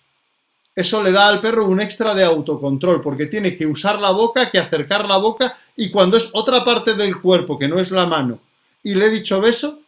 eso 0.80 1.04
le 1.04 1.12
da 1.12 1.28
al 1.28 1.42
perro 1.42 1.65
un 1.65 1.82
extra 1.82 2.13
de 2.13 2.24
autocontrol, 2.24 3.02
porque 3.02 3.26
tiene 3.26 3.56
que 3.56 3.68
usar 3.68 4.00
la 4.00 4.12
boca, 4.12 4.50
que 4.50 4.60
acercar 4.60 5.08
la 5.08 5.18
boca, 5.18 5.58
y 5.76 5.89
cuando 5.89 6.18
es 6.18 6.30
otra 6.34 6.63
parte 6.63 6.94
del 6.94 7.20
cuerpo, 7.20 7.60
que 7.60 7.68
no 7.68 7.80
es 7.80 7.92
la 7.92 8.06
mano, 8.06 8.39
y 8.82 8.96
le 8.96 9.06
he 9.06 9.10
dicho 9.10 9.42
beso, 9.42 9.80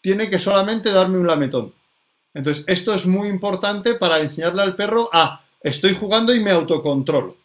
tiene 0.00 0.28
que 0.28 0.40
solamente 0.40 0.90
darme 0.90 1.18
un 1.18 1.26
lametón. 1.26 1.72
Entonces, 2.34 2.64
esto 2.66 2.92
es 2.92 3.06
muy 3.06 3.28
importante 3.28 3.94
para 3.94 4.18
enseñarle 4.18 4.62
al 4.62 4.74
perro 4.74 5.08
a 5.12 5.44
estoy 5.60 5.94
jugando 5.94 6.34
y 6.34 6.40
me 6.40 6.50
autocontrolo. 6.50 7.36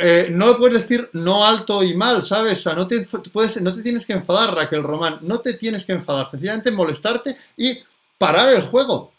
Eh, 0.00 0.28
no 0.32 0.56
puedes 0.56 0.82
decir 0.82 1.08
no 1.12 1.44
alto 1.44 1.82
y 1.82 1.94
mal, 1.94 2.22
¿sabes? 2.22 2.60
O 2.60 2.62
sea, 2.62 2.74
no 2.74 2.88
te, 2.88 3.06
puedes, 3.32 3.60
no 3.60 3.74
te 3.74 3.82
tienes 3.82 4.06
que 4.06 4.14
enfadar, 4.14 4.54
Raquel 4.54 4.82
Román, 4.82 5.18
no 5.20 5.38
te 5.40 5.54
tienes 5.54 5.84
que 5.84 5.92
enfadar, 5.92 6.28
sencillamente 6.28 6.72
molestarte 6.72 7.36
y 7.56 7.78
parar 8.16 8.54
el 8.54 8.62
juego. 8.62 9.12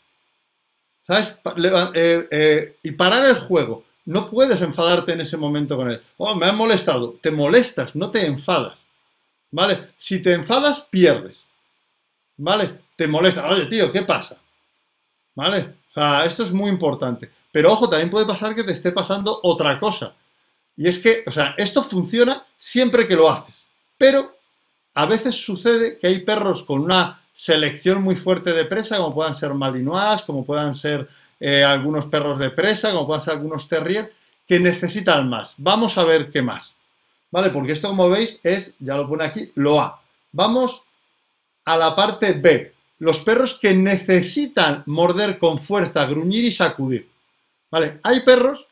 ¿Sabes? 1.09 1.41
Eh, 1.95 2.27
eh, 2.29 2.77
y 2.83 2.91
parar 2.91 3.25
el 3.25 3.39
juego. 3.39 3.83
No 4.05 4.29
puedes 4.29 4.61
enfadarte 4.61 5.13
en 5.13 5.21
ese 5.21 5.37
momento 5.37 5.75
con 5.75 5.89
él. 5.89 6.01
Oh, 6.17 6.35
me 6.35 6.45
han 6.45 6.55
molestado. 6.55 7.17
Te 7.19 7.31
molestas, 7.31 7.95
no 7.95 8.11
te 8.11 8.25
enfadas. 8.27 8.77
¿Vale? 9.49 9.89
Si 9.97 10.21
te 10.21 10.33
enfadas, 10.33 10.87
pierdes. 10.89 11.45
¿Vale? 12.37 12.81
Te 12.95 13.07
molesta. 13.07 13.49
Oye, 13.49 13.65
tío, 13.65 13.91
¿qué 13.91 14.03
pasa? 14.03 14.37
¿Vale? 15.33 15.73
O 15.89 15.93
sea, 15.95 16.25
esto 16.25 16.43
es 16.43 16.51
muy 16.51 16.69
importante. 16.69 17.31
Pero 17.51 17.73
ojo, 17.73 17.89
también 17.89 18.11
puede 18.11 18.27
pasar 18.27 18.53
que 18.53 18.63
te 18.63 18.73
esté 18.73 18.91
pasando 18.91 19.39
otra 19.41 19.79
cosa. 19.79 20.13
Y 20.77 20.87
es 20.87 20.99
que, 20.99 21.23
o 21.25 21.31
sea, 21.31 21.55
esto 21.57 21.81
funciona 21.83 22.45
siempre 22.55 23.07
que 23.07 23.15
lo 23.15 23.29
haces. 23.29 23.63
Pero 23.97 24.37
a 24.93 25.07
veces 25.07 25.33
sucede 25.33 25.97
que 25.97 26.05
hay 26.05 26.19
perros 26.19 26.63
con 26.63 26.81
una 26.81 27.18
selección 27.39 28.03
muy 28.03 28.15
fuerte 28.15 28.51
de 28.51 28.65
presa, 28.65 28.97
como 28.97 29.15
puedan 29.15 29.33
ser 29.33 29.53
malinois, 29.53 30.23
como 30.23 30.43
puedan 30.43 30.75
ser 30.75 31.07
eh, 31.39 31.63
algunos 31.63 32.05
perros 32.07 32.37
de 32.37 32.49
presa, 32.49 32.91
como 32.91 33.07
puedan 33.07 33.23
ser 33.23 33.35
algunos 33.35 33.65
terrier, 33.65 34.13
que 34.45 34.59
necesitan 34.59 35.29
más. 35.29 35.53
Vamos 35.55 35.97
a 35.97 36.03
ver 36.03 36.31
qué 36.31 36.41
más. 36.41 36.73
¿vale? 37.31 37.49
Porque 37.49 37.71
esto, 37.71 37.87
como 37.87 38.09
veis, 38.09 38.41
es, 38.43 38.73
ya 38.79 38.97
lo 38.97 39.07
pone 39.07 39.23
aquí, 39.23 39.53
lo 39.55 39.79
A. 39.79 40.01
Vamos 40.33 40.83
a 41.63 41.77
la 41.77 41.95
parte 41.95 42.33
B. 42.33 42.73
Los 42.97 43.21
perros 43.21 43.57
que 43.57 43.73
necesitan 43.73 44.83
morder 44.85 45.37
con 45.37 45.59
fuerza, 45.59 46.05
gruñir 46.07 46.43
y 46.43 46.51
sacudir. 46.51 47.07
¿Vale? 47.71 48.01
Hay 48.03 48.19
perros 48.19 48.67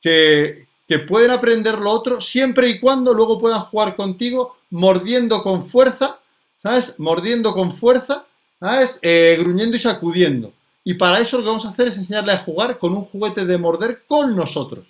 que, 0.00 0.66
que 0.88 1.00
pueden 1.00 1.32
aprender 1.32 1.78
lo 1.78 1.90
otro 1.90 2.22
siempre 2.22 2.70
y 2.70 2.80
cuando 2.80 3.12
luego 3.12 3.38
puedan 3.38 3.60
jugar 3.60 3.94
contigo 3.94 4.56
mordiendo 4.70 5.42
con 5.42 5.66
fuerza, 5.66 6.19
¿sabes? 6.62 6.94
Mordiendo 6.98 7.52
con 7.52 7.72
fuerza, 7.72 8.24
¿sabes? 8.58 8.98
Eh, 9.02 9.36
gruñendo 9.40 9.76
y 9.76 9.80
sacudiendo. 9.80 10.52
Y 10.84 10.94
para 10.94 11.20
eso 11.20 11.36
lo 11.36 11.42
que 11.42 11.48
vamos 11.48 11.66
a 11.66 11.70
hacer 11.70 11.88
es 11.88 11.98
enseñarle 11.98 12.32
a 12.32 12.38
jugar 12.38 12.78
con 12.78 12.92
un 12.92 13.04
juguete 13.04 13.44
de 13.44 13.58
morder 13.58 14.04
con 14.06 14.34
nosotros. 14.34 14.88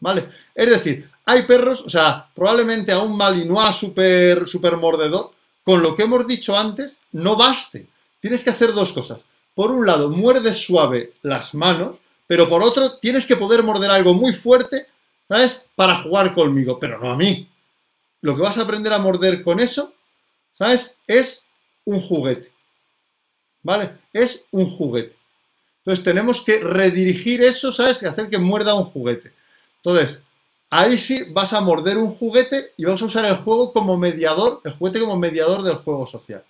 ¿Vale? 0.00 0.28
Es 0.54 0.70
decir, 0.70 1.10
hay 1.24 1.42
perros, 1.42 1.82
o 1.82 1.90
sea, 1.90 2.28
probablemente 2.34 2.92
a 2.92 3.00
un 3.00 3.16
Malinois 3.16 3.74
super, 3.74 4.46
super 4.46 4.76
mordedor, 4.76 5.32
con 5.64 5.82
lo 5.82 5.94
que 5.94 6.04
hemos 6.04 6.26
dicho 6.26 6.56
antes, 6.56 6.96
no 7.12 7.36
baste. 7.36 7.88
Tienes 8.20 8.44
que 8.44 8.50
hacer 8.50 8.72
dos 8.72 8.92
cosas. 8.92 9.18
Por 9.54 9.70
un 9.70 9.86
lado, 9.86 10.08
muerde 10.08 10.54
suave 10.54 11.12
las 11.22 11.52
manos, 11.54 11.96
pero 12.26 12.48
por 12.48 12.62
otro, 12.62 12.98
tienes 12.98 13.26
que 13.26 13.36
poder 13.36 13.62
morder 13.62 13.90
algo 13.90 14.14
muy 14.14 14.32
fuerte, 14.32 14.86
¿sabes? 15.28 15.64
Para 15.74 16.02
jugar 16.02 16.32
conmigo, 16.32 16.78
pero 16.78 16.98
no 16.98 17.10
a 17.10 17.16
mí. 17.16 17.48
Lo 18.20 18.36
que 18.36 18.42
vas 18.42 18.58
a 18.58 18.62
aprender 18.62 18.92
a 18.92 18.98
morder 18.98 19.42
con 19.42 19.60
eso, 19.60 19.92
¿sabes? 20.58 20.96
Es 21.06 21.42
un 21.84 22.00
juguete. 22.00 22.50
¿Vale? 23.62 23.92
Es 24.12 24.44
un 24.50 24.68
juguete. 24.68 25.16
Entonces 25.78 26.04
tenemos 26.04 26.42
que 26.42 26.58
redirigir 26.58 27.42
eso, 27.42 27.72
¿sabes? 27.72 28.02
Y 28.02 28.06
hacer 28.06 28.28
que 28.28 28.38
muerda 28.38 28.74
un 28.74 28.84
juguete. 28.84 29.32
Entonces, 29.76 30.18
ahí 30.68 30.98
sí 30.98 31.24
vas 31.30 31.52
a 31.52 31.60
morder 31.60 31.96
un 31.96 32.12
juguete 32.14 32.72
y 32.76 32.84
vamos 32.84 33.00
a 33.02 33.06
usar 33.06 33.24
el 33.24 33.36
juego 33.36 33.72
como 33.72 33.96
mediador, 33.96 34.60
el 34.64 34.72
juguete 34.72 35.00
como 35.00 35.16
mediador 35.16 35.62
del 35.62 35.76
juego 35.76 36.06
social. 36.06 36.44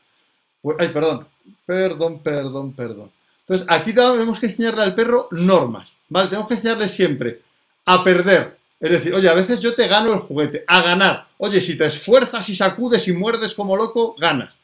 Pues, 0.61 0.77
ay, 0.81 0.89
perdón, 0.89 1.29
perdón, 1.65 2.19
perdón, 2.21 2.73
perdón. 2.73 3.13
Entonces, 3.41 3.67
aquí 3.71 3.93
tenemos 3.93 4.41
que 4.41 4.47
enseñarle 4.47 4.83
al 4.83 4.95
perro 4.95 5.29
normas, 5.31 5.91
¿vale? 6.09 6.29
Tenemos 6.29 6.49
que 6.49 6.55
enseñarle 6.55 6.89
siempre 6.89 7.43
a 7.87 8.03
perder. 8.03 8.58
Es 8.81 8.91
decir, 8.91 9.13
oye, 9.15 9.29
a 9.29 9.35
veces 9.35 9.61
yo 9.61 9.75
te 9.75 9.89
gano 9.89 10.13
el 10.13 10.21
juguete, 10.21 10.65
a 10.67 10.83
ganar. 10.83 11.29
Oye, 11.39 11.61
si 11.61 11.77
te 11.77 11.87
esfuerzas 11.87 12.49
y 12.49 12.57
sacudes 12.57 13.09
y 13.09 13.13
muerdes 13.13 13.55
como 13.55 13.77
loco, 13.77 14.15
ganas. 14.19 14.55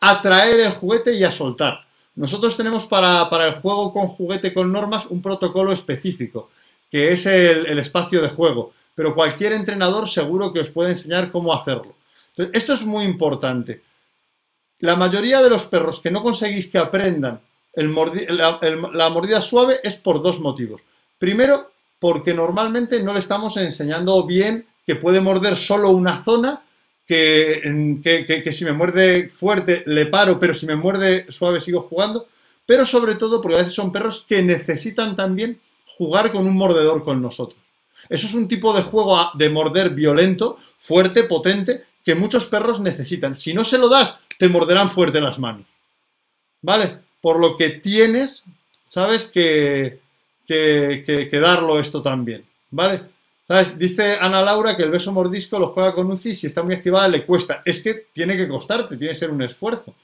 A 0.00 0.20
traer 0.20 0.60
el 0.60 0.72
juguete 0.72 1.14
y 1.14 1.24
a 1.24 1.30
soltar. 1.30 1.84
Nosotros 2.14 2.56
tenemos 2.56 2.86
para, 2.86 3.28
el 3.46 3.54
juego 3.54 3.92
con 3.92 4.08
juguete 4.08 4.52
con 4.52 4.70
normas 4.70 5.06
un 5.06 5.22
protocolo 5.22 5.72
específico, 5.72 6.50
que 6.90 7.10
es 7.10 7.24
el, 7.24 7.78
espacio 7.78 8.20
de 8.20 8.28
juego. 8.28 8.74
Pero 8.94 9.14
cualquier 9.14 9.54
entrenador 9.54 10.08
seguro 10.08 10.52
que 10.52 10.60
os 10.60 10.68
puede 10.68 10.90
enseñar 10.90 11.30
cómo 11.30 11.54
hacerlo. 11.54 11.94
Entonces, 12.30 12.54
esto 12.54 12.74
es 12.74 12.82
muy 12.82 13.04
importante. 13.04 13.82
La 14.80 14.96
mayoría 14.96 15.40
de 15.40 15.48
los 15.48 15.64
perros 15.64 16.00
que 16.00 16.10
no 16.10 16.22
conseguís 16.22 16.66
que 16.66 16.78
aprendan 16.78 17.40
la, 17.74 19.08
mordida 19.08 19.40
suave 19.40 19.80
es 19.82 19.96
por 19.96 20.22
dos 20.22 20.40
motivos. 20.40 20.82
Primero, 21.18 21.71
porque 22.02 22.34
normalmente 22.34 23.00
no 23.00 23.12
le 23.12 23.20
estamos 23.20 23.56
enseñando 23.56 24.26
bien 24.26 24.66
que 24.84 24.96
puede 24.96 25.20
morder 25.20 25.56
solo 25.56 25.90
una 25.90 26.24
zona, 26.24 26.60
que, 27.06 28.00
que, 28.02 28.52
si 28.52 28.64
me 28.64 28.72
muerde 28.72 29.28
fuerte 29.28 29.84
le 29.86 30.06
paro, 30.06 30.40
pero 30.40 30.52
si 30.52 30.66
me 30.66 30.74
muerde 30.74 31.30
suave 31.30 31.60
sigo 31.60 31.82
jugando, 31.82 32.26
pero 32.66 32.84
sobre 32.86 33.14
todo 33.14 33.40
porque 33.40 33.54
a 33.54 33.58
veces 33.60 33.74
son 33.74 33.92
perros 33.92 34.24
que 34.28 34.42
necesitan 34.42 35.14
también 35.14 35.60
jugar 35.96 36.32
con 36.32 36.44
un 36.44 36.56
mordedor 36.56 37.04
con 37.04 37.22
nosotros. 37.22 37.60
Eso 38.08 38.26
es 38.26 38.34
un 38.34 38.48
tipo 38.48 38.72
de 38.72 38.82
juego 38.82 39.16
de 39.34 39.48
morder 39.48 39.90
violento, 39.90 40.58
fuerte, 40.78 41.22
potente, 41.22 41.84
que 42.04 42.16
muchos 42.16 42.46
perros 42.46 42.80
necesitan. 42.80 43.36
Si 43.36 43.54
no 43.54 43.64
se 43.64 43.78
lo 43.78 43.88
das, 43.88 44.16
te 44.40 44.48
morderán 44.48 44.90
fuerte 44.90 45.20
las 45.20 45.38
manos. 45.38 45.66
¿Vale? 46.62 46.98
Por 47.20 47.38
lo 47.38 47.56
que 47.56 47.70
tienes, 47.70 48.42
¿sabes? 48.88 49.26
Que, 49.26 50.00
que, 50.46 51.28
darlo 51.40 51.78
esto 51.78 52.02
también. 52.02 52.44
¿Vale? 52.70 53.02
¿Sabes? 53.46 53.78
Dice 53.78 54.16
Ana 54.20 54.42
Laura 54.42 54.76
que 54.76 54.82
el 54.82 54.90
beso 54.90 55.12
mordisco 55.12 55.58
lo 55.58 55.68
juega 55.68 55.94
con 55.94 56.10
UCI, 56.10 56.34
si 56.34 56.46
está 56.46 56.62
muy 56.62 56.74
activada 56.74 57.08
le 57.08 57.24
cuesta. 57.24 57.62
Es 57.64 57.80
que 57.80 58.06
tiene 58.12 58.36
que 58.36 58.48
costarte, 58.48 58.96
tiene 58.96 59.12
que 59.12 59.18
ser 59.18 59.30
un 59.30 59.42
esfuerzo. 59.42 59.94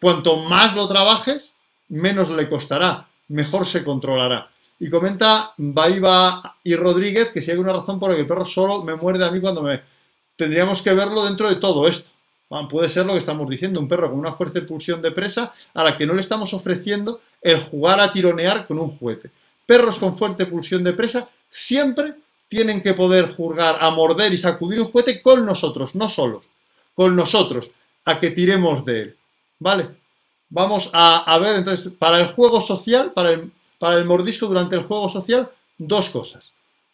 Cuanto 0.00 0.36
más 0.36 0.74
lo 0.74 0.88
trabajes, 0.88 1.50
menos 1.88 2.30
le 2.30 2.48
costará, 2.48 3.08
mejor 3.28 3.66
se 3.66 3.84
controlará. 3.84 4.50
Y 4.78 4.88
comenta 4.88 5.52
Baiba 5.58 6.56
y 6.64 6.74
Rodríguez 6.74 7.28
que 7.28 7.42
si 7.42 7.50
hay 7.50 7.58
una 7.58 7.72
razón 7.72 8.00
por 8.00 8.10
la 8.10 8.16
que 8.16 8.22
el 8.22 8.26
perro 8.26 8.46
solo 8.46 8.82
me 8.82 8.96
muerde 8.96 9.24
a 9.24 9.30
mí 9.30 9.40
cuando 9.40 9.62
me... 9.62 9.82
Tendríamos 10.36 10.80
que 10.80 10.94
verlo 10.94 11.26
dentro 11.26 11.50
de 11.50 11.56
todo 11.56 11.86
esto. 11.86 12.10
Puede 12.68 12.88
ser 12.88 13.06
lo 13.06 13.12
que 13.12 13.18
estamos 13.18 13.48
diciendo, 13.48 13.78
un 13.78 13.86
perro 13.86 14.10
con 14.10 14.18
una 14.18 14.32
fuerza 14.32 14.54
de 14.54 14.66
pulsión 14.66 15.00
de 15.00 15.12
presa 15.12 15.54
a 15.72 15.84
la 15.84 15.96
que 15.96 16.06
no 16.06 16.14
le 16.14 16.20
estamos 16.20 16.52
ofreciendo 16.52 17.20
el 17.40 17.60
jugar 17.60 18.00
a 18.00 18.10
tironear 18.10 18.66
con 18.66 18.80
un 18.80 18.90
juguete. 18.90 19.30
Perros 19.70 20.00
con 20.00 20.16
fuerte 20.16 20.46
pulsión 20.46 20.82
de 20.82 20.94
presa 20.94 21.28
siempre 21.48 22.16
tienen 22.48 22.82
que 22.82 22.92
poder 22.92 23.30
jugar 23.30 23.78
a 23.80 23.92
morder 23.92 24.32
y 24.32 24.36
sacudir 24.36 24.80
un 24.80 24.88
juguete 24.88 25.22
con 25.22 25.46
nosotros, 25.46 25.94
no 25.94 26.08
solos, 26.08 26.44
con 26.92 27.14
nosotros, 27.14 27.70
a 28.04 28.18
que 28.18 28.32
tiremos 28.32 28.84
de 28.84 29.00
él. 29.00 29.16
¿Vale? 29.60 29.90
Vamos 30.48 30.90
a, 30.92 31.38
ver 31.38 31.54
entonces, 31.54 31.92
para 31.96 32.18
el 32.18 32.26
juego 32.32 32.60
social, 32.60 33.12
para 33.12 33.30
el, 33.30 33.52
para 33.78 33.96
el 33.96 34.06
mordisco 34.06 34.48
durante 34.48 34.74
el 34.74 34.82
juego 34.82 35.08
social, 35.08 35.48
dos 35.78 36.08
cosas. 36.08 36.46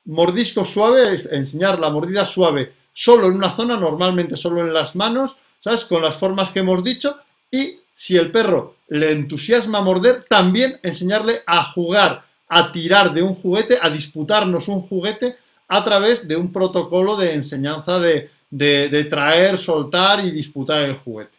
Mordisco 0.04 0.62
suave, 0.66 1.24
enseñar 1.30 1.78
la 1.78 1.88
mordida 1.88 2.26
suave 2.26 2.74
solo 2.92 3.28
en 3.28 3.36
una 3.36 3.56
zona, 3.56 3.78
normalmente 3.78 4.36
solo 4.36 4.60
en 4.60 4.74
las 4.74 4.94
manos, 4.94 5.38
¿sabes? 5.60 5.86
Con 5.86 6.02
las 6.02 6.18
formas 6.18 6.50
que 6.50 6.58
hemos 6.58 6.84
dicho 6.84 7.16
y 7.50 7.78
si 7.94 8.18
el 8.18 8.30
perro 8.30 8.76
le 8.88 9.12
entusiasma 9.12 9.80
morder, 9.80 10.26
también 10.28 10.78
enseñarle 10.82 11.40
a 11.46 11.64
jugar, 11.72 12.25
a 12.48 12.70
tirar 12.72 13.12
de 13.12 13.22
un 13.22 13.34
juguete, 13.34 13.78
a 13.80 13.90
disputarnos 13.90 14.68
un 14.68 14.82
juguete 14.82 15.36
a 15.68 15.82
través 15.82 16.28
de 16.28 16.36
un 16.36 16.52
protocolo 16.52 17.16
de 17.16 17.32
enseñanza 17.32 17.98
de, 17.98 18.30
traer, 19.10 19.58
soltar 19.58 20.24
y 20.24 20.30
disputar 20.30 20.82
el 20.82 20.96
juguete. 20.96 21.38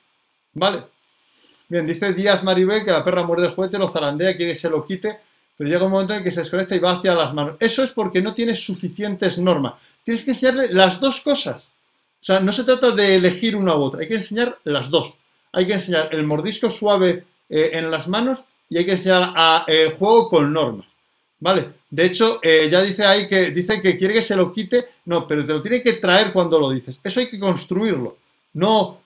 ¿Vale? 0.54 0.84
Bien, 1.70 1.86
dice 1.86 2.14
Díaz 2.14 2.44
Maribel 2.44 2.84
que 2.84 2.92
la 2.92 3.04
perra 3.04 3.24
muerde 3.24 3.48
el 3.48 3.54
juguete, 3.54 3.78
lo 3.78 3.88
zarandea, 3.88 4.36
quiere 4.36 4.54
que 4.54 4.60
se 4.60 4.70
lo 4.70 4.86
quite, 4.86 5.20
pero 5.58 5.70
llega 5.70 5.86
un 5.86 5.92
momento 5.92 6.14
en 6.14 6.24
que 6.24 6.32
se 6.32 6.42
desconecta 6.42 6.76
y 6.76 6.80
va 6.80 6.92
hacia 6.92 7.16
las 7.16 7.34
manos. 7.34 7.58
Eso 7.60 7.84
es 7.84 7.92
porque 7.92 8.22
no 8.22 8.34
tienes 8.34 8.64
suficientes 8.64 9.38
normas. 9.38 9.74
Tienes 10.04 10.24
que 10.24 10.32
enseñarle 10.32 10.72
las 10.72 11.00
dos 11.00 11.22
cosas. 11.22 11.64
O 12.22 12.26
sea, 12.28 12.40
no 12.40 12.52
se 12.52 12.64
trata 12.64 12.92
de 12.92 13.16
elegir 13.16 13.56
una 13.56 13.76
u 13.76 13.84
otra, 13.84 14.02
hay 14.02 14.08
que 14.08 14.16
enseñar 14.16 14.58
las 14.64 14.90
dos. 14.90 15.16
Hay 15.52 15.66
que 15.66 15.74
enseñar 15.74 16.10
el 16.12 16.24
mordisco 16.24 16.70
suave 16.70 17.26
eh, 17.50 17.72
en 17.74 17.90
las 17.90 18.08
manos 18.08 18.44
y 18.70 18.78
hay 18.78 18.86
que 18.86 18.94
enseñar 18.94 19.34
a, 19.36 19.66
el 19.68 19.94
juego 19.94 20.30
con 20.30 20.52
normas. 20.52 20.86
¿Vale? 21.40 21.70
De 21.90 22.06
hecho, 22.06 22.40
eh, 22.42 22.68
ya 22.70 22.82
dice 22.82 23.06
ahí 23.06 23.28
que 23.28 23.52
dice 23.52 23.82
que 23.82 23.98
quiere 23.98 24.16
que 24.16 24.22
se 24.22 24.36
lo 24.36 24.52
quite. 24.52 24.86
No, 25.06 25.28
pero 25.28 25.46
te 25.46 25.54
lo 25.54 25.62
tiene 25.62 25.82
que 25.82 25.94
traer 25.94 26.34
cuando 26.34 26.60
lo 26.60 26.70
dices. 26.72 27.00
Eso 27.04 27.20
hay 27.20 27.30
que 27.30 27.40
construirlo. 27.40 28.18
No, 28.54 29.02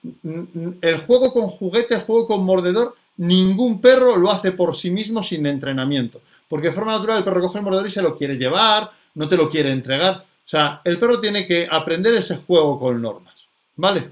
el 0.80 0.98
juego 1.00 1.32
con 1.32 1.48
juguete, 1.48 1.94
el 1.94 2.02
juego 2.02 2.26
con 2.26 2.44
mordedor, 2.44 2.96
ningún 3.18 3.80
perro 3.80 4.16
lo 4.16 4.30
hace 4.30 4.52
por 4.52 4.74
sí 4.74 4.90
mismo 4.90 5.22
sin 5.22 5.44
entrenamiento. 5.46 6.22
Porque 6.48 6.68
de 6.68 6.74
forma 6.74 6.92
natural 6.92 7.18
el 7.18 7.24
perro 7.24 7.42
coge 7.42 7.58
el 7.58 7.64
mordedor 7.64 7.86
y 7.86 7.90
se 7.90 8.02
lo 8.02 8.16
quiere 8.16 8.36
llevar, 8.36 8.90
no 9.14 9.28
te 9.28 9.36
lo 9.36 9.50
quiere 9.50 9.70
entregar. 9.70 10.16
O 10.16 10.48
sea, 10.48 10.80
el 10.84 10.98
perro 10.98 11.20
tiene 11.20 11.46
que 11.46 11.68
aprender 11.70 12.14
ese 12.14 12.36
juego 12.36 12.78
con 12.78 13.00
normas. 13.00 13.34
¿Vale? 13.76 14.10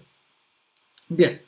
Bien. 1.08 1.40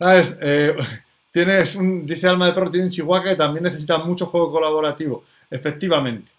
Eh, 0.00 0.76
tienes 1.32 1.74
un, 1.74 2.06
dice 2.06 2.26
Alma 2.26 2.46
de 2.46 2.52
Perro, 2.52 2.70
tiene 2.70 2.86
un 2.86 2.90
chihuahua 2.90 3.22
que 3.22 3.36
también 3.36 3.64
necesita 3.64 3.98
mucho 3.98 4.26
juego 4.26 4.50
colaborativo. 4.50 5.24
Efectivamente. 5.50 6.30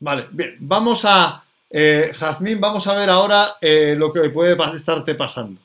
Vale, 0.00 0.28
bien. 0.30 0.56
Vamos 0.60 1.04
a, 1.04 1.44
eh, 1.70 2.12
Jazmín, 2.14 2.60
vamos 2.60 2.86
a 2.86 2.94
ver 2.94 3.10
ahora 3.10 3.56
eh, 3.60 3.94
lo 3.96 4.12
que 4.12 4.30
puede 4.30 4.56
estarte 4.74 5.14
pasando. 5.14 5.60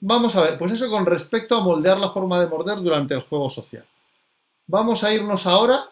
Vamos 0.00 0.34
a 0.36 0.42
ver, 0.42 0.58
pues 0.58 0.72
eso 0.72 0.88
con 0.88 1.04
respecto 1.04 1.56
a 1.56 1.62
moldear 1.62 1.98
la 1.98 2.10
forma 2.10 2.40
de 2.40 2.46
morder 2.46 2.78
durante 2.78 3.14
el 3.14 3.20
juego 3.20 3.50
social. 3.50 3.84
Vamos 4.66 5.04
a 5.04 5.12
irnos 5.12 5.46
ahora 5.46 5.84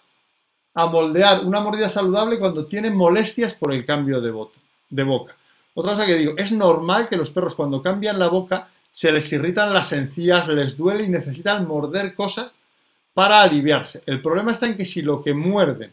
a 0.75 0.87
moldear 0.87 1.45
una 1.45 1.61
mordida 1.61 1.89
saludable 1.89 2.39
cuando 2.39 2.67
tienen 2.67 2.97
molestias 2.97 3.55
por 3.55 3.73
el 3.73 3.85
cambio 3.85 4.21
de 4.21 4.31
voto 4.31 4.59
de 4.89 5.05
boca. 5.05 5.37
Otra 5.75 5.93
cosa 5.93 6.07
que 6.07 6.15
digo, 6.15 6.35
es 6.37 6.53
normal 6.53 7.09
que 7.09 7.17
los 7.17 7.31
perros 7.31 7.55
cuando 7.55 7.83
cambian 7.83 8.19
la 8.19 8.29
boca 8.29 8.69
se 8.91 9.13
les 9.13 9.31
irritan 9.33 9.73
las 9.73 9.93
encías, 9.93 10.49
les 10.49 10.77
duele 10.77 11.05
y 11.05 11.09
necesitan 11.09 11.67
morder 11.67 12.15
cosas 12.15 12.55
para 13.13 13.43
aliviarse. 13.43 14.03
El 14.07 14.23
problema 14.23 14.53
está 14.53 14.67
en 14.67 14.77
que 14.77 14.85
si 14.85 15.03
lo 15.03 15.23
que 15.23 15.35
muerden 15.35 15.93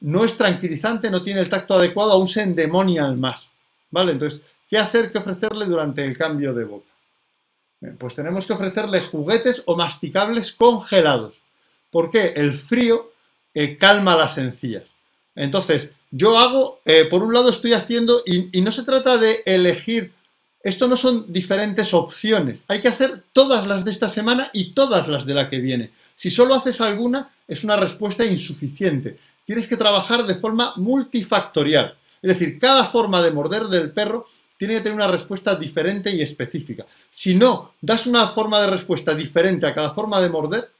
no 0.00 0.24
es 0.24 0.36
tranquilizante, 0.36 1.10
no 1.10 1.22
tiene 1.22 1.40
el 1.40 1.48
tacto 1.48 1.74
adecuado, 1.74 2.12
aún 2.12 2.28
se 2.28 2.42
endemonian 2.42 3.18
más. 3.20 3.48
¿Vale? 3.90 4.12
Entonces, 4.12 4.42
¿qué 4.68 4.78
hacer? 4.78 5.12
¿Qué 5.12 5.18
ofrecerle 5.18 5.66
durante 5.66 6.04
el 6.04 6.16
cambio 6.16 6.54
de 6.54 6.64
boca? 6.64 6.86
pues 7.98 8.14
tenemos 8.14 8.46
que 8.46 8.52
ofrecerle 8.52 9.00
juguetes 9.00 9.64
o 9.66 9.76
masticables 9.76 10.52
congelados. 10.52 11.42
¿Por 11.90 12.10
qué? 12.10 12.32
El 12.36 12.52
frío 12.52 13.10
eh, 13.54 13.76
calma 13.76 14.14
las 14.14 14.38
encías. 14.38 14.84
Entonces, 15.34 15.90
yo 16.10 16.38
hago, 16.38 16.80
eh, 16.84 17.06
por 17.06 17.22
un 17.22 17.32
lado 17.32 17.50
estoy 17.50 17.72
haciendo, 17.72 18.22
y, 18.24 18.60
no 18.60 18.70
se 18.70 18.84
trata 18.84 19.16
de 19.18 19.42
elegir 19.46 20.12
esto 20.64 20.86
no 20.86 20.96
son 20.96 21.32
diferentes 21.32 21.92
opciones. 21.92 22.62
Hay 22.68 22.80
que 22.80 22.86
hacer 22.86 23.24
todas 23.32 23.66
las 23.66 23.84
de 23.84 23.90
esta 23.90 24.08
semana 24.08 24.48
y 24.52 24.74
todas 24.74 25.08
las 25.08 25.26
de 25.26 25.34
la 25.34 25.50
que 25.50 25.58
viene. 25.58 25.90
Si 26.14 26.30
solo 26.30 26.54
haces 26.54 26.80
alguna, 26.80 27.32
es 27.48 27.64
una 27.64 27.74
respuesta 27.74 28.24
insuficiente. 28.24 29.18
Tienes 29.44 29.66
que 29.66 29.76
trabajar 29.76 30.24
de 30.24 30.34
forma 30.36 30.74
multifactorial. 30.76 31.96
Es 32.20 32.38
decir, 32.38 32.58
cada 32.58 32.86
forma 32.86 33.20
de 33.22 33.32
morder 33.32 33.64
del 33.64 33.90
perro 33.90 34.26
tiene 34.56 34.74
que 34.74 34.80
tener 34.82 34.94
una 34.94 35.08
respuesta 35.08 35.56
diferente 35.56 36.14
y 36.14 36.22
específica. 36.22 36.86
Si 37.10 37.34
no 37.34 37.74
das 37.80 38.06
una 38.06 38.28
forma 38.28 38.60
de 38.60 38.70
respuesta 38.70 39.14
diferente 39.14 39.66
a 39.66 39.74
cada 39.74 39.92
forma 39.92 40.20
de 40.20 40.28
morder, 40.28 40.70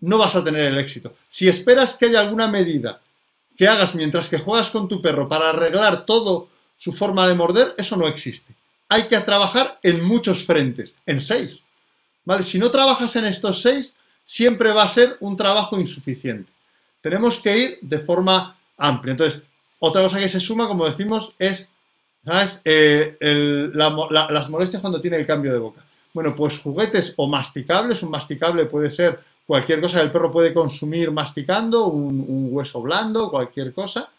no 0.00 0.18
vas 0.18 0.34
a 0.34 0.42
tener 0.42 0.62
el 0.62 0.78
éxito. 0.78 1.14
Si 1.28 1.48
esperas 1.48 1.94
que 1.94 2.06
haya 2.06 2.20
alguna 2.20 2.46
medida 2.46 3.00
que 3.56 3.68
hagas 3.68 3.94
mientras 3.94 4.28
que 4.28 4.38
juegas 4.38 4.70
con 4.70 4.88
tu 4.88 5.00
perro 5.00 5.28
para 5.28 5.50
arreglar 5.50 6.06
todo 6.06 6.48
su 6.76 6.92
forma 6.92 7.26
de 7.26 7.34
morder, 7.34 7.74
eso 7.78 7.96
no 7.96 8.06
existe. 8.06 8.54
Hay 8.88 9.08
que 9.08 9.18
trabajar 9.20 9.78
en 9.82 10.04
muchos 10.04 10.44
frentes, 10.44 10.92
en 11.06 11.20
seis. 11.20 11.58
¿Vale? 12.24 12.42
Si 12.42 12.58
no 12.58 12.70
trabajas 12.70 13.16
en 13.16 13.24
estos 13.24 13.62
seis, 13.62 13.92
siempre 14.24 14.72
va 14.72 14.84
a 14.84 14.88
ser 14.88 15.16
un 15.20 15.36
trabajo 15.36 15.78
insuficiente. 15.78 16.52
Tenemos 17.06 17.38
que 17.38 17.56
ir 17.56 17.78
de 17.82 18.00
forma 18.00 18.58
amplia. 18.76 19.12
Entonces, 19.12 19.40
otra 19.78 20.02
cosa 20.02 20.18
que 20.18 20.28
se 20.28 20.40
suma, 20.40 20.66
como 20.66 20.86
decimos, 20.86 21.36
es 21.38 21.68
¿sabes? 22.24 22.60
Eh, 22.64 23.16
las 23.72 24.50
molestias 24.50 24.80
cuando 24.80 25.00
tiene 25.00 25.16
el 25.16 25.24
cambio 25.24 25.52
de 25.52 25.60
boca. 25.60 25.84
Bueno, 26.12 26.34
pues 26.34 26.58
juguetes 26.58 27.14
o 27.16 27.28
masticables, 27.28 28.02
un 28.02 28.10
masticable 28.10 28.66
puede 28.66 28.90
ser 28.90 29.20
cualquier 29.46 29.80
cosa 29.80 29.98
que 29.98 30.06
el 30.06 30.10
perro 30.10 30.32
puede 30.32 30.52
consumir 30.52 31.12
masticando, 31.12 31.86
un, 31.86 32.48
hueso 32.50 32.82
blando, 32.82 33.30
cualquier 33.30 33.72
cosa, 33.72 34.10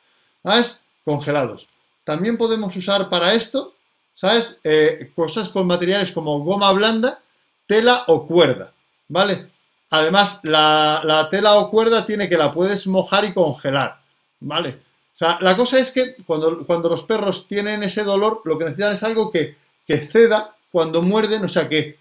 ¿sabes? 0.41 0.81
Congelados. 1.03 1.67
También 2.05 2.37
podemos 2.37 2.73
usar 2.73 3.09
para 3.09 3.33
esto, 3.33 3.73
¿sabes? 4.13 4.61
Eh, 4.63 5.11
cosas 5.13 5.49
con 5.49 5.67
materiales 5.67 6.13
como 6.13 6.39
goma 6.39 6.71
blanda, 6.71 7.19
tela 7.65 8.05
o 8.07 8.25
cuerda, 8.25 8.71
¿vale? 9.09 9.56
Además, 9.89 10.39
la, 10.43 11.01
la, 11.03 11.29
tela 11.29 11.55
o 11.55 11.69
cuerda 11.69 12.05
tiene 12.05 12.27
que 12.27 12.37
la 12.37 12.51
puedes 12.51 12.87
mojar 12.87 13.23
y 13.25 13.33
congelar, 13.33 14.01
¿vale? 14.41 14.79
O 15.13 15.17
sea, 15.17 15.39
la 15.41 15.55
cosa 15.55 15.79
es 15.79 15.91
que 15.91 16.15
cuando, 16.25 16.65
cuando 16.65 16.89
los 16.89 17.03
perros 17.03 17.47
tienen 17.47 17.81
ese 17.83 18.03
dolor, 18.03 18.41
lo 18.45 18.57
que 18.57 18.65
necesitan 18.65 18.93
es 18.93 19.03
algo 19.03 19.31
que, 19.31 19.55
ceda 19.87 20.55
cuando 20.69 21.01
muerden, 21.01 21.43
o 21.45 21.49
sea, 21.49 21.69
que, 21.69 21.97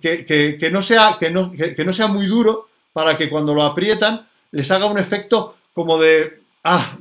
que, 0.00 0.70
no 0.72 0.82
sea, 0.82 1.16
que, 1.18 1.30
no, 1.30 1.52
que, 1.52 1.84
no 1.84 1.92
sea 1.92 2.06
muy 2.06 2.26
duro 2.26 2.68
para 2.92 3.18
que 3.18 3.28
cuando 3.28 3.52
lo 3.52 3.62
aprietan 3.62 4.26
les 4.52 4.70
haga 4.70 4.86
un 4.86 4.98
efecto 4.98 5.56
como 5.74 5.98
de, 5.98 6.44
ah, 6.64 6.96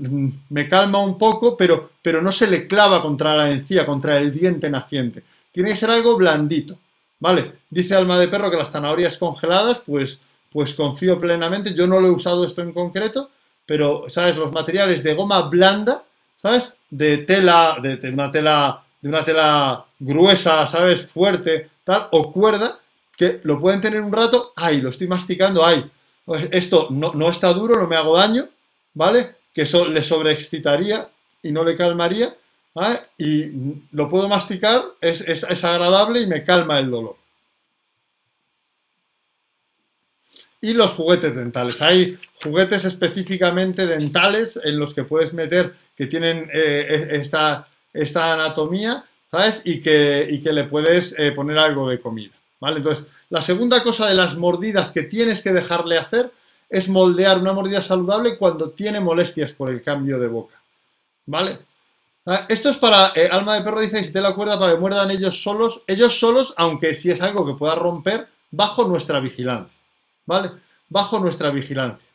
me 0.49 0.67
calma 0.67 0.99
un 0.99 1.17
poco, 1.17 1.55
pero, 1.55 1.91
pero 2.01 2.21
no 2.21 2.31
se 2.31 2.47
le 2.47 2.67
clava 2.67 3.01
contra 3.01 3.35
la 3.35 3.49
encía, 3.49 3.85
contra 3.85 4.17
el 4.17 4.33
diente 4.33 4.69
naciente. 4.69 5.23
Tiene 5.53 5.69
que 5.69 5.77
ser 5.77 5.91
algo 5.91 6.17
blandito, 6.17 6.77
¿vale? 7.19 7.53
Dice 7.69 7.95
Alma 7.95 8.19
de 8.19 8.27
Perro 8.27 8.51
que 8.51 8.57
las 8.57 8.71
zanahorias 8.71 9.17
congeladas, 9.17 9.81
pues, 9.85 10.19
pues 10.51 10.73
confío 10.73 11.19
plenamente. 11.19 11.73
Yo 11.73 11.87
no 11.87 11.99
lo 11.99 12.07
he 12.07 12.11
usado 12.11 12.45
esto 12.45 12.61
en 12.61 12.73
concreto, 12.73 13.29
pero, 13.65 14.09
¿sabes? 14.09 14.37
Los 14.37 14.51
materiales 14.51 15.03
de 15.03 15.13
goma 15.13 15.41
blanda, 15.43 16.03
¿sabes? 16.41 16.73
De 16.89 17.19
tela, 17.19 17.77
de, 17.81 18.09
una 18.09 18.31
tela, 18.31 18.83
de 19.01 19.09
una 19.09 19.23
tela 19.23 19.85
gruesa, 19.99 20.67
¿sabes? 20.67 21.07
Fuerte, 21.07 21.69
tal, 21.83 22.07
o 22.11 22.31
cuerda, 22.31 22.79
que 23.17 23.41
lo 23.43 23.59
pueden 23.59 23.81
tener 23.81 24.01
un 24.01 24.11
rato, 24.11 24.53
ay, 24.55 24.81
lo 24.81 24.89
estoy 24.89 25.07
masticando, 25.07 25.65
ay, 25.65 25.89
pues 26.25 26.49
esto 26.51 26.87
no, 26.89 27.29
está 27.29 27.53
duro, 27.53 27.79
no 27.79 27.87
me 27.87 27.95
hago 27.95 28.17
daño, 28.17 28.47
¿vale? 28.93 29.35
Que 29.53 29.61
eso 29.61 29.85
le 29.85 30.01
sobreexcitaría 30.01 31.07
y 31.43 31.51
no 31.51 31.63
le 31.63 31.75
calmaría, 31.75 32.35
¿vale? 32.75 32.99
Y 33.17 33.51
lo 33.91 34.07
puedo 34.07 34.29
masticar, 34.29 34.83
es, 35.01 35.21
es 35.21 35.63
agradable 35.63 36.19
y 36.21 36.27
me 36.27 36.43
calma 36.43 36.77
el 36.77 36.91
dolor. 36.91 37.17
y 40.65 40.73
los 40.73 40.93
juguetes 40.93 41.35
dentales. 41.35 41.79
Hay 41.79 42.17
juguetes 42.43 42.85
específicamente 42.85 43.85
dentales 43.85 44.59
en 44.63 44.79
los 44.79 44.95
que 44.95 45.03
puedes 45.03 45.31
meter 45.31 45.75
que 45.95 46.07
tienen 46.07 46.49
eh, 46.51 47.09
esta, 47.11 47.67
esta, 47.93 48.33
anatomía, 48.33 49.05
¿sabes? 49.29 49.61
Y 49.65 49.79
que, 49.79 50.39
que 50.43 50.51
le 50.51 50.63
puedes 50.63 51.17
eh, 51.19 51.31
poner 51.33 51.59
algo 51.59 51.87
de 51.87 51.99
comida, 51.99 52.33
¿vale? 52.59 52.77
Entonces, 52.77 53.05
la 53.29 53.43
segunda 53.43 53.83
cosa 53.83 54.07
de 54.07 54.15
las 54.15 54.37
mordidas 54.37 54.91
que 54.91 55.03
tienes 55.03 55.41
que 55.41 55.53
dejarle 55.53 55.99
hacer 55.99 56.31
es 56.67 56.89
moldear 56.89 57.37
una 57.37 57.53
mordida 57.53 57.83
saludable 57.83 58.35
cuando 58.35 58.71
tiene 58.71 58.99
molestias 58.99 59.51
por 59.51 59.69
el 59.69 59.83
cambio 59.83 60.17
de 60.17 60.27
boca, 60.27 60.59
¿vale? 61.27 61.59
Ah, 62.25 62.45
esto 62.49 62.69
es 62.69 62.77
para, 62.77 63.11
eh, 63.15 63.29
alma 63.31 63.55
de 63.55 63.61
perro 63.61 63.81
dice, 63.81 64.03
si 64.03 64.11
te 64.11 64.21
la 64.21 64.33
cuerda 64.33 64.59
para 64.59 64.73
que 64.73 64.79
muerdan 64.79 65.11
ellos 65.11 65.43
solos, 65.43 65.83
ellos 65.85 66.19
solos, 66.19 66.53
aunque 66.57 66.95
si 66.95 67.11
es 67.11 67.21
algo 67.21 67.45
que 67.45 67.53
pueda 67.53 67.75
romper, 67.75 68.27
bajo 68.51 68.85
nuestra 68.85 69.19
vigilancia. 69.19 69.75
¿vale? 70.25 70.51
Bajo 70.89 71.19
nuestra 71.19 71.49
vigilancia. 71.51 72.07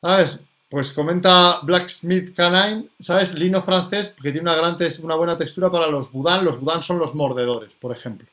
¿Sabes? 0.00 0.40
Pues 0.68 0.92
comenta 0.92 1.60
Blacksmith 1.62 2.34
Canine, 2.34 2.88
¿sabes? 3.00 3.34
Lino 3.34 3.62
francés, 3.62 4.14
que 4.22 4.30
tiene 4.30 4.42
una, 4.42 4.54
gran 4.54 4.76
una 5.02 5.14
buena 5.16 5.36
textura 5.36 5.70
para 5.70 5.88
los 5.88 6.12
budán. 6.12 6.44
Los 6.44 6.60
budán 6.60 6.82
son 6.82 6.98
los 6.98 7.14
mordedores, 7.14 7.72
por 7.74 7.92
ejemplo. 7.92 8.26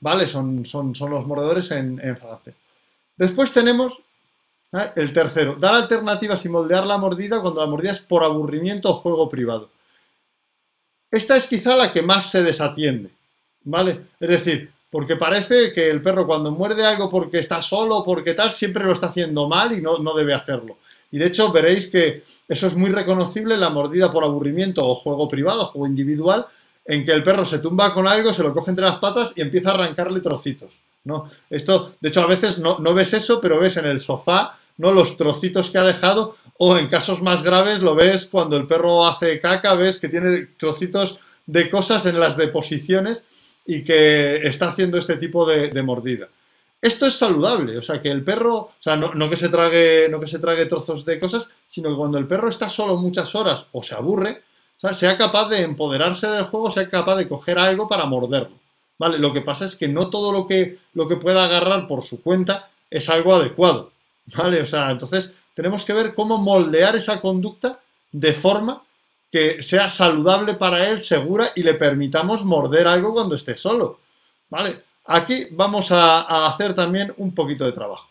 ¿Vale? 0.00 0.26
Son, 0.26 0.66
son, 0.66 0.94
son 0.94 1.10
los 1.10 1.26
mordedores 1.26 1.70
en, 1.70 1.98
francés. 2.16 2.54
Después 3.16 3.52
tenemos 3.52 4.00
¿eh? 4.72 4.90
el 4.96 5.12
tercero, 5.12 5.54
dar 5.54 5.74
alternativas 5.74 6.44
y 6.44 6.48
moldear 6.48 6.84
la 6.86 6.98
mordida 6.98 7.40
cuando 7.40 7.60
la 7.60 7.68
mordida 7.68 7.92
es 7.92 8.00
por 8.00 8.24
aburrimiento 8.24 8.90
o 8.90 8.94
juego 8.94 9.28
privado. 9.28 9.70
Esta 11.14 11.36
es 11.36 11.46
quizá 11.46 11.76
la 11.76 11.92
que 11.92 12.02
más 12.02 12.28
se 12.28 12.42
desatiende, 12.42 13.10
¿vale? 13.62 14.00
Es 14.18 14.28
decir, 14.28 14.72
porque 14.90 15.14
parece 15.14 15.72
que 15.72 15.88
el 15.88 16.02
perro 16.02 16.26
cuando 16.26 16.50
muerde 16.50 16.84
algo 16.84 17.08
porque 17.08 17.38
está 17.38 17.62
solo, 17.62 18.02
porque 18.04 18.34
tal, 18.34 18.50
siempre 18.50 18.84
lo 18.84 18.92
está 18.92 19.06
haciendo 19.06 19.48
mal 19.48 19.72
y 19.72 19.80
no, 19.80 19.98
no 19.98 20.12
debe 20.14 20.34
hacerlo. 20.34 20.78
Y 21.12 21.18
de 21.18 21.26
hecho 21.26 21.52
veréis 21.52 21.86
que 21.86 22.24
eso 22.48 22.66
es 22.66 22.74
muy 22.74 22.90
reconocible, 22.90 23.56
la 23.56 23.70
mordida 23.70 24.10
por 24.10 24.24
aburrimiento 24.24 24.84
o 24.84 24.96
juego 24.96 25.28
privado, 25.28 25.66
juego 25.66 25.86
individual, 25.86 26.46
en 26.84 27.06
que 27.06 27.12
el 27.12 27.22
perro 27.22 27.44
se 27.44 27.60
tumba 27.60 27.94
con 27.94 28.08
algo, 28.08 28.34
se 28.34 28.42
lo 28.42 28.52
coge 28.52 28.70
entre 28.70 28.84
las 28.84 28.96
patas 28.96 29.34
y 29.36 29.40
empieza 29.40 29.70
a 29.70 29.74
arrancarle 29.74 30.18
trocitos. 30.18 30.72
¿no? 31.04 31.30
Esto, 31.48 31.92
de 32.00 32.08
hecho, 32.08 32.22
a 32.22 32.26
veces 32.26 32.58
no, 32.58 32.80
no 32.80 32.92
ves 32.92 33.14
eso, 33.14 33.40
pero 33.40 33.60
ves 33.60 33.76
en 33.76 33.86
el 33.86 34.00
sofá 34.00 34.58
¿no? 34.78 34.92
los 34.92 35.16
trocitos 35.16 35.70
que 35.70 35.78
ha 35.78 35.84
dejado, 35.84 36.36
o 36.58 36.76
en 36.76 36.88
casos 36.88 37.22
más 37.22 37.42
graves 37.42 37.80
lo 37.80 37.94
ves 37.94 38.26
cuando 38.26 38.56
el 38.56 38.66
perro 38.66 39.06
hace 39.06 39.40
caca, 39.40 39.74
ves 39.74 39.98
que 39.98 40.08
tiene 40.08 40.48
trocitos 40.56 41.18
de 41.46 41.68
cosas 41.68 42.06
en 42.06 42.20
las 42.20 42.36
deposiciones 42.36 43.24
y 43.66 43.82
que 43.82 44.46
está 44.46 44.68
haciendo 44.68 44.98
este 44.98 45.16
tipo 45.16 45.46
de, 45.46 45.82
mordida. 45.82 46.28
Esto 46.80 47.06
es 47.06 47.14
saludable, 47.14 47.78
o 47.78 47.82
sea, 47.82 48.00
que 48.00 48.10
el 48.10 48.22
perro, 48.22 48.54
o 48.54 48.74
sea, 48.78 48.94
no, 48.96 49.30
que 49.30 49.36
se 49.36 49.48
trague, 49.48 50.06
no 50.10 50.20
que 50.20 50.26
se 50.26 50.38
trague 50.38 50.66
trozos 50.66 51.04
de 51.04 51.18
cosas, 51.18 51.50
sino 51.66 51.88
que 51.88 51.96
cuando 51.96 52.18
el 52.18 52.26
perro 52.26 52.48
está 52.48 52.68
solo 52.68 52.96
muchas 52.96 53.34
horas 53.34 53.66
o 53.72 53.82
se 53.82 53.94
aburre, 53.94 54.42
sea 54.92 55.16
capaz 55.16 55.48
de 55.48 55.62
empoderarse 55.62 56.26
del 56.26 56.44
juego, 56.44 56.70
sea 56.70 56.88
capaz 56.90 57.16
de 57.16 57.26
coger 57.26 57.58
algo 57.58 57.88
para 57.88 58.04
morderlo. 58.04 58.58
¿Vale? 58.98 59.18
Lo 59.18 59.32
que 59.32 59.40
pasa 59.40 59.64
es 59.64 59.74
que 59.74 59.88
no 59.88 60.08
todo 60.08 60.30
lo 60.30 60.46
que, 60.46 60.78
lo 60.92 61.08
que 61.08 61.16
pueda 61.16 61.44
agarrar 61.44 61.86
por 61.86 62.02
su 62.02 62.22
cuenta 62.22 62.70
es 62.90 63.08
algo 63.08 63.34
adecuado. 63.34 63.90
¿Vale? 64.36 64.60
O 64.60 64.66
sea, 64.66 64.90
entonces 64.90 65.32
tenemos 65.54 65.84
que 65.84 65.92
ver 65.92 66.14
cómo 66.14 66.38
moldear 66.38 66.96
esa 66.96 67.20
conducta 67.20 67.80
de 68.12 68.32
forma 68.32 68.82
que 69.30 69.62
sea 69.62 69.88
saludable 69.88 70.54
para 70.54 70.88
él, 70.88 71.00
segura 71.00 71.50
y 71.56 71.62
le 71.62 71.74
permitamos 71.74 72.44
morder 72.44 72.86
algo 72.86 73.12
cuando 73.12 73.34
esté 73.34 73.56
solo. 73.56 73.98
¿Vale? 74.48 74.82
Aquí 75.06 75.48
vamos 75.50 75.90
a, 75.90 76.46
hacer 76.46 76.74
también 76.74 77.12
un 77.16 77.34
poquito 77.34 77.64
de 77.64 77.72
trabajo. 77.72 78.08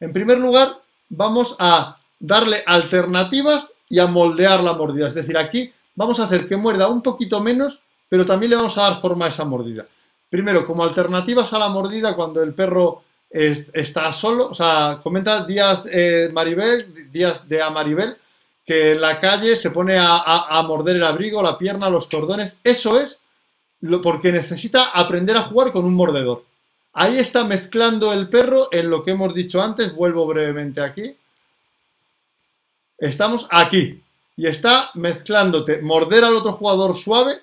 En 0.00 0.12
primer 0.12 0.38
lugar, 0.38 0.80
vamos 1.08 1.56
a 1.58 1.98
darle 2.18 2.62
alternativas 2.66 3.72
y 3.88 3.98
a 3.98 4.06
moldear 4.06 4.62
la 4.62 4.72
mordida. 4.72 5.08
Es 5.08 5.14
decir, 5.14 5.36
aquí 5.36 5.72
vamos 5.94 6.18
a 6.20 6.24
hacer 6.24 6.48
que 6.48 6.56
muerda 6.56 6.88
un 6.88 7.02
poquito 7.02 7.40
menos, 7.40 7.80
pero 8.08 8.24
también 8.24 8.50
le 8.50 8.56
vamos 8.56 8.78
a 8.78 8.82
dar 8.82 9.00
forma 9.00 9.26
a 9.26 9.28
esa 9.28 9.44
mordida. 9.44 9.86
Primero, 10.30 10.66
como 10.66 10.82
alternativas 10.82 11.52
a 11.52 11.58
la 11.58 11.68
mordida 11.68 12.16
cuando 12.16 12.42
el 12.42 12.54
perro 12.54 13.02
está 13.30 14.12
solo, 14.12 14.48
o 14.50 14.54
sea, 14.54 15.00
comenta 15.02 15.44
Díaz 15.44 15.82
eh, 15.90 16.30
Maribel, 16.32 17.10
Díaz 17.10 17.46
de 17.48 17.62
Amaribel, 17.62 18.16
que 18.64 18.92
en 18.92 19.00
la 19.00 19.18
calle 19.18 19.56
se 19.56 19.70
pone 19.70 19.96
a, 19.98 20.62
morder 20.66 20.96
el 20.96 21.04
abrigo, 21.04 21.42
la 21.42 21.56
pierna, 21.56 21.88
los 21.88 22.06
cordones. 22.06 22.58
Eso 22.62 22.98
es 22.98 23.18
porque 24.02 24.30
necesita 24.30 24.90
aprender 24.90 25.36
a 25.36 25.42
jugar 25.42 25.72
con 25.72 25.86
un 25.86 25.94
mordedor. 25.94 26.44
Ahí 26.92 27.18
está 27.18 27.44
mezclando 27.44 28.12
el 28.12 28.28
perro 28.28 28.68
en 28.72 28.90
lo 28.90 29.02
que 29.02 29.12
hemos 29.12 29.34
dicho 29.34 29.62
antes. 29.62 29.94
Vuelvo 29.94 30.26
brevemente 30.26 30.82
aquí. 30.82 31.16
Estamos 32.98 33.46
aquí. 33.50 34.02
Y 34.36 34.46
está 34.46 34.90
mezclándote 34.94 35.80
morder 35.80 36.24
al 36.24 36.34
otro 36.34 36.52
jugador 36.52 36.96
suave 36.96 37.40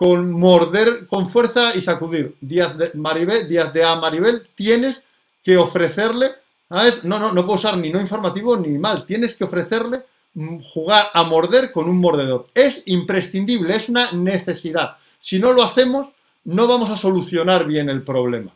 con 0.00 0.32
morder 0.32 1.06
con 1.06 1.28
fuerza 1.28 1.76
y 1.76 1.82
sacudir. 1.82 2.34
Díaz 2.40 2.78
de 2.78 2.90
Maribel, 2.94 3.46
Díaz 3.46 3.70
de 3.70 3.84
A 3.84 3.96
Maribel, 3.96 4.48
tienes 4.54 5.02
que 5.44 5.58
ofrecerle, 5.58 6.30
¿sabes? 6.70 7.04
No, 7.04 7.18
no, 7.18 7.32
no 7.32 7.44
puedo 7.44 7.58
usar 7.58 7.76
ni 7.76 7.90
no 7.90 8.00
informativo 8.00 8.56
ni 8.56 8.78
mal. 8.78 9.04
Tienes 9.04 9.36
que 9.36 9.44
ofrecerle 9.44 10.06
mm, 10.32 10.60
jugar 10.60 11.08
a 11.12 11.22
morder 11.24 11.70
con 11.70 11.86
un 11.86 11.98
mordedor. 11.98 12.46
Es 12.54 12.82
imprescindible, 12.86 13.76
es 13.76 13.90
una 13.90 14.10
necesidad. 14.12 14.96
Si 15.18 15.38
no 15.38 15.52
lo 15.52 15.62
hacemos, 15.62 16.08
no 16.44 16.66
vamos 16.66 16.88
a 16.88 16.96
solucionar 16.96 17.66
bien 17.66 17.90
el 17.90 18.02
problema. 18.02 18.52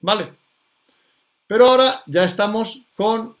¿Vale? 0.00 0.32
Pero 1.46 1.66
ahora 1.66 2.02
ya 2.06 2.24
estamos 2.24 2.80
con 2.96 3.36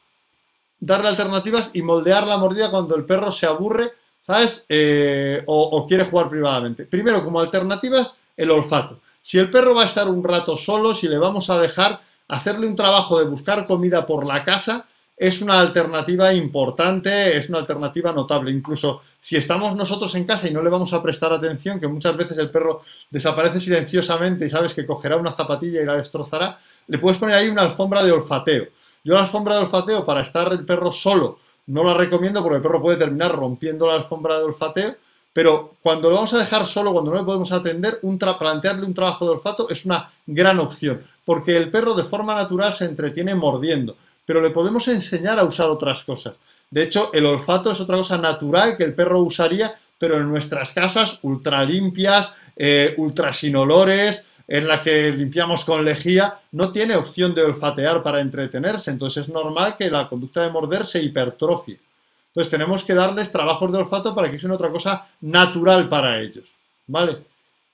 darle 0.78 1.08
alternativas 1.08 1.70
y 1.72 1.80
moldear 1.80 2.26
la 2.26 2.36
mordida 2.36 2.70
cuando 2.70 2.94
el 2.94 3.06
perro 3.06 3.32
se 3.32 3.46
aburre, 3.46 3.92
¿sabes? 4.22 4.64
Eh, 4.68 5.42
o, 5.46 5.62
o 5.62 5.86
quiere 5.86 6.04
jugar 6.04 6.30
privadamente. 6.30 6.86
Primero, 6.86 7.22
como 7.22 7.40
alternativas, 7.40 8.14
el 8.36 8.50
olfato. 8.50 9.00
Si 9.22 9.38
el 9.38 9.50
perro 9.50 9.74
va 9.74 9.82
a 9.82 9.86
estar 9.86 10.08
un 10.08 10.24
rato 10.24 10.56
solo, 10.56 10.94
si 10.94 11.08
le 11.08 11.18
vamos 11.18 11.50
a 11.50 11.58
dejar 11.58 12.00
hacerle 12.28 12.66
un 12.66 12.74
trabajo 12.74 13.18
de 13.18 13.26
buscar 13.26 13.66
comida 13.66 14.06
por 14.06 14.26
la 14.26 14.42
casa, 14.42 14.86
es 15.16 15.40
una 15.40 15.60
alternativa 15.60 16.32
importante, 16.32 17.36
es 17.36 17.48
una 17.48 17.58
alternativa 17.58 18.12
notable. 18.12 18.50
Incluso 18.50 19.02
si 19.20 19.36
estamos 19.36 19.76
nosotros 19.76 20.14
en 20.14 20.24
casa 20.24 20.48
y 20.48 20.52
no 20.52 20.62
le 20.62 20.70
vamos 20.70 20.92
a 20.92 21.02
prestar 21.02 21.32
atención, 21.32 21.78
que 21.78 21.86
muchas 21.86 22.16
veces 22.16 22.38
el 22.38 22.50
perro 22.50 22.80
desaparece 23.10 23.60
silenciosamente 23.60 24.46
y 24.46 24.48
sabes 24.48 24.74
que 24.74 24.86
cogerá 24.86 25.16
una 25.16 25.32
zapatilla 25.32 25.80
y 25.80 25.86
la 25.86 25.96
destrozará, 25.96 26.58
le 26.88 26.98
puedes 26.98 27.18
poner 27.18 27.36
ahí 27.36 27.48
una 27.48 27.62
alfombra 27.62 28.02
de 28.02 28.10
olfateo. 28.10 28.66
Yo 29.04 29.14
la 29.14 29.22
alfombra 29.22 29.54
de 29.54 29.60
olfateo 29.60 30.04
para 30.04 30.22
estar 30.22 30.52
el 30.52 30.64
perro 30.64 30.90
solo 30.90 31.38
no 31.66 31.84
la 31.84 31.94
recomiendo 31.94 32.42
porque 32.42 32.56
el 32.56 32.62
perro 32.62 32.82
puede 32.82 32.96
terminar 32.96 33.32
rompiendo 33.32 33.86
la 33.86 33.94
alfombra 33.94 34.38
de 34.38 34.44
olfateo, 34.44 34.96
pero 35.32 35.76
cuando 35.82 36.10
lo 36.10 36.16
vamos 36.16 36.34
a 36.34 36.38
dejar 36.38 36.66
solo, 36.66 36.92
cuando 36.92 37.10
no 37.10 37.18
le 37.18 37.24
podemos 37.24 37.52
atender, 37.52 37.98
un 38.02 38.18
plantearle 38.18 38.84
un 38.84 38.94
trabajo 38.94 39.24
de 39.24 39.30
olfato 39.32 39.68
es 39.70 39.84
una 39.86 40.10
gran 40.26 40.58
opción, 40.58 41.02
porque 41.24 41.56
el 41.56 41.70
perro 41.70 41.94
de 41.94 42.04
forma 42.04 42.34
natural 42.34 42.72
se 42.72 42.84
entretiene 42.84 43.34
mordiendo, 43.34 43.96
pero 44.26 44.40
le 44.40 44.50
podemos 44.50 44.86
enseñar 44.88 45.38
a 45.38 45.44
usar 45.44 45.68
otras 45.68 46.04
cosas. 46.04 46.34
De 46.70 46.82
hecho, 46.82 47.10
el 47.12 47.26
olfato 47.26 47.70
es 47.70 47.80
otra 47.80 47.96
cosa 47.96 48.18
natural 48.18 48.76
que 48.76 48.84
el 48.84 48.94
perro 48.94 49.22
usaría, 49.22 49.74
pero 49.98 50.16
en 50.16 50.28
nuestras 50.28 50.72
casas 50.72 51.18
ultra 51.22 51.64
limpias, 51.64 52.32
eh, 52.56 52.94
ultra 52.98 53.32
sin 53.32 53.56
olores, 53.56 54.24
en 54.52 54.68
la 54.68 54.82
que 54.82 55.10
limpiamos 55.12 55.64
con 55.64 55.82
lejía, 55.82 56.38
no 56.50 56.72
tiene 56.72 56.94
opción 56.94 57.34
de 57.34 57.42
olfatear 57.42 58.02
para 58.02 58.20
entretenerse, 58.20 58.90
entonces 58.90 59.26
es 59.26 59.32
normal 59.32 59.76
que 59.78 59.90
la 59.90 60.06
conducta 60.10 60.42
de 60.42 60.50
morder 60.50 60.84
se 60.84 61.02
hipertrofie. 61.02 61.80
Entonces 62.26 62.50
tenemos 62.50 62.84
que 62.84 62.92
darles 62.92 63.32
trabajos 63.32 63.72
de 63.72 63.78
olfato 63.78 64.14
para 64.14 64.30
que 64.30 64.38
sea 64.38 64.52
otra 64.52 64.68
cosa 64.68 65.08
natural 65.22 65.88
para 65.88 66.20
ellos, 66.20 66.54
¿vale? 66.86 67.16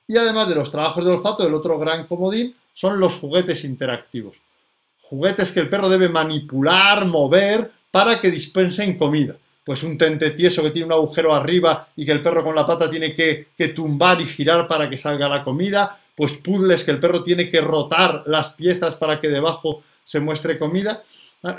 Y 0.07 0.17
además 0.17 0.49
de 0.49 0.55
los 0.55 0.71
trabajos 0.71 1.05
de 1.05 1.11
olfato, 1.11 1.45
el 1.45 1.53
otro 1.53 1.81
gran 1.81 2.07
comodín 2.07 2.55
son 2.73 3.01
los 3.01 3.15
juguetes 3.15 3.65
interactivos. 3.65 4.37
Juguetes 5.03 5.51
que 5.51 5.59
el 5.59 5.69
perro 5.69 5.89
debe 5.89 6.09
manipular, 6.09 7.07
mover, 7.07 7.73
para 7.91 8.21
que 8.21 8.31
dispensen 8.31 8.97
comida. 8.97 9.35
Pues 9.65 9.83
un 9.83 9.99
tente 9.99 10.31
tieso 10.31 10.63
que 10.63 10.71
tiene 10.71 10.87
un 10.87 10.93
agujero 10.93 11.35
arriba 11.35 11.89
y 11.97 12.07
que 12.07 12.13
el 12.13 12.23
perro 12.23 12.45
con 12.45 12.55
la 12.55 12.65
pata 12.65 12.89
tiene 12.89 13.17
que, 13.17 13.49
que 13.59 13.69
tumbar 13.69 14.21
y 14.21 14.27
girar 14.27 14.69
para 14.69 14.89
que 14.89 14.97
salga 14.97 15.29
la 15.29 15.43
comida. 15.43 15.99
Pues 16.19 16.33
puzzles 16.33 16.83
que 16.83 16.91
el 16.91 16.99
perro 16.99 17.23
tiene 17.23 17.49
que 17.49 17.61
rotar 17.61 18.25
las 18.27 18.49
piezas 18.55 18.97
para 18.97 19.21
que 19.21 19.29
debajo 19.29 19.85
se 20.03 20.19
muestre 20.19 20.59
comida. 20.59 21.05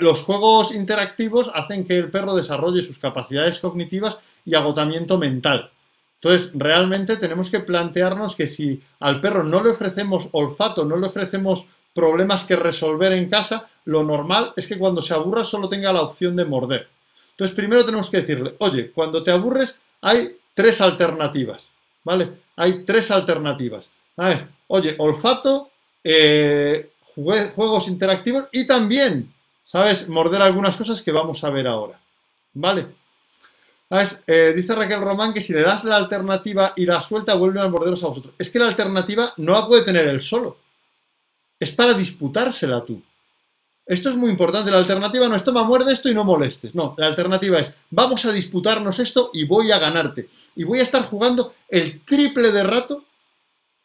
Los 0.00 0.20
juegos 0.20 0.74
interactivos 0.74 1.50
hacen 1.54 1.86
que 1.86 1.96
el 1.96 2.10
perro 2.10 2.34
desarrolle 2.34 2.82
sus 2.82 2.98
capacidades 2.98 3.58
cognitivas 3.58 4.18
y 4.44 4.54
agotamiento 4.54 5.16
mental. 5.16 5.70
Entonces, 6.16 6.52
realmente 6.54 7.16
tenemos 7.16 7.48
que 7.48 7.60
plantearnos 7.60 8.36
que 8.36 8.46
si 8.46 8.82
al 8.98 9.22
perro 9.22 9.44
no 9.44 9.64
le 9.64 9.70
ofrecemos 9.70 10.28
olfato, 10.32 10.84
no 10.84 10.98
le 10.98 11.06
ofrecemos 11.06 11.66
problemas 11.94 12.44
que 12.44 12.56
resolver 12.56 13.14
en 13.14 13.30
casa, 13.30 13.66
lo 13.86 14.04
normal 14.04 14.52
es 14.58 14.66
que 14.66 14.76
cuando 14.76 15.00
se 15.00 15.14
aburra 15.14 15.42
solo 15.42 15.70
tenga 15.70 15.90
la 15.90 16.02
opción 16.02 16.36
de 16.36 16.44
morder. 16.44 16.86
Entonces, 17.30 17.56
primero 17.56 17.82
tenemos 17.86 18.10
que 18.10 18.18
decirle, 18.18 18.56
oye, 18.58 18.90
cuando 18.90 19.22
te 19.22 19.30
aburres 19.30 19.78
hay 20.02 20.36
tres 20.52 20.82
alternativas, 20.82 21.66
¿vale? 22.04 22.30
Hay 22.56 22.84
tres 22.84 23.10
alternativas. 23.10 23.88
Oye, 24.68 24.94
olfato, 24.98 25.70
eh, 26.04 26.90
juegos 27.14 27.88
interactivos 27.88 28.44
y 28.52 28.66
también 28.66 29.32
¿sabes? 29.70 30.08
Morder 30.08 30.42
algunas 30.42 30.76
cosas 30.76 31.00
que 31.00 31.12
vamos 31.12 31.44
a 31.44 31.50
ver 31.50 31.68
ahora, 31.68 32.00
¿vale? 32.54 32.86
¿Sabes? 33.88 34.22
Eh, 34.26 34.52
dice 34.54 34.74
Raquel 34.74 35.00
Román 35.00 35.32
que 35.32 35.40
si 35.40 35.52
le 35.52 35.62
das 35.62 35.84
la 35.84 35.96
alternativa 35.96 36.72
y 36.76 36.86
la 36.86 37.00
suelta, 37.00 37.34
vuelven 37.34 37.62
a 37.62 37.68
morderos 37.68 38.02
a 38.02 38.08
vosotros. 38.08 38.34
Es 38.38 38.50
que 38.50 38.58
la 38.58 38.68
alternativa 38.68 39.32
no 39.36 39.52
la 39.52 39.66
puede 39.66 39.82
tener 39.82 40.06
él 40.06 40.20
solo. 40.20 40.58
Es 41.58 41.72
para 41.72 41.94
disputársela 41.94 42.84
tú. 42.84 43.02
Esto 43.84 44.08
es 44.08 44.16
muy 44.16 44.30
importante. 44.30 44.70
La 44.70 44.78
alternativa 44.78 45.28
no 45.28 45.34
es 45.34 45.42
toma, 45.42 45.64
muerde 45.64 45.92
esto 45.92 46.08
y 46.08 46.14
no 46.14 46.24
molestes. 46.24 46.74
No, 46.74 46.94
la 46.96 47.06
alternativa 47.06 47.58
es 47.58 47.72
vamos 47.90 48.24
a 48.24 48.32
disputarnos 48.32 48.98
esto 49.00 49.30
y 49.34 49.44
voy 49.44 49.72
a 49.72 49.78
ganarte. 49.78 50.28
Y 50.54 50.62
voy 50.62 50.78
a 50.78 50.84
estar 50.84 51.02
jugando 51.02 51.54
el 51.68 52.04
triple 52.04 52.52
de 52.52 52.62
rato 52.62 53.04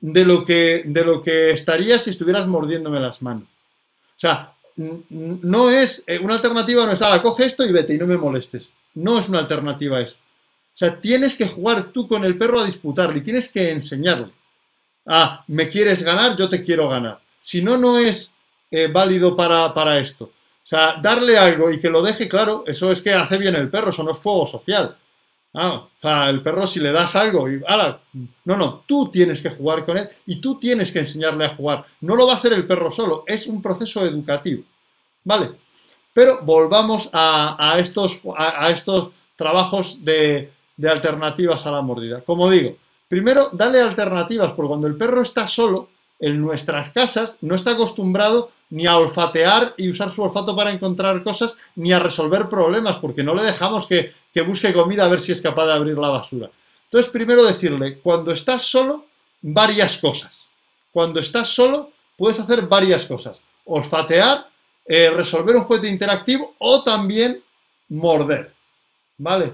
de 0.06 0.24
lo 0.24 0.46
que, 0.46 0.84
de 0.86 1.04
lo 1.04 1.24
que 1.24 1.50
estarías 1.50 2.04
si 2.04 2.12
estuvieras 2.12 2.46
mordiéndome 2.48 3.00
las 3.00 3.24
manos. 3.24 3.46
O 3.46 4.20
sea, 4.20 4.54
no 4.78 5.72
es 5.72 6.04
eh, 6.06 6.20
una 6.20 6.36
alternativa, 6.36 6.86
no 6.86 6.92
es, 6.92 7.00
la 7.00 7.24
coge 7.24 7.46
esto 7.46 7.66
y 7.66 7.72
vete 7.72 7.96
y 7.96 7.98
no 7.98 8.06
me 8.06 8.16
molestes. 8.16 8.70
No 8.94 9.18
es 9.18 9.28
una 9.28 9.40
alternativa 9.40 10.00
eso. 10.00 10.16
O 10.16 10.78
sea, 10.78 11.00
tienes 11.02 11.36
que 11.36 11.48
jugar 11.48 11.86
tú 11.92 12.08
con 12.08 12.24
el 12.24 12.38
perro 12.38 12.60
a 12.60 12.66
disputarle, 12.66 13.22
tienes 13.22 13.50
que 13.50 13.72
enseñarle. 13.72 14.32
Ah, 15.08 15.44
me 15.48 15.70
quieres 15.70 16.04
ganar, 16.04 16.38
yo 16.38 16.50
te 16.50 16.64
quiero 16.64 16.88
ganar. 16.88 17.20
Si 17.42 17.64
no, 17.64 17.76
no 17.76 17.98
es 17.98 18.32
eh, 18.70 18.88
válido 18.88 19.36
para, 19.36 19.74
para 19.74 19.98
esto. 19.98 20.26
O 20.26 20.68
sea, 20.68 21.00
darle 21.02 21.38
algo 21.38 21.72
y 21.72 21.80
que 21.80 21.90
lo 21.90 22.04
deje 22.04 22.30
claro, 22.30 22.64
eso 22.68 22.92
es 22.92 23.02
que 23.02 23.12
hace 23.12 23.40
bien 23.40 23.56
el 23.56 23.70
perro, 23.70 23.90
eso 23.90 24.04
no 24.04 24.12
es 24.12 24.18
juego 24.20 24.46
social. 24.46 24.98
Ah, 25.56 26.30
el 26.30 26.42
perro 26.44 26.68
si 26.68 26.80
le 26.80 26.92
das 26.92 27.16
algo 27.16 27.50
y 27.50 27.62
no, 28.44 28.58
no, 28.58 28.84
tú 28.86 29.10
tienes 29.10 29.42
que 29.42 29.50
jugar 29.50 29.86
con 29.86 29.98
él 29.98 30.10
y 30.26 30.42
tú 30.42 30.60
tienes 30.60 30.92
que 30.92 31.00
enseñarle 31.00 31.46
a 31.46 31.56
jugar. 31.56 31.86
No 32.02 32.16
lo 32.16 32.28
va 32.28 32.34
a 32.34 32.38
hacer 32.38 32.54
el 32.54 32.68
perro 32.68 32.92
solo, 32.92 33.24
es 33.26 33.48
un 33.48 33.62
proceso 33.62 34.06
educativo. 34.06 34.64
¿Vale? 35.24 35.52
Pero 36.14 36.40
volvamos 36.44 37.10
a, 37.12 37.76
estos, 37.80 38.20
a, 38.38 38.70
estos 38.70 39.10
trabajos 39.36 40.04
de, 40.06 40.52
de 40.78 40.90
alternativas 40.90 41.66
a 41.66 41.72
la 41.72 41.82
mordida. 41.82 42.22
Como 42.22 42.50
digo, 42.50 42.78
primero 43.08 43.50
dale 43.52 43.82
alternativas, 43.82 44.54
porque 44.54 44.70
cuando 44.70 44.88
el 44.88 44.96
perro 44.96 45.22
está 45.22 45.48
solo, 45.48 45.90
en 46.20 46.42
nuestras 46.42 46.90
casas, 46.90 47.38
no 47.42 47.56
está 47.56 47.72
acostumbrado 47.72 48.52
ni 48.70 48.88
a 48.88 48.98
olfatear 48.98 49.74
y 49.78 49.90
usar 49.90 50.12
su 50.12 50.24
olfato 50.24 50.56
para 50.56 50.72
encontrar 50.72 51.24
cosas, 51.24 51.58
ni 51.76 51.94
a 51.94 52.00
resolver 52.00 52.50
problemas, 52.50 52.98
porque 52.98 53.24
no 53.24 53.36
le 53.36 53.44
dejamos 53.44 53.86
que, 53.86 54.14
que 54.34 54.42
busque 54.42 54.74
comida 54.74 55.06
a 55.06 55.10
ver 55.10 55.22
si 55.22 55.32
es 55.32 55.42
capaz 55.42 55.66
de 55.68 55.74
abrir 55.74 55.98
la 55.98 56.10
basura. 56.10 56.50
Entonces, 56.86 57.12
primero 57.12 57.44
decirle, 57.44 58.00
cuando 58.00 58.32
estás 58.32 58.64
solo, 58.64 59.06
varias 59.42 59.98
cosas. 59.98 60.32
Cuando 60.92 61.20
estás 61.20 61.50
solo, 61.50 61.92
puedes 62.18 62.40
hacer 62.40 62.68
varias 62.68 63.06
cosas. 63.06 63.38
Olfatear, 63.66 64.48
eh, 64.86 65.10
resolver 65.10 65.56
un 65.56 65.64
juguete 65.64 65.88
interactivo 65.88 66.56
o 66.60 66.84
también 66.84 67.44
morder. 67.90 68.54
¿Vale? 69.18 69.54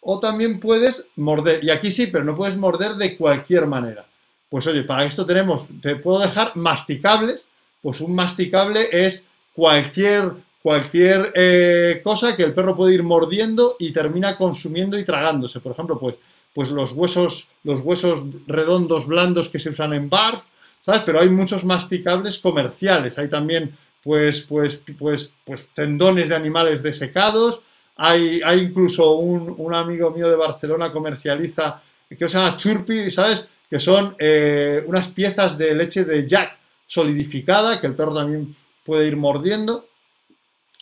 O 0.00 0.18
también 0.18 0.60
puedes 0.60 1.08
morder. 1.16 1.62
Y 1.64 1.70
aquí 1.70 1.90
sí, 1.90 2.06
pero 2.08 2.24
no 2.24 2.36
puedes 2.36 2.56
morder 2.56 2.94
de 2.94 3.16
cualquier 3.16 3.66
manera. 3.66 4.06
Pues 4.48 4.66
oye, 4.66 4.82
para 4.82 5.04
esto 5.04 5.24
tenemos, 5.24 5.66
te 5.80 5.96
puedo 5.96 6.18
dejar 6.18 6.56
masticables. 6.56 7.42
Pues 7.82 8.00
un 8.00 8.14
masticable 8.14 8.88
es 8.92 9.26
cualquier 9.54 10.32
cualquier 10.62 11.32
eh, 11.34 12.00
cosa 12.04 12.36
que 12.36 12.44
el 12.44 12.54
perro 12.54 12.76
puede 12.76 12.94
ir 12.94 13.02
mordiendo 13.02 13.76
y 13.78 13.90
termina 13.90 14.36
consumiendo 14.36 14.98
y 14.98 15.04
tragándose. 15.04 15.60
Por 15.60 15.72
ejemplo, 15.72 15.98
pues, 15.98 16.14
pues 16.54 16.70
los 16.70 16.92
huesos, 16.92 17.48
los 17.64 17.80
huesos 17.80 18.22
redondos 18.46 19.06
blandos 19.06 19.48
que 19.48 19.58
se 19.58 19.70
usan 19.70 19.92
en 19.92 20.08
barf, 20.08 20.44
¿sabes? 20.80 21.02
Pero 21.04 21.20
hay 21.20 21.28
muchos 21.28 21.64
masticables 21.64 22.38
comerciales. 22.38 23.18
Hay 23.18 23.28
también, 23.28 23.76
pues, 24.04 24.42
pues, 24.42 24.80
pues, 24.98 25.30
pues 25.44 25.66
tendones 25.74 26.28
de 26.28 26.36
animales 26.36 26.82
desecados. 26.82 27.62
Hay, 27.96 28.40
hay 28.44 28.60
incluso 28.60 29.16
un, 29.16 29.74
amigo 29.74 30.10
mío 30.12 30.28
de 30.28 30.36
Barcelona 30.36 30.92
comercializa 30.92 31.82
que 32.08 32.28
se 32.28 32.38
llama 32.38 32.56
Churpi, 32.56 33.10
¿sabes? 33.10 33.48
Que 33.68 33.80
son 33.80 34.14
eh, 34.18 34.84
unas 34.86 35.08
piezas 35.08 35.58
de 35.58 35.74
leche 35.74 36.04
de 36.04 36.26
Jack 36.26 36.58
solidificada 36.92 37.80
que 37.80 37.86
el 37.86 37.94
perro 37.94 38.12
también 38.12 38.54
puede 38.84 39.06
ir 39.06 39.16
mordiendo. 39.16 39.86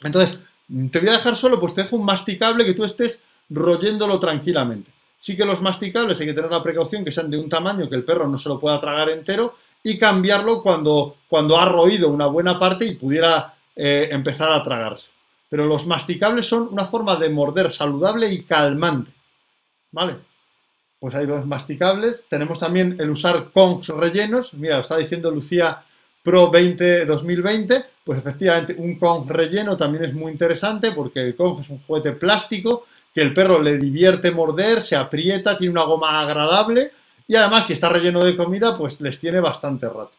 Entonces, 0.03 0.41
te 0.91 0.99
voy 0.99 1.09
a 1.09 1.13
dejar 1.13 1.37
solo, 1.37 1.61
pues 1.61 1.73
te 1.73 1.85
dejo 1.85 1.95
un 1.95 2.05
masticable 2.05 2.65
que 2.65 2.75
tú 2.75 2.83
estés 2.85 3.23
royéndolo 3.49 4.19
tranquilamente. 4.19 4.91
Sí 5.17 5.37
que 5.37 5.45
los 5.45 5.63
masticables 5.63 6.19
hay 6.19 6.27
que 6.27 6.33
tener 6.33 6.51
la 6.51 6.65
precaución 6.65 7.05
que 7.05 7.13
sean 7.13 7.31
de 7.31 7.39
un 7.39 7.49
tamaño 7.49 7.89
que 7.89 7.95
el 7.95 8.03
perro 8.03 8.27
no 8.27 8.41
se 8.41 8.49
lo 8.49 8.59
pueda 8.59 8.81
tragar 8.81 9.09
entero 9.09 9.55
y 9.85 9.99
cambiarlo 9.99 10.65
cuando, 10.65 11.19
cuando 11.29 11.57
ha 11.57 11.67
roído 11.67 12.09
una 12.09 12.27
buena 12.27 12.59
parte 12.59 12.87
y 12.87 12.97
pudiera 12.97 13.55
eh, 13.77 14.09
empezar 14.11 14.51
a 14.51 14.65
tragarse. 14.65 15.11
Pero 15.49 15.65
los 15.65 15.87
masticables 15.87 16.45
son 16.45 16.71
una 16.73 16.87
forma 16.87 17.15
de 17.15 17.31
morder 17.31 17.71
saludable 17.71 18.33
y 18.33 18.43
calmante. 18.43 19.13
¿Vale? 19.93 20.17
Pues 20.99 21.15
hay 21.15 21.27
los 21.27 21.47
masticables. 21.47 22.27
Tenemos 22.29 22.59
también 22.59 22.97
el 22.99 23.11
usar 23.11 23.53
conchs 23.53 23.91
rellenos. 23.91 24.55
Mira, 24.55 24.77
lo 24.77 24.83
está 24.83 24.97
diciendo 24.97 25.31
Lucía 25.31 25.85
Pro 26.31 26.49
20 26.49 27.07
2020, 27.07 27.85
pues 28.05 28.21
efectivamente 28.21 28.77
un 28.79 29.01
Kong 29.01 29.29
relleno 29.29 29.77
también 29.77 30.05
es 30.05 30.15
muy 30.15 30.31
interesante 30.31 30.93
porque 30.93 31.19
el 31.19 31.35
Kong 31.35 31.59
es 31.59 31.71
un 31.71 31.81
juguete 31.81 32.13
plástico 32.13 32.87
que 33.13 33.21
el 33.21 33.35
perro 33.35 33.61
le 33.61 33.77
divierte 33.79 34.31
morder, 34.31 34.81
se 34.81 34.95
aprieta, 34.95 35.59
tiene 35.59 35.73
una 35.73 35.83
goma 35.83 36.21
agradable 36.21 36.93
y 37.27 37.35
además 37.35 37.67
si 37.67 37.73
está 37.73 37.89
relleno 37.89 38.23
de 38.23 38.37
comida, 38.37 38.79
pues 38.79 39.01
les 39.01 39.19
tiene 39.19 39.41
bastante 39.41 39.89
rato. 39.89 40.13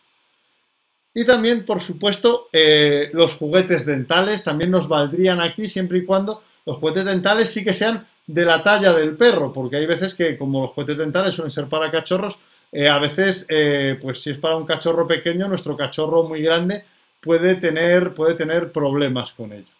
Y 1.14 1.24
también, 1.24 1.64
por 1.64 1.82
supuesto, 1.82 2.49
eh, 2.51 3.09
los 3.14 3.36
juguetes 3.36 3.86
dentales 3.86 4.43
también 4.43 4.70
nos 4.70 4.89
valdrían 4.89 5.39
aquí 5.39 5.70
siempre 5.70 5.99
y 5.99 6.05
cuando 6.05 6.43
los 6.66 6.76
juguetes 6.76 7.05
dentales 7.05 7.51
sí 7.51 7.64
que 7.64 7.74
sean 7.74 8.05
de 8.28 8.43
la 8.43 8.62
talla 8.62 8.91
del 8.91 9.16
perro, 9.16 9.53
porque 9.53 9.78
hay 9.78 9.86
veces 9.86 10.14
que 10.14 10.38
como 10.38 10.64
los 10.64 10.72
juguetes 10.72 10.97
dentales 10.97 11.36
suelen 11.36 11.51
ser 11.51 11.70
para 11.70 11.89
cachorros, 11.89 12.38
eh, 12.72 12.88
a 12.88 13.00
veces, 13.00 13.46
eh, 13.50 13.98
pues 14.02 14.22
si 14.22 14.30
es 14.30 14.38
para 14.38 14.56
un 14.56 14.66
cachorro 14.66 15.06
pequeño, 15.06 15.48
nuestro 15.48 15.76
cachorro 15.76 16.24
muy 16.24 16.42
grande 16.42 16.86
puede 17.20 17.56
tener, 17.56 18.14
puede 18.14 18.34
tener 18.34 18.72
problemas 18.72 19.34
con 19.34 19.54
ello. 19.54 19.72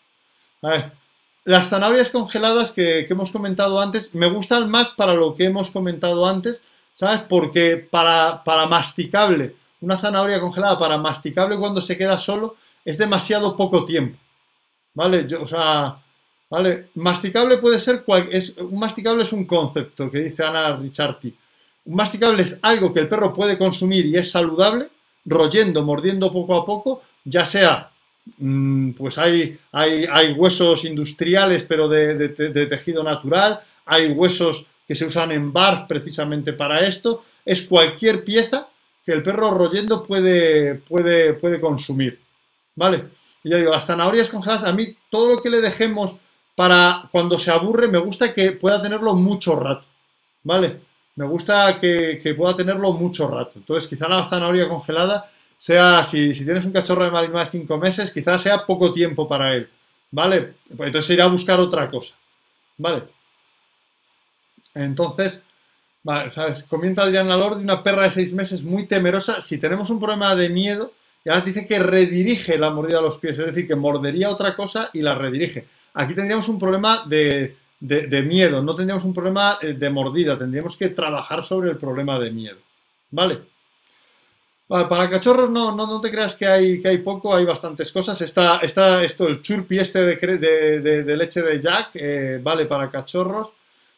las 1.44 1.70
zanahorias 1.70 2.10
congeladas 2.10 2.72
que, 2.72 3.08
hemos 3.10 3.32
comentado 3.32 3.82
antes, 3.82 4.14
me 4.14 4.28
gustan 4.28 4.70
más 4.70 4.92
para 4.92 5.14
lo 5.14 5.36
que 5.36 5.46
hemos 5.46 5.72
comentado 5.72 6.26
antes, 6.28 6.64
¿sabes? 6.94 7.22
Porque 7.22 7.78
para, 7.78 8.44
para 8.44 8.68
masticable, 8.68 9.56
una 9.82 9.98
zanahoria 9.98 10.40
congelada 10.40 10.78
para 10.78 10.98
masticable 10.98 11.58
cuando 11.58 11.82
se 11.82 11.98
queda 11.98 12.18
solo 12.18 12.56
es 12.86 12.98
demasiado 12.98 13.56
poco 13.56 13.86
tiempo. 13.86 14.18
¿Vale? 14.94 15.26
Yo, 15.26 15.42
o 15.42 15.48
sea, 15.48 15.98
¿vale? 16.50 16.90
Masticable 16.96 17.58
puede 17.58 17.80
ser, 17.80 18.04
es, 18.30 18.56
un 18.58 18.78
masticable 18.78 19.24
es 19.24 19.34
un 19.34 19.46
concepto 19.46 20.12
que 20.12 20.20
dice 20.20 20.44
Ana 20.44 20.76
Ricciardi. 20.76 21.36
Un 21.86 21.96
masticable 21.96 22.44
es 22.44 22.60
algo 22.62 22.94
que 22.94 23.00
el 23.00 23.08
perro 23.08 23.34
puede 23.34 23.58
consumir 23.58 24.06
y 24.06 24.18
es 24.18 24.32
saludable, 24.32 24.90
royendo, 25.26 25.84
mordiendo 25.84 26.32
poco 26.32 26.56
a 26.56 26.66
poco, 26.66 27.04
ya 27.24 27.46
sea, 27.46 27.92
mm, 28.38 28.92
pues 28.92 29.18
hay, 29.18 29.58
hay, 29.72 30.06
hay, 30.12 30.34
huesos 30.34 30.86
industriales 30.86 31.64
pero 31.64 31.88
de, 31.88 32.68
tejido 32.70 33.04
natural, 33.04 33.62
hay 33.86 34.08
huesos 34.12 34.66
que 34.88 34.96
se 34.96 35.06
usan 35.06 35.32
en 35.32 35.52
bar 35.52 35.88
precisamente 35.88 36.54
para 36.54 36.86
esto, 36.86 37.24
es 37.46 37.64
cualquier 37.64 38.24
pieza 38.24 38.68
que 39.06 39.14
el 39.14 39.24
perro 39.24 39.52
royendo 39.52 40.04
puede, 40.04 40.76
puede, 40.76 41.34
puede 41.34 41.60
consumir, 41.60 42.20
¿vale? 42.76 43.06
Y 43.44 43.50
yo 43.50 43.58
digo, 43.58 43.72
las 43.72 43.86
zanahorias 43.86 44.30
congeladas, 44.30 44.66
a 44.66 44.74
mí 44.74 44.96
todo 45.10 45.36
lo 45.36 45.42
que 45.42 45.50
le 45.50 45.62
dejemos 45.62 46.16
para 46.56 47.10
cuando 47.12 47.40
se 47.40 47.50
aburre, 47.50 47.88
me 47.88 47.98
gusta 47.98 48.34
que 48.34 48.52
pueda 48.52 48.82
tenerlo 48.82 49.16
mucho 49.16 49.56
rato, 49.56 49.88
¿vale? 50.44 50.91
Me 51.16 51.26
gusta 51.26 51.80
que, 51.80 52.34
pueda 52.38 52.56
tenerlo 52.56 52.94
mucho 52.94 53.28
rato. 53.28 53.54
Entonces, 53.56 53.88
quizá 53.88 54.08
la 54.08 54.30
zanahoria 54.30 54.70
congelada 54.70 55.30
sea, 55.58 56.04
si, 56.06 56.34
tienes 56.34 56.66
un 56.66 56.72
cachorro 56.72 57.04
de 57.04 57.12
Malinois 57.12 57.52
de 57.52 57.60
5 57.60 57.78
meses, 57.78 58.12
quizás 58.12 58.42
sea 58.42 58.66
poco 58.66 58.94
tiempo 58.94 59.28
para 59.28 59.54
él, 59.54 59.70
¿vale? 60.10 60.56
Pues 60.76 60.88
entonces 60.88 61.12
irá 61.12 61.26
a 61.26 61.28
buscar 61.28 61.60
otra 61.60 61.90
cosa, 61.90 62.16
¿vale? 62.78 63.04
Entonces, 64.74 65.42
vale, 66.02 66.30
¿sabes? 66.30 66.64
Comienza 66.64 67.04
Adriana 67.04 67.38
Lord 67.38 67.58
una 67.58 67.84
perra 67.84 68.04
de 68.04 68.12
6 68.12 68.34
meses 68.34 68.64
muy 68.64 68.88
temerosa. 68.88 69.42
Si 69.42 69.58
tenemos 69.58 69.90
un 69.90 70.00
problema 70.00 70.34
de 70.36 70.50
miedo, 70.50 70.94
ya 71.24 71.40
dice 71.42 71.68
que 71.68 71.78
redirige 71.78 72.58
la 72.58 72.72
mordida 72.72 73.00
a 73.00 73.02
los 73.04 73.18
pies, 73.18 73.38
es 73.38 73.46
decir, 73.46 73.68
que 73.68 73.76
mordería 73.76 74.30
otra 74.30 74.56
cosa 74.56 74.90
y 74.94 75.02
la 75.02 75.14
redirige. 75.14 75.68
Aquí 75.94 76.16
tendríamos 76.16 76.48
un 76.48 76.58
problema 76.58 77.04
de, 77.06 77.58
miedo, 77.82 78.62
no 78.62 78.76
tendríamos 78.76 79.04
un 79.06 79.14
problema 79.14 79.58
eh, 79.62 79.74
de 79.74 79.90
mordida, 79.90 80.38
tendríamos 80.38 80.78
que 80.78 80.90
trabajar 80.90 81.44
sobre 81.44 81.72
el 81.72 81.78
problema 81.78 82.20
de 82.20 82.32
miedo. 82.32 82.58
¿Vale? 83.10 83.52
para 84.90 85.10
cachorros 85.10 85.50
no, 85.50 85.76
no, 85.76 85.86
no, 85.86 86.00
te 86.00 86.10
creas 86.10 86.34
que 86.34 86.48
hay, 86.48 86.82
que 86.82 86.88
hay 86.88 87.00
poco, 87.00 87.36
hay 87.36 87.44
bastantes 87.44 87.92
cosas. 87.92 88.22
Está, 88.22 88.60
está 88.60 89.04
esto, 89.04 89.28
el 89.28 89.42
churpi 89.42 89.80
este 89.80 90.00
de, 90.00 90.80
de, 90.80 91.18
leche 91.18 91.42
de 91.42 91.60
Jack, 91.60 91.90
eh, 91.96 92.40
vale 92.42 92.66
para 92.68 92.90
cachorros, 92.90 93.50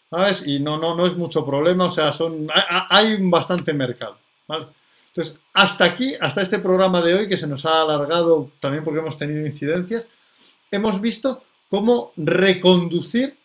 ¿sabes? 0.10 0.48
Y 0.48 0.60
no, 0.60 0.80
no, 0.80 0.96
no 0.96 1.06
es 1.06 1.16
mucho 1.16 1.46
problema, 1.46 1.86
o 1.86 1.92
sea, 1.92 2.12
son, 2.12 2.48
hay, 2.90 3.14
un 3.14 3.30
bastante 3.30 3.72
mercado, 3.74 4.18
¿vale? 4.48 4.66
Entonces, 5.10 5.40
hasta 5.54 5.86
aquí, 5.86 6.16
hasta 6.20 6.42
este 6.42 6.58
programa 6.58 7.02
de 7.02 7.14
hoy, 7.14 7.30
que 7.30 7.38
se 7.38 7.46
nos 7.46 7.68
ha 7.68 7.82
alargado 7.82 8.50
también 8.60 8.84
porque 8.84 9.00
hemos 9.00 9.16
tenido 9.16 9.46
incidencias, 9.46 10.08
hemos 10.72 11.00
visto 11.00 11.44
cómo 11.70 12.14
reconducir 12.18 13.38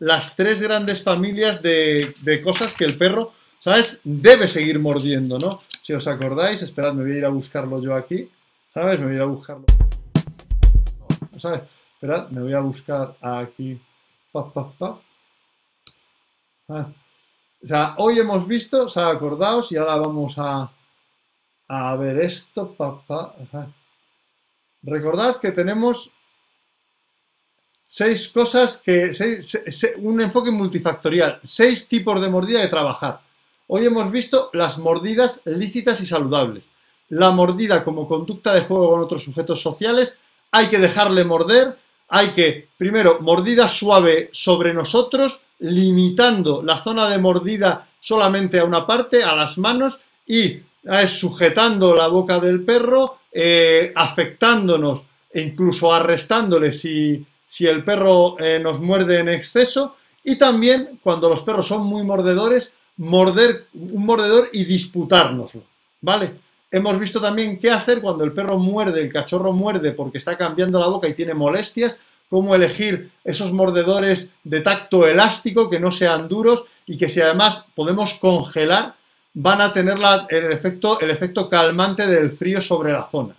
las 0.00 0.34
tres 0.34 0.60
grandes 0.60 1.02
familias 1.02 1.62
de, 1.62 2.40
cosas 2.42 2.74
que 2.74 2.84
el 2.84 2.96
perro, 2.96 3.32
¿sabes? 3.58 4.00
Debe 4.02 4.48
seguir 4.48 4.78
mordiendo, 4.78 5.38
¿no? 5.38 5.62
Si 5.82 5.92
os 5.92 6.06
acordáis, 6.08 6.62
esperad, 6.62 6.94
me 6.94 7.02
voy 7.02 7.12
a 7.12 7.18
ir 7.18 7.24
a 7.24 7.28
buscarlo 7.28 7.80
yo 7.82 7.94
aquí, 7.94 8.28
¿sabes? 8.72 8.98
Me 8.98 9.06
voy 9.06 9.14
a 9.14 9.16
ir 9.16 9.22
a 9.22 9.26
buscarlo. 9.26 9.64
¿Sabes? 11.38 11.62
Esperad, 11.94 12.28
me 12.30 12.40
voy 12.40 12.54
a 12.54 12.60
buscar 12.60 13.14
aquí. 13.20 13.80
Paf, 14.32 14.52
paf, 14.52 14.74
paf. 14.78 15.00
Ah. 16.68 16.88
O 17.62 17.66
sea, 17.66 17.94
hoy 17.98 18.18
hemos 18.18 18.46
visto, 18.48 18.86
o 18.86 18.88
sea, 18.88 19.08
acordaos, 19.08 19.70
y 19.72 19.76
ahora 19.76 19.96
vamos 19.96 20.34
a, 20.38 20.72
a 21.68 21.96
ver 21.96 22.20
esto. 22.20 22.74
Pa, 22.74 23.34
Recordad 24.82 25.36
que 25.36 25.52
tenemos 25.52 26.10
seis 27.92 28.28
cosas 28.28 28.80
que. 28.84 29.10
un 29.98 30.20
enfoque 30.20 30.52
multifactorial, 30.52 31.40
seis 31.42 31.88
tipos 31.88 32.20
de 32.20 32.28
mordida 32.28 32.60
de 32.60 32.68
trabajar. 32.68 33.20
Hoy 33.66 33.86
hemos 33.86 34.12
visto 34.12 34.48
las 34.52 34.78
mordidas 34.78 35.42
lícitas 35.44 36.00
y 36.00 36.06
saludables. 36.06 36.62
La 37.08 37.32
mordida 37.32 37.82
como 37.82 38.06
conducta 38.06 38.54
de 38.54 38.60
juego 38.60 38.92
con 38.92 39.00
otros 39.00 39.24
sujetos 39.24 39.60
sociales, 39.60 40.14
hay 40.52 40.68
que 40.68 40.78
dejarle 40.78 41.24
morder, 41.24 41.76
hay 42.08 42.28
que, 42.28 42.68
primero, 42.76 43.18
mordida 43.20 43.68
suave 43.68 44.30
sobre 44.32 44.72
nosotros, 44.72 45.40
limitando 45.58 46.62
la 46.62 46.78
zona 46.78 47.08
de 47.08 47.18
mordida 47.18 47.88
solamente 47.98 48.60
a 48.60 48.64
una 48.64 48.86
parte, 48.86 49.24
a 49.24 49.34
las 49.34 49.58
manos, 49.58 49.98
y 50.28 50.60
sujetando 51.08 51.96
la 51.96 52.06
boca 52.06 52.38
del 52.38 52.62
perro, 52.62 53.18
eh, 53.32 53.92
afectándonos 53.96 55.02
e 55.32 55.40
incluso 55.40 55.92
arrestándole 55.92 56.72
si, 56.72 57.24
si 57.50 57.66
el 57.66 57.82
perro 57.82 58.36
eh, 58.38 58.60
nos 58.62 58.78
muerde 58.78 59.18
en 59.18 59.28
exceso 59.28 59.96
y 60.22 60.38
también 60.38 61.00
cuando 61.02 61.28
los 61.28 61.42
perros 61.42 61.66
son 61.66 61.84
muy 61.84 62.04
mordedores, 62.04 62.70
morder 62.98 63.66
un 63.74 64.06
mordedor 64.06 64.50
y 64.52 64.62
disputárnoslo, 64.62 65.64
¿vale? 66.00 66.30
Hemos 66.70 66.96
visto 67.00 67.20
también 67.20 67.58
qué 67.58 67.72
hacer 67.72 68.00
cuando 68.00 68.22
el 68.22 68.30
perro 68.30 68.56
muerde, 68.56 69.00
el 69.00 69.12
cachorro 69.12 69.52
muerde 69.52 69.90
porque 69.90 70.18
está 70.18 70.38
cambiando 70.38 70.78
la 70.78 70.86
boca 70.86 71.08
y 71.08 71.14
tiene 71.14 71.34
molestias, 71.34 71.98
cómo 72.28 72.54
elegir 72.54 73.10
esos 73.24 73.52
mordedores 73.52 74.28
de 74.44 74.60
tacto 74.60 75.04
elástico 75.08 75.68
que 75.68 75.80
no 75.80 75.90
sean 75.90 76.28
duros 76.28 76.66
y 76.86 76.96
que 76.96 77.08
si 77.08 77.20
además 77.20 77.66
podemos 77.74 78.14
congelar, 78.14 78.94
van 79.34 79.60
a 79.60 79.72
tener 79.72 79.98
el, 80.28 80.52
efecto, 80.52 81.00
el 81.00 81.10
efecto 81.10 81.48
calmante 81.48 82.06
del 82.06 82.30
frío 82.30 82.60
sobre 82.60 82.92
la 82.92 83.08
zona. 83.10 83.34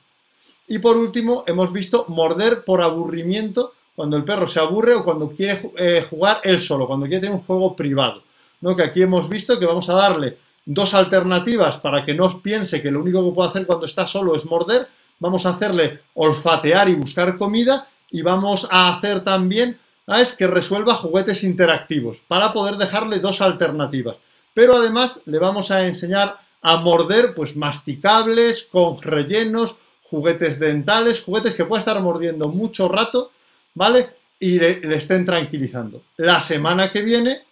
Y 0.67 0.79
por 0.79 0.97
último, 0.97 1.45
hemos 1.47 1.71
visto 1.71 2.03
morder 2.09 2.65
por 2.65 2.81
aburrimiento 2.81 3.71
cuando 3.95 4.17
el 4.17 4.23
perro 4.23 4.47
se 4.47 4.59
aburre 4.59 4.93
o 4.95 5.03
cuando 5.03 5.29
quiere 5.29 5.71
eh, 5.77 6.05
jugar 6.09 6.41
él 6.43 6.59
solo, 6.59 6.87
cuando 6.87 7.05
quiere 7.05 7.21
tener 7.21 7.35
un 7.35 7.43
juego 7.43 7.75
privado. 7.75 8.23
¿no? 8.61 8.75
Que 8.75 8.83
aquí 8.83 9.01
hemos 9.01 9.27
visto 9.27 9.59
que 9.59 9.65
vamos 9.65 9.89
a 9.89 9.93
darle 9.93 10.37
dos 10.65 10.93
alternativas 10.93 11.79
para 11.79 12.05
que 12.05 12.13
no 12.13 12.41
piense 12.41 12.81
que 12.81 12.91
lo 12.91 13.01
único 13.01 13.23
que 13.25 13.35
puede 13.35 13.49
hacer 13.49 13.65
cuando 13.65 13.85
está 13.85 14.05
solo 14.05 14.35
es 14.35 14.45
morder. 14.45 14.87
Vamos 15.19 15.45
a 15.45 15.49
hacerle 15.49 16.01
olfatear 16.13 16.89
y 16.89 16.95
buscar 16.95 17.37
comida 17.37 17.87
y 18.09 18.21
vamos 18.21 18.67
a 18.71 18.93
hacer 18.93 19.21
también 19.23 19.77
es 20.07 20.33
que 20.33 20.47
resuelva 20.47 20.95
juguetes 20.95 21.43
interactivos 21.43 22.21
para 22.27 22.51
poder 22.51 22.77
dejarle 22.77 23.19
dos 23.19 23.41
alternativas. 23.41 24.17
Pero 24.53 24.75
además 24.75 25.21
le 25.25 25.39
vamos 25.39 25.71
a 25.71 25.85
enseñar 25.85 26.37
a 26.61 26.77
morder 26.77 27.33
pues 27.33 27.55
masticables, 27.55 28.63
con 28.63 29.01
rellenos, 29.01 29.75
juguetes 30.03 30.59
dentales, 30.59 31.21
juguetes 31.21 31.55
que 31.55 31.65
puede 31.65 31.79
estar 31.79 31.99
mordiendo 32.01 32.49
mucho 32.49 32.89
rato 32.89 33.31
¿vale? 33.73 34.09
Y 34.39 34.59
le, 34.59 34.95
estén 34.95 35.25
tranquilizando. 35.25 36.03
La 36.17 36.41
semana 36.41 36.91
que 36.91 37.01
viene 37.01 37.43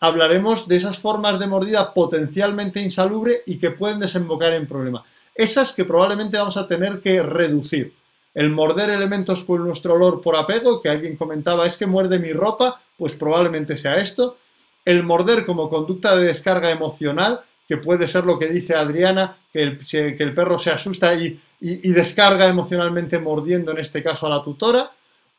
hablaremos 0.00 0.66
de 0.66 0.76
esas 0.76 0.98
formas 0.98 1.38
de 1.38 1.46
mordida 1.46 1.94
potencialmente 1.94 2.80
insalubre 2.80 3.42
y 3.46 3.58
que 3.58 3.70
pueden 3.70 4.00
desembocar 4.00 4.52
en 4.52 4.66
problemas. 4.66 5.02
Esas 5.34 5.72
que 5.72 5.84
probablemente 5.84 6.36
vamos 6.36 6.56
a 6.56 6.66
tener 6.66 7.00
que 7.00 7.22
reducir. 7.22 7.94
El 8.34 8.50
morder 8.50 8.90
elementos 8.90 9.44
con 9.44 9.64
nuestro 9.64 9.94
olor 9.94 10.20
por 10.20 10.36
apego, 10.36 10.80
que 10.80 10.88
alguien 10.88 11.16
comentaba, 11.16 11.66
es 11.66 11.76
que 11.76 11.86
muerde 11.86 12.18
mi 12.18 12.32
ropa, 12.32 12.80
pues 12.96 13.12
probablemente 13.12 13.76
sea 13.76 13.96
esto. 13.96 14.38
El 14.84 15.04
morder 15.04 15.46
como 15.46 15.70
conducta 15.70 16.16
de 16.16 16.26
descarga 16.26 16.70
emocional, 16.70 17.40
que 17.68 17.76
puede 17.76 18.08
ser 18.08 18.24
lo 18.24 18.38
que 18.38 18.48
dice 18.48 18.74
Adriana, 18.74 19.36
que 19.52 19.62
el, 19.62 19.78
que 19.86 20.16
el 20.18 20.34
perro 20.34 20.58
se 20.58 20.70
asusta 20.70 21.14
y 21.14 21.38
descarga 21.92 22.48
emocionalmente 22.48 23.20
mordiendo 23.20 23.70
en 23.70 23.78
este 23.78 24.02
caso 24.02 24.26
a 24.26 24.30
la 24.30 24.42
tutora 24.42 24.90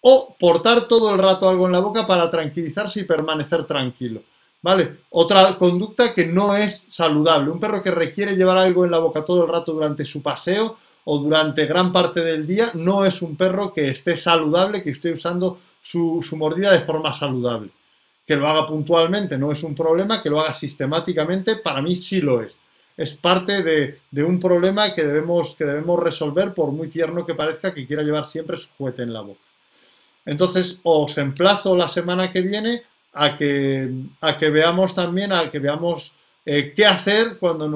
o 0.06 0.36
portar 0.38 0.82
todo 0.82 1.14
el 1.14 1.20
rato 1.20 1.48
algo 1.48 1.66
en 1.66 1.72
la 1.72 1.80
boca 1.80 2.06
para 2.06 2.30
tranquilizarse 2.30 3.00
y 3.00 3.04
permanecer 3.06 3.66
tranquilo. 3.66 4.22
¿Vale? 4.62 4.98
Otra 5.10 5.58
conducta 5.58 6.14
que 6.14 6.26
no 6.26 6.56
es 6.56 6.84
saludable. 6.90 7.52
Un 7.52 7.60
perro 7.60 7.82
que 7.82 7.92
requiere 7.92 8.36
llevar 8.36 8.58
algo 8.58 8.84
en 8.86 8.92
la 8.92 9.00
boca 9.00 9.26
todo 9.26 9.44
el 9.44 9.50
rato 9.50 9.74
durante 9.74 10.04
su 10.04 10.22
paseo 10.22 10.78
o 11.06 11.18
durante 11.20 11.66
gran 11.66 11.92
parte 11.92 12.22
del 12.22 12.46
día 12.46 12.72
no 12.74 13.06
es 13.06 13.22
un 13.22 13.36
perro 13.36 13.74
que 13.74 13.90
esté 13.90 14.16
saludable, 14.18 14.84
que 14.84 14.92
esté 14.92 15.12
usando 15.12 15.60
su, 15.82 16.24
mordida 16.34 16.72
de 16.72 16.80
forma 16.80 17.14
saludable. 17.14 17.72
Que 18.26 18.36
lo 18.36 18.48
haga 18.48 18.66
puntualmente 18.66 19.38
no 19.38 19.52
es 19.52 19.64
un 19.64 19.76
problema, 19.76 20.22
que 20.22 20.30
lo 20.30 20.40
haga 20.40 20.54
sistemáticamente, 20.54 21.58
para 21.58 21.82
mí 21.82 21.96
sí 21.96 22.22
lo 22.22 22.42
es. 22.42 22.58
Es 22.96 23.14
parte 23.14 23.64
de, 23.64 24.00
de 24.12 24.24
un 24.24 24.40
problema 24.40 24.94
que 24.94 25.04
debemos, 25.04 25.56
que 25.56 25.66
debemos 25.66 26.00
resolver, 26.00 26.54
por 26.54 26.72
muy 26.72 26.90
tierno 26.90 27.26
que 27.26 27.36
parezca 27.36 27.74
que 27.74 27.88
quiera 27.88 28.04
llevar 28.04 28.26
siempre 28.26 28.58
su 28.58 28.68
juguete 28.78 29.04
en 29.04 29.14
la 29.14 29.22
boca. 29.22 29.40
Entonces, 30.26 30.80
os 30.84 31.18
emplazo 31.18 31.76
la 31.76 31.90
semana 31.90 32.32
que 32.32 32.42
viene 32.42 32.84
a 33.14 33.38
que, 33.38 34.50
veamos 34.50 34.96
también, 34.96 35.32
a 35.32 35.50
que 35.50 35.60
veamos 35.60 36.14
eh, 36.46 36.74
qué 36.76 36.86
hacer 36.86 37.38
cuando 37.38 37.68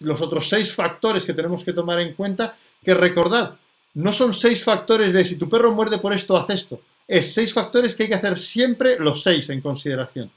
los 0.00 0.20
otros 0.20 0.48
seis 0.48 0.72
factores 0.72 1.24
que 1.24 1.34
tenemos 1.34 1.64
que 1.64 1.72
tomar 1.72 2.00
en 2.00 2.14
cuenta, 2.14 2.56
que 2.82 2.94
recordad, 2.94 3.56
no 3.94 4.12
son 4.12 4.34
seis 4.34 4.62
factores 4.62 5.12
de 5.12 5.24
si 5.24 5.36
tu 5.36 5.48
perro 5.48 5.72
muerde 5.72 5.98
por 5.98 6.12
esto, 6.12 6.36
haz 6.36 6.50
esto. 6.50 6.80
Es 7.06 7.34
seis 7.34 7.52
factores 7.52 7.94
que 7.94 8.04
hay 8.04 8.08
que 8.08 8.14
hacer 8.14 8.38
siempre 8.38 8.98
los 8.98 9.22
seis 9.22 9.48
en 9.50 9.60
consideración. 9.60 10.30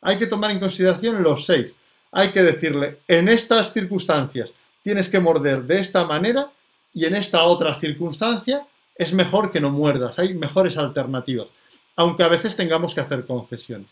Hay 0.00 0.18
que 0.18 0.26
tomar 0.26 0.50
en 0.50 0.60
consideración 0.60 1.22
los 1.22 1.44
seis. 1.44 1.72
Hay 2.12 2.30
que 2.30 2.42
decirle, 2.42 3.00
en 3.06 3.28
estas 3.28 3.72
circunstancias 3.72 4.50
tienes 4.82 5.08
que 5.08 5.20
morder 5.20 5.64
de 5.64 5.80
esta 5.80 6.04
manera 6.04 6.50
y 6.94 7.04
en 7.04 7.14
esta 7.14 7.42
otra 7.42 7.74
circunstancia 7.74 8.66
es 8.98 9.12
mejor 9.12 9.50
que 9.50 9.60
no 9.60 9.70
muerdas, 9.70 10.18
hay 10.18 10.34
mejores 10.34 10.76
alternativas, 10.78 11.48
aunque 11.96 12.22
a 12.22 12.28
veces 12.28 12.56
tengamos 12.56 12.94
que 12.94 13.00
hacer 13.00 13.26
concesiones. 13.26 13.88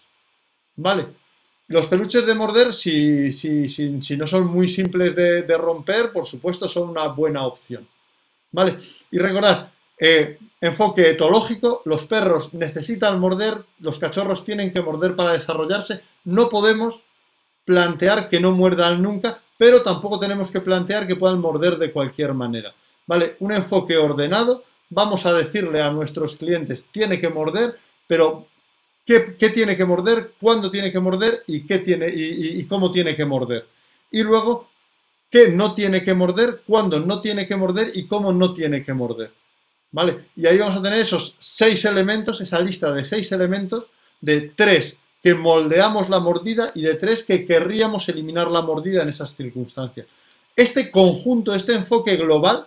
¿Vale? 0.77 1.07
Los 1.69 1.87
peluches 1.87 2.27
de 2.27 2.35
morder, 2.35 2.73
si, 2.73 3.33
si, 3.33 3.69
si, 3.69 4.17
no 4.17 4.27
son 4.27 4.47
muy 4.47 4.69
simples 4.69 5.15
de, 5.15 5.57
romper, 5.57 6.13
por 6.13 6.27
supuesto 6.27 6.69
son 6.69 6.91
una 6.91 7.09
buena 7.09 7.47
opción. 7.47 7.89
¿Vale? 8.53 8.77
Y 9.11 9.19
recordad, 9.19 9.73
eh, 9.99 10.39
enfoque 10.61 11.11
etológico, 11.11 11.83
los 11.87 12.07
perros 12.07 12.53
necesitan 12.53 13.19
morder, 13.19 13.65
los 13.81 13.99
cachorros 13.99 14.45
tienen 14.45 14.73
que 14.73 14.83
morder 14.83 15.17
para 15.17 15.33
desarrollarse, 15.33 16.03
no 16.25 16.49
podemos 16.49 17.03
plantear 17.65 18.29
que 18.29 18.41
no 18.41 18.53
muerdan 18.53 19.03
nunca, 19.03 19.41
pero 19.57 19.83
tampoco 19.83 20.19
tenemos 20.19 20.51
que 20.51 20.61
plantear 20.61 21.07
que 21.07 21.17
puedan 21.17 21.41
morder 21.41 21.79
de 21.79 21.93
cualquier 21.93 22.35
manera. 22.35 22.75
¿Vale? 23.07 23.37
Un 23.41 23.53
enfoque 23.53 23.97
ordenado, 23.97 24.65
vamos 24.95 25.27
a 25.27 25.33
decirle 25.33 25.83
a 25.83 25.91
nuestros 25.91 26.37
clientes, 26.37 26.87
tiene 26.91 27.21
que 27.21 27.29
morder, 27.29 27.77
pero 28.07 28.47
¿qué, 29.05 29.21
tiene 29.53 29.77
que 29.77 29.85
morder? 29.85 30.33
¿Cuándo 30.41 30.71
tiene 30.71 30.93
que 30.93 31.01
morder? 31.01 31.43
¿Y, 31.49 31.67
qué 31.67 31.81
tiene, 31.81 32.09
y, 32.15 32.65
cómo 32.65 32.91
tiene 32.91 33.17
que 33.17 33.25
morder? 33.25 33.67
Y 34.13 34.23
luego, 34.23 34.71
¿qué 35.29 35.49
no 35.49 35.75
tiene 35.75 36.05
que 36.05 36.15
morder? 36.15 36.63
¿Cuándo 36.65 37.01
no 37.01 37.21
tiene 37.21 37.47
que 37.47 37.57
morder? 37.57 37.91
¿Y 37.95 38.07
cómo 38.07 38.33
no 38.33 38.55
tiene 38.55 38.85
que 38.85 38.95
morder? 38.95 39.33
¿Vale? 39.91 40.27
Y 40.37 40.47
ahí 40.47 40.59
vamos 40.59 40.77
a 40.77 40.83
tener 40.83 41.01
esos 41.01 41.37
seis 41.39 41.85
elementos, 41.85 42.41
esa 42.41 42.61
lista 42.61 42.93
de 42.93 43.05
seis 43.05 43.31
elementos, 43.33 43.87
de 44.21 44.53
tres 44.55 44.97
que 45.23 45.35
moldeamos 45.35 46.09
la 46.09 46.21
mordida 46.21 46.71
y 46.75 46.83
de 46.83 46.95
tres 46.95 47.25
que 47.25 47.45
querríamos 47.45 48.09
eliminar 48.09 48.51
la 48.51 48.63
mordida 48.63 49.03
en 49.03 49.09
esas 49.09 49.35
circunstancias. 49.35 50.07
Este 50.55 50.91
conjunto, 50.91 51.55
este 51.55 51.75
enfoque 51.75 52.17
global, 52.17 52.67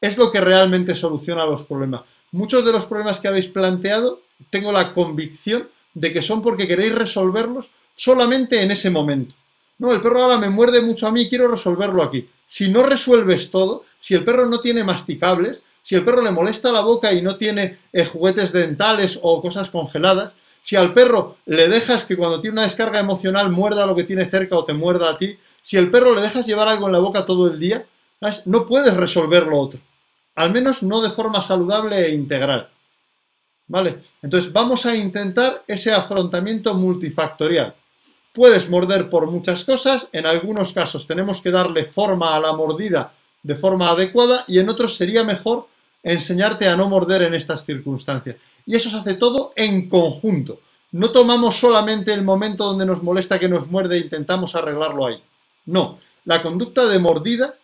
es 0.00 0.16
lo 0.16 0.30
que 0.30 0.40
realmente 0.40 0.94
soluciona 0.94 1.44
los 1.44 1.62
problemas. 1.62 2.02
Muchos 2.32 2.64
de 2.64 2.72
los 2.72 2.84
problemas 2.84 3.20
que 3.20 3.28
habéis 3.28 3.46
planteado, 3.46 4.22
tengo 4.50 4.72
la 4.72 4.92
convicción 4.92 5.68
de 5.94 6.12
que 6.12 6.22
son 6.22 6.42
porque 6.42 6.68
queréis 6.68 6.94
resolverlos 6.94 7.70
solamente 7.96 8.62
en 8.62 8.70
ese 8.70 8.90
momento. 8.90 9.34
No, 9.78 9.92
el 9.92 10.00
perro 10.00 10.22
ahora 10.22 10.38
me 10.38 10.50
muerde 10.50 10.80
mucho 10.80 11.06
a 11.06 11.12
mí, 11.12 11.28
quiero 11.28 11.48
resolverlo 11.48 12.02
aquí. 12.02 12.28
Si 12.46 12.70
no 12.70 12.82
resuelves 12.82 13.50
todo, 13.50 13.84
si 13.98 14.14
el 14.14 14.24
perro 14.24 14.46
no 14.46 14.60
tiene 14.60 14.84
masticables, 14.84 15.62
si 15.82 15.94
el 15.94 16.04
perro 16.04 16.22
le 16.22 16.30
molesta 16.30 16.70
la 16.72 16.80
boca 16.80 17.12
y 17.12 17.22
no 17.22 17.36
tiene 17.36 17.78
eh, 17.92 18.04
juguetes 18.04 18.52
dentales 18.52 19.18
o 19.22 19.40
cosas 19.40 19.70
congeladas, 19.70 20.32
si 20.62 20.76
al 20.76 20.92
perro 20.92 21.36
le 21.46 21.68
dejas 21.68 22.04
que 22.04 22.16
cuando 22.16 22.40
tiene 22.40 22.56
una 22.56 22.64
descarga 22.64 23.00
emocional 23.00 23.50
muerda 23.50 23.86
lo 23.86 23.94
que 23.94 24.04
tiene 24.04 24.26
cerca 24.26 24.56
o 24.56 24.64
te 24.64 24.74
muerda 24.74 25.10
a 25.10 25.16
ti, 25.16 25.38
si 25.62 25.76
el 25.76 25.90
perro 25.90 26.14
le 26.14 26.20
dejas 26.20 26.46
llevar 26.46 26.68
algo 26.68 26.86
en 26.86 26.92
la 26.92 26.98
boca 26.98 27.24
todo 27.24 27.50
el 27.50 27.58
día, 27.58 27.86
no 28.46 28.66
puedes 28.66 28.94
resolver 28.94 29.46
lo 29.46 29.58
otro 29.58 29.80
al 30.38 30.52
menos 30.52 30.84
no 30.84 31.00
de 31.00 31.10
forma 31.10 31.42
saludable 31.42 32.06
e 32.06 32.14
integral. 32.14 32.70
¿Vale? 33.66 33.98
Entonces 34.22 34.52
vamos 34.52 34.86
a 34.86 34.94
intentar 34.94 35.64
ese 35.66 35.92
afrontamiento 35.92 36.74
multifactorial. 36.74 37.74
Puedes 38.32 38.70
morder 38.70 39.10
por 39.10 39.28
muchas 39.28 39.64
cosas, 39.64 40.08
en 40.12 40.26
algunos 40.26 40.72
casos 40.72 41.08
tenemos 41.08 41.42
que 41.42 41.50
darle 41.50 41.84
forma 41.86 42.36
a 42.36 42.40
la 42.40 42.52
mordida 42.52 43.12
de 43.42 43.56
forma 43.56 43.90
adecuada 43.90 44.44
y 44.46 44.60
en 44.60 44.68
otros 44.68 44.96
sería 44.96 45.24
mejor 45.24 45.66
enseñarte 46.04 46.68
a 46.68 46.76
no 46.76 46.88
morder 46.88 47.22
en 47.22 47.34
estas 47.34 47.64
circunstancias. 47.64 48.36
Y 48.64 48.76
eso 48.76 48.90
se 48.90 48.96
hace 48.96 49.14
todo 49.14 49.52
en 49.56 49.88
conjunto. 49.88 50.60
No 50.92 51.10
tomamos 51.10 51.56
solamente 51.56 52.12
el 52.14 52.22
momento 52.22 52.64
donde 52.64 52.86
nos 52.86 53.02
molesta 53.02 53.40
que 53.40 53.48
nos 53.48 53.66
muerde 53.66 53.96
e 53.96 54.02
intentamos 54.02 54.54
arreglarlo 54.54 55.04
ahí. 55.04 55.20
No, 55.66 55.98
la 56.26 56.40
conducta 56.40 56.86
de 56.86 57.00
mordida, 57.00 57.56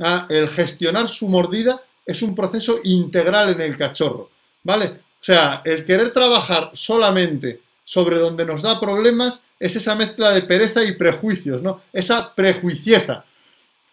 ah, 0.00 0.26
el 0.28 0.48
gestionar 0.48 1.08
su 1.08 1.28
mordida, 1.28 1.80
es 2.04 2.22
un 2.22 2.34
proceso 2.34 2.78
integral 2.84 3.50
en 3.50 3.60
el 3.60 3.76
cachorro, 3.76 4.30
¿vale? 4.62 4.86
O 4.86 5.24
sea, 5.24 5.62
el 5.64 5.84
querer 5.84 6.12
trabajar 6.12 6.70
solamente 6.72 7.60
sobre 7.84 8.18
donde 8.18 8.44
nos 8.44 8.62
da 8.62 8.80
problemas 8.80 9.42
es 9.58 9.76
esa 9.76 9.94
mezcla 9.94 10.30
de 10.30 10.42
pereza 10.42 10.84
y 10.84 10.92
prejuicios, 10.92 11.60
¿no? 11.62 11.82
Esa 11.92 12.34
prejuicieza 12.34 13.24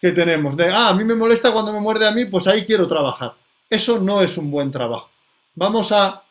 que 0.00 0.12
tenemos 0.12 0.56
de, 0.56 0.68
ah, 0.68 0.88
a 0.88 0.94
mí 0.94 1.04
me 1.04 1.14
molesta 1.14 1.52
cuando 1.52 1.72
me 1.72 1.80
muerde 1.80 2.06
a 2.06 2.12
mí, 2.12 2.24
pues 2.26 2.46
ahí 2.46 2.64
quiero 2.64 2.86
trabajar. 2.86 3.34
Eso 3.68 3.98
no 3.98 4.22
es 4.22 4.36
un 4.36 4.50
buen 4.50 4.70
trabajo. 4.70 5.10
Vamos 5.54 5.90
a 5.92 6.22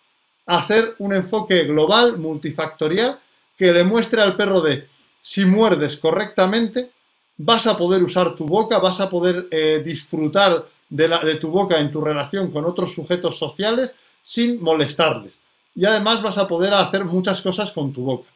hacer 0.45 0.95
un 0.99 1.13
enfoque 1.13 1.63
global, 1.63 2.17
multifactorial, 2.17 3.19
que 3.57 3.73
le 3.73 3.83
muestre 3.83 4.21
al 4.21 4.35
perro 4.35 4.61
de, 4.61 4.87
si 5.21 5.45
muerdes 5.45 5.97
correctamente, 5.97 6.91
vas 7.37 7.67
a 7.67 7.77
poder 7.77 8.03
usar 8.03 8.35
tu 8.35 8.45
boca, 8.45 8.79
vas 8.79 8.99
a 8.99 9.09
poder 9.09 9.47
eh, 9.51 9.81
disfrutar 9.83 10.65
de, 10.89 11.35
tu 11.35 11.49
boca 11.49 11.79
en 11.79 11.91
tu 11.91 12.01
relación 12.01 12.51
con 12.51 12.65
otros 12.65 12.93
sujetos 12.93 13.37
sociales 13.37 13.91
sin 14.21 14.61
molestarles. 14.61 15.33
Y 15.73 15.85
además 15.85 16.21
vas 16.21 16.37
a 16.37 16.47
poder 16.47 16.73
hacer 16.73 17.03
muchas 17.03 17.41
cosas 17.41 17.71
con 17.71 17.91
tu 17.91 18.03
boca. 18.03 18.29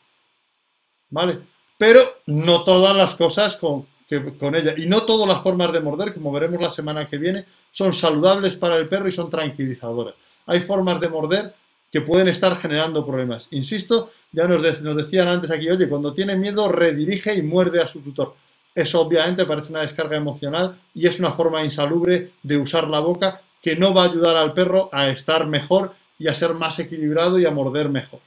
¿Vale? 1.09 1.39
Pero 1.77 2.01
no 2.27 2.63
todas 2.63 2.95
las 2.95 3.15
cosas 3.15 3.55
con, 3.55 3.87
ella. 4.09 4.73
Y 4.77 4.85
no 4.87 5.03
todas 5.03 5.27
las 5.27 5.41
formas 5.41 5.71
de 5.71 5.79
morder, 5.79 6.13
como 6.13 6.31
veremos 6.31 6.61
la 6.61 6.69
semana 6.69 7.07
que 7.07 7.17
viene, 7.17 7.45
son 7.71 7.93
saludables 7.93 8.55
para 8.55 8.75
el 8.75 8.89
perro 8.89 9.07
y 9.07 9.13
son 9.13 9.29
tranquilizadoras. 9.29 10.15
Hay 10.45 10.59
formas 10.59 10.99
de 10.99 11.07
morder 11.07 11.55
que 11.89 12.01
pueden 12.01 12.27
estar 12.27 12.57
generando 12.57 13.05
problemas. 13.05 13.47
Insisto, 13.51 14.11
ya 14.31 14.47
nos, 14.47 14.81
nos 14.81 14.97
decían 14.97 15.27
antes 15.27 15.49
aquí, 15.49 15.69
oye, 15.69 15.87
cuando 15.87 16.13
tiene 16.13 16.35
miedo 16.35 16.67
redirige 16.67 17.33
y 17.33 17.41
muerde 17.41 17.81
a 17.81 17.87
su 17.87 18.01
tutor. 18.01 18.35
Eso 18.79 19.01
obviamente 19.01 19.45
parece 19.45 19.71
una 19.71 19.81
descarga 19.81 20.15
emocional 20.15 20.79
y 20.95 21.05
es 21.05 21.19
una 21.19 21.33
forma 21.33 21.65
insalubre 21.65 22.31
de 22.41 22.57
usar 22.57 22.87
la 22.87 23.01
boca 23.01 23.41
que 23.61 23.75
no 23.75 23.93
va 23.93 24.03
a 24.03 24.05
ayudar 24.05 24.37
al 24.37 24.53
perro 24.53 24.87
a 24.93 25.09
estar 25.09 25.45
mejor 25.47 25.93
y 26.17 26.29
a 26.29 26.33
ser 26.33 26.53
más 26.53 26.79
equilibrado 26.79 27.37
y 27.37 27.45
a 27.45 27.51
morder 27.51 27.89
mejor. 27.89 28.21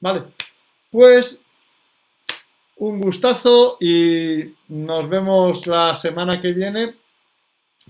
¿Vale? 0.00 0.24
Pues 0.90 1.38
un 2.78 3.00
gustazo 3.00 3.76
y 3.80 4.56
nos 4.66 5.08
vemos 5.08 5.68
la 5.68 5.94
semana 5.94 6.40
que 6.40 6.52
viene 6.52 6.96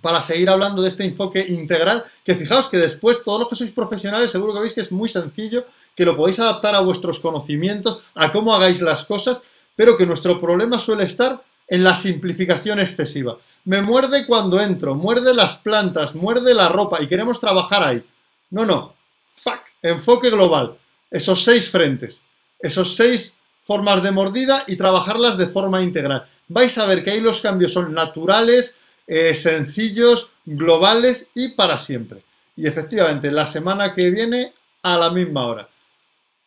para 0.02 0.20
seguir 0.20 0.50
hablando 0.50 0.82
de 0.82 0.90
este 0.90 1.06
enfoque 1.06 1.46
integral, 1.48 2.04
que 2.22 2.34
fijaos 2.34 2.68
que 2.68 2.76
después 2.76 3.24
todos 3.24 3.40
los 3.40 3.48
que 3.48 3.56
sois 3.56 3.72
profesionales 3.72 4.30
seguro 4.30 4.52
que 4.52 4.60
veis 4.60 4.74
que 4.74 4.82
es 4.82 4.92
muy 4.92 5.08
sencillo, 5.08 5.64
que 5.94 6.04
lo 6.04 6.14
podéis 6.14 6.40
adaptar 6.40 6.74
a 6.74 6.80
vuestros 6.80 7.20
conocimientos, 7.20 8.02
a 8.14 8.30
cómo 8.30 8.54
hagáis 8.54 8.82
las 8.82 9.06
cosas, 9.06 9.40
pero 9.74 9.96
que 9.96 10.04
nuestro 10.04 10.38
problema 10.38 10.78
suele 10.78 11.04
estar 11.04 11.42
en 11.68 11.84
la 11.84 11.96
simplificación 11.96 12.80
excesiva. 12.80 13.38
Me 13.64 13.82
muerde 13.82 14.26
cuando 14.26 14.60
entro, 14.60 14.94
muerde 14.94 15.34
las 15.34 15.58
plantas, 15.58 16.14
muerde 16.14 16.54
la 16.54 16.68
ropa 16.68 17.02
y 17.02 17.08
queremos 17.08 17.40
trabajar 17.40 17.82
ahí. 17.82 18.04
No, 18.50 18.64
no. 18.64 18.94
Fuck. 19.34 19.60
Enfoque 19.82 20.30
global. 20.30 20.76
Esos 21.10 21.42
seis 21.42 21.68
frentes. 21.68 22.20
Esos 22.60 22.94
seis 22.94 23.36
formas 23.64 24.02
de 24.02 24.12
mordida 24.12 24.62
y 24.68 24.76
trabajarlas 24.76 25.36
de 25.36 25.48
forma 25.48 25.82
integral. 25.82 26.26
Vais 26.48 26.78
a 26.78 26.86
ver 26.86 27.02
que 27.02 27.10
ahí 27.10 27.20
los 27.20 27.40
cambios 27.40 27.72
son 27.72 27.92
naturales, 27.92 28.76
eh, 29.08 29.34
sencillos, 29.34 30.28
globales 30.44 31.26
y 31.34 31.48
para 31.48 31.76
siempre. 31.78 32.22
Y 32.54 32.68
efectivamente, 32.68 33.32
la 33.32 33.48
semana 33.48 33.92
que 33.92 34.10
viene 34.10 34.52
a 34.82 34.96
la 34.96 35.10
misma 35.10 35.46
hora. 35.46 35.68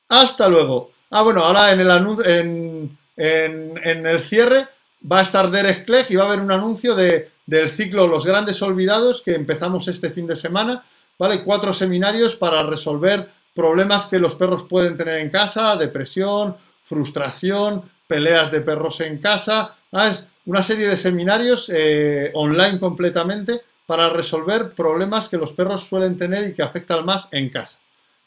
Hasta 0.08 0.48
luego. 0.48 0.94
Ah, 1.10 1.22
bueno, 1.22 1.44
ahora 1.44 1.74
en 1.74 1.82
el, 1.82 2.98
en, 3.18 3.80
en 3.84 4.08
el 4.08 4.22
cierre 4.22 4.68
va 5.02 5.20
a 5.20 5.24
estar 5.24 5.50
Derek 5.50 5.86
Clegg 5.86 6.08
y 6.10 6.16
va 6.16 6.24
a 6.24 6.28
haber 6.28 6.40
un 6.40 6.52
anuncio 6.52 6.96
de, 6.96 7.32
del 7.46 7.70
ciclo 7.70 8.08
Los 8.08 8.26
Grandes 8.26 8.62
Olvidados 8.62 9.22
que 9.22 9.36
empezamos 9.36 9.88
este 9.88 10.12
fin 10.12 10.28
de 10.28 10.36
semana, 10.36 10.84
¿vale? 11.18 11.44
Cuatro 11.44 11.74
seminarios 11.74 12.36
para 12.36 12.64
resolver 12.64 13.30
problemas 13.54 14.06
que 14.06 14.20
los 14.20 14.36
perros 14.36 14.64
pueden 14.64 14.96
tener 14.96 15.20
en 15.20 15.30
casa, 15.30 15.76
depresión, 15.76 16.56
frustración, 16.84 17.84
peleas 18.08 18.52
de 18.52 18.62
perros 18.62 19.02
en 19.02 19.20
casa, 19.20 19.76
es 19.92 20.28
una 20.46 20.64
serie 20.64 20.88
de 20.88 20.98
seminarios 20.98 21.70
eh, 21.74 22.32
online 22.34 22.80
completamente 22.80 23.62
para 23.86 24.10
resolver 24.10 24.72
problemas 24.72 25.30
que 25.30 25.38
los 25.38 25.54
perros 25.54 25.84
suelen 25.88 26.18
tener 26.18 26.50
y 26.50 26.54
que 26.54 26.64
afectan 26.64 27.06
más 27.06 27.28
en 27.32 27.50
casa. 27.50 27.80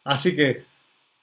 Así 0.04 0.34
que 0.34 0.64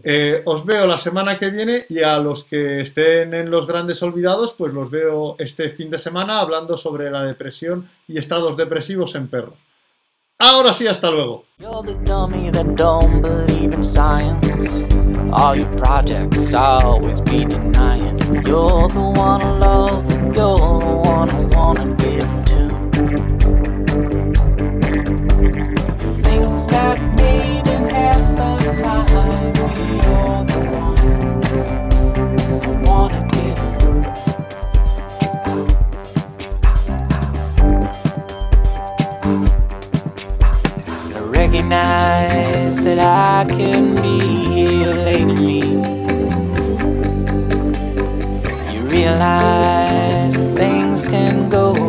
eh, 0.04 0.42
os 0.46 0.66
veo 0.66 0.88
la 0.88 0.98
semana 0.98 1.38
que 1.38 1.50
viene 1.50 1.86
y 1.90 2.02
a 2.02 2.18
los 2.20 2.44
que 2.44 2.82
estén 2.82 3.34
en 3.34 3.52
los 3.52 3.68
grandes 3.68 4.02
olvidados, 4.02 4.54
pues 4.58 4.74
los 4.74 4.90
veo 4.90 5.36
este 5.40 5.70
fin 5.70 5.90
de 5.90 5.98
semana 5.98 6.40
hablando 6.40 6.78
sobre 6.78 7.12
la 7.12 7.24
depresión 7.24 7.90
y 8.08 8.18
estados 8.18 8.56
depresivos 8.56 9.16
en 9.16 9.28
perro. 9.28 9.54
Ahora 10.40 10.72
sí, 10.72 10.88
hasta 10.88 11.12
luego. 11.12 11.44
that 26.70 27.18
didn't 27.18 27.90
happen 27.90 28.78
time. 28.78 29.09
recognize 41.52 42.84
that 42.84 43.00
I 43.00 43.44
can 43.50 43.96
be 44.02 44.20
here 44.54 45.26
me. 45.26 45.62
You 48.74 48.82
realize 48.84 50.36
things 50.56 51.06
can 51.06 51.50
go 51.50 51.89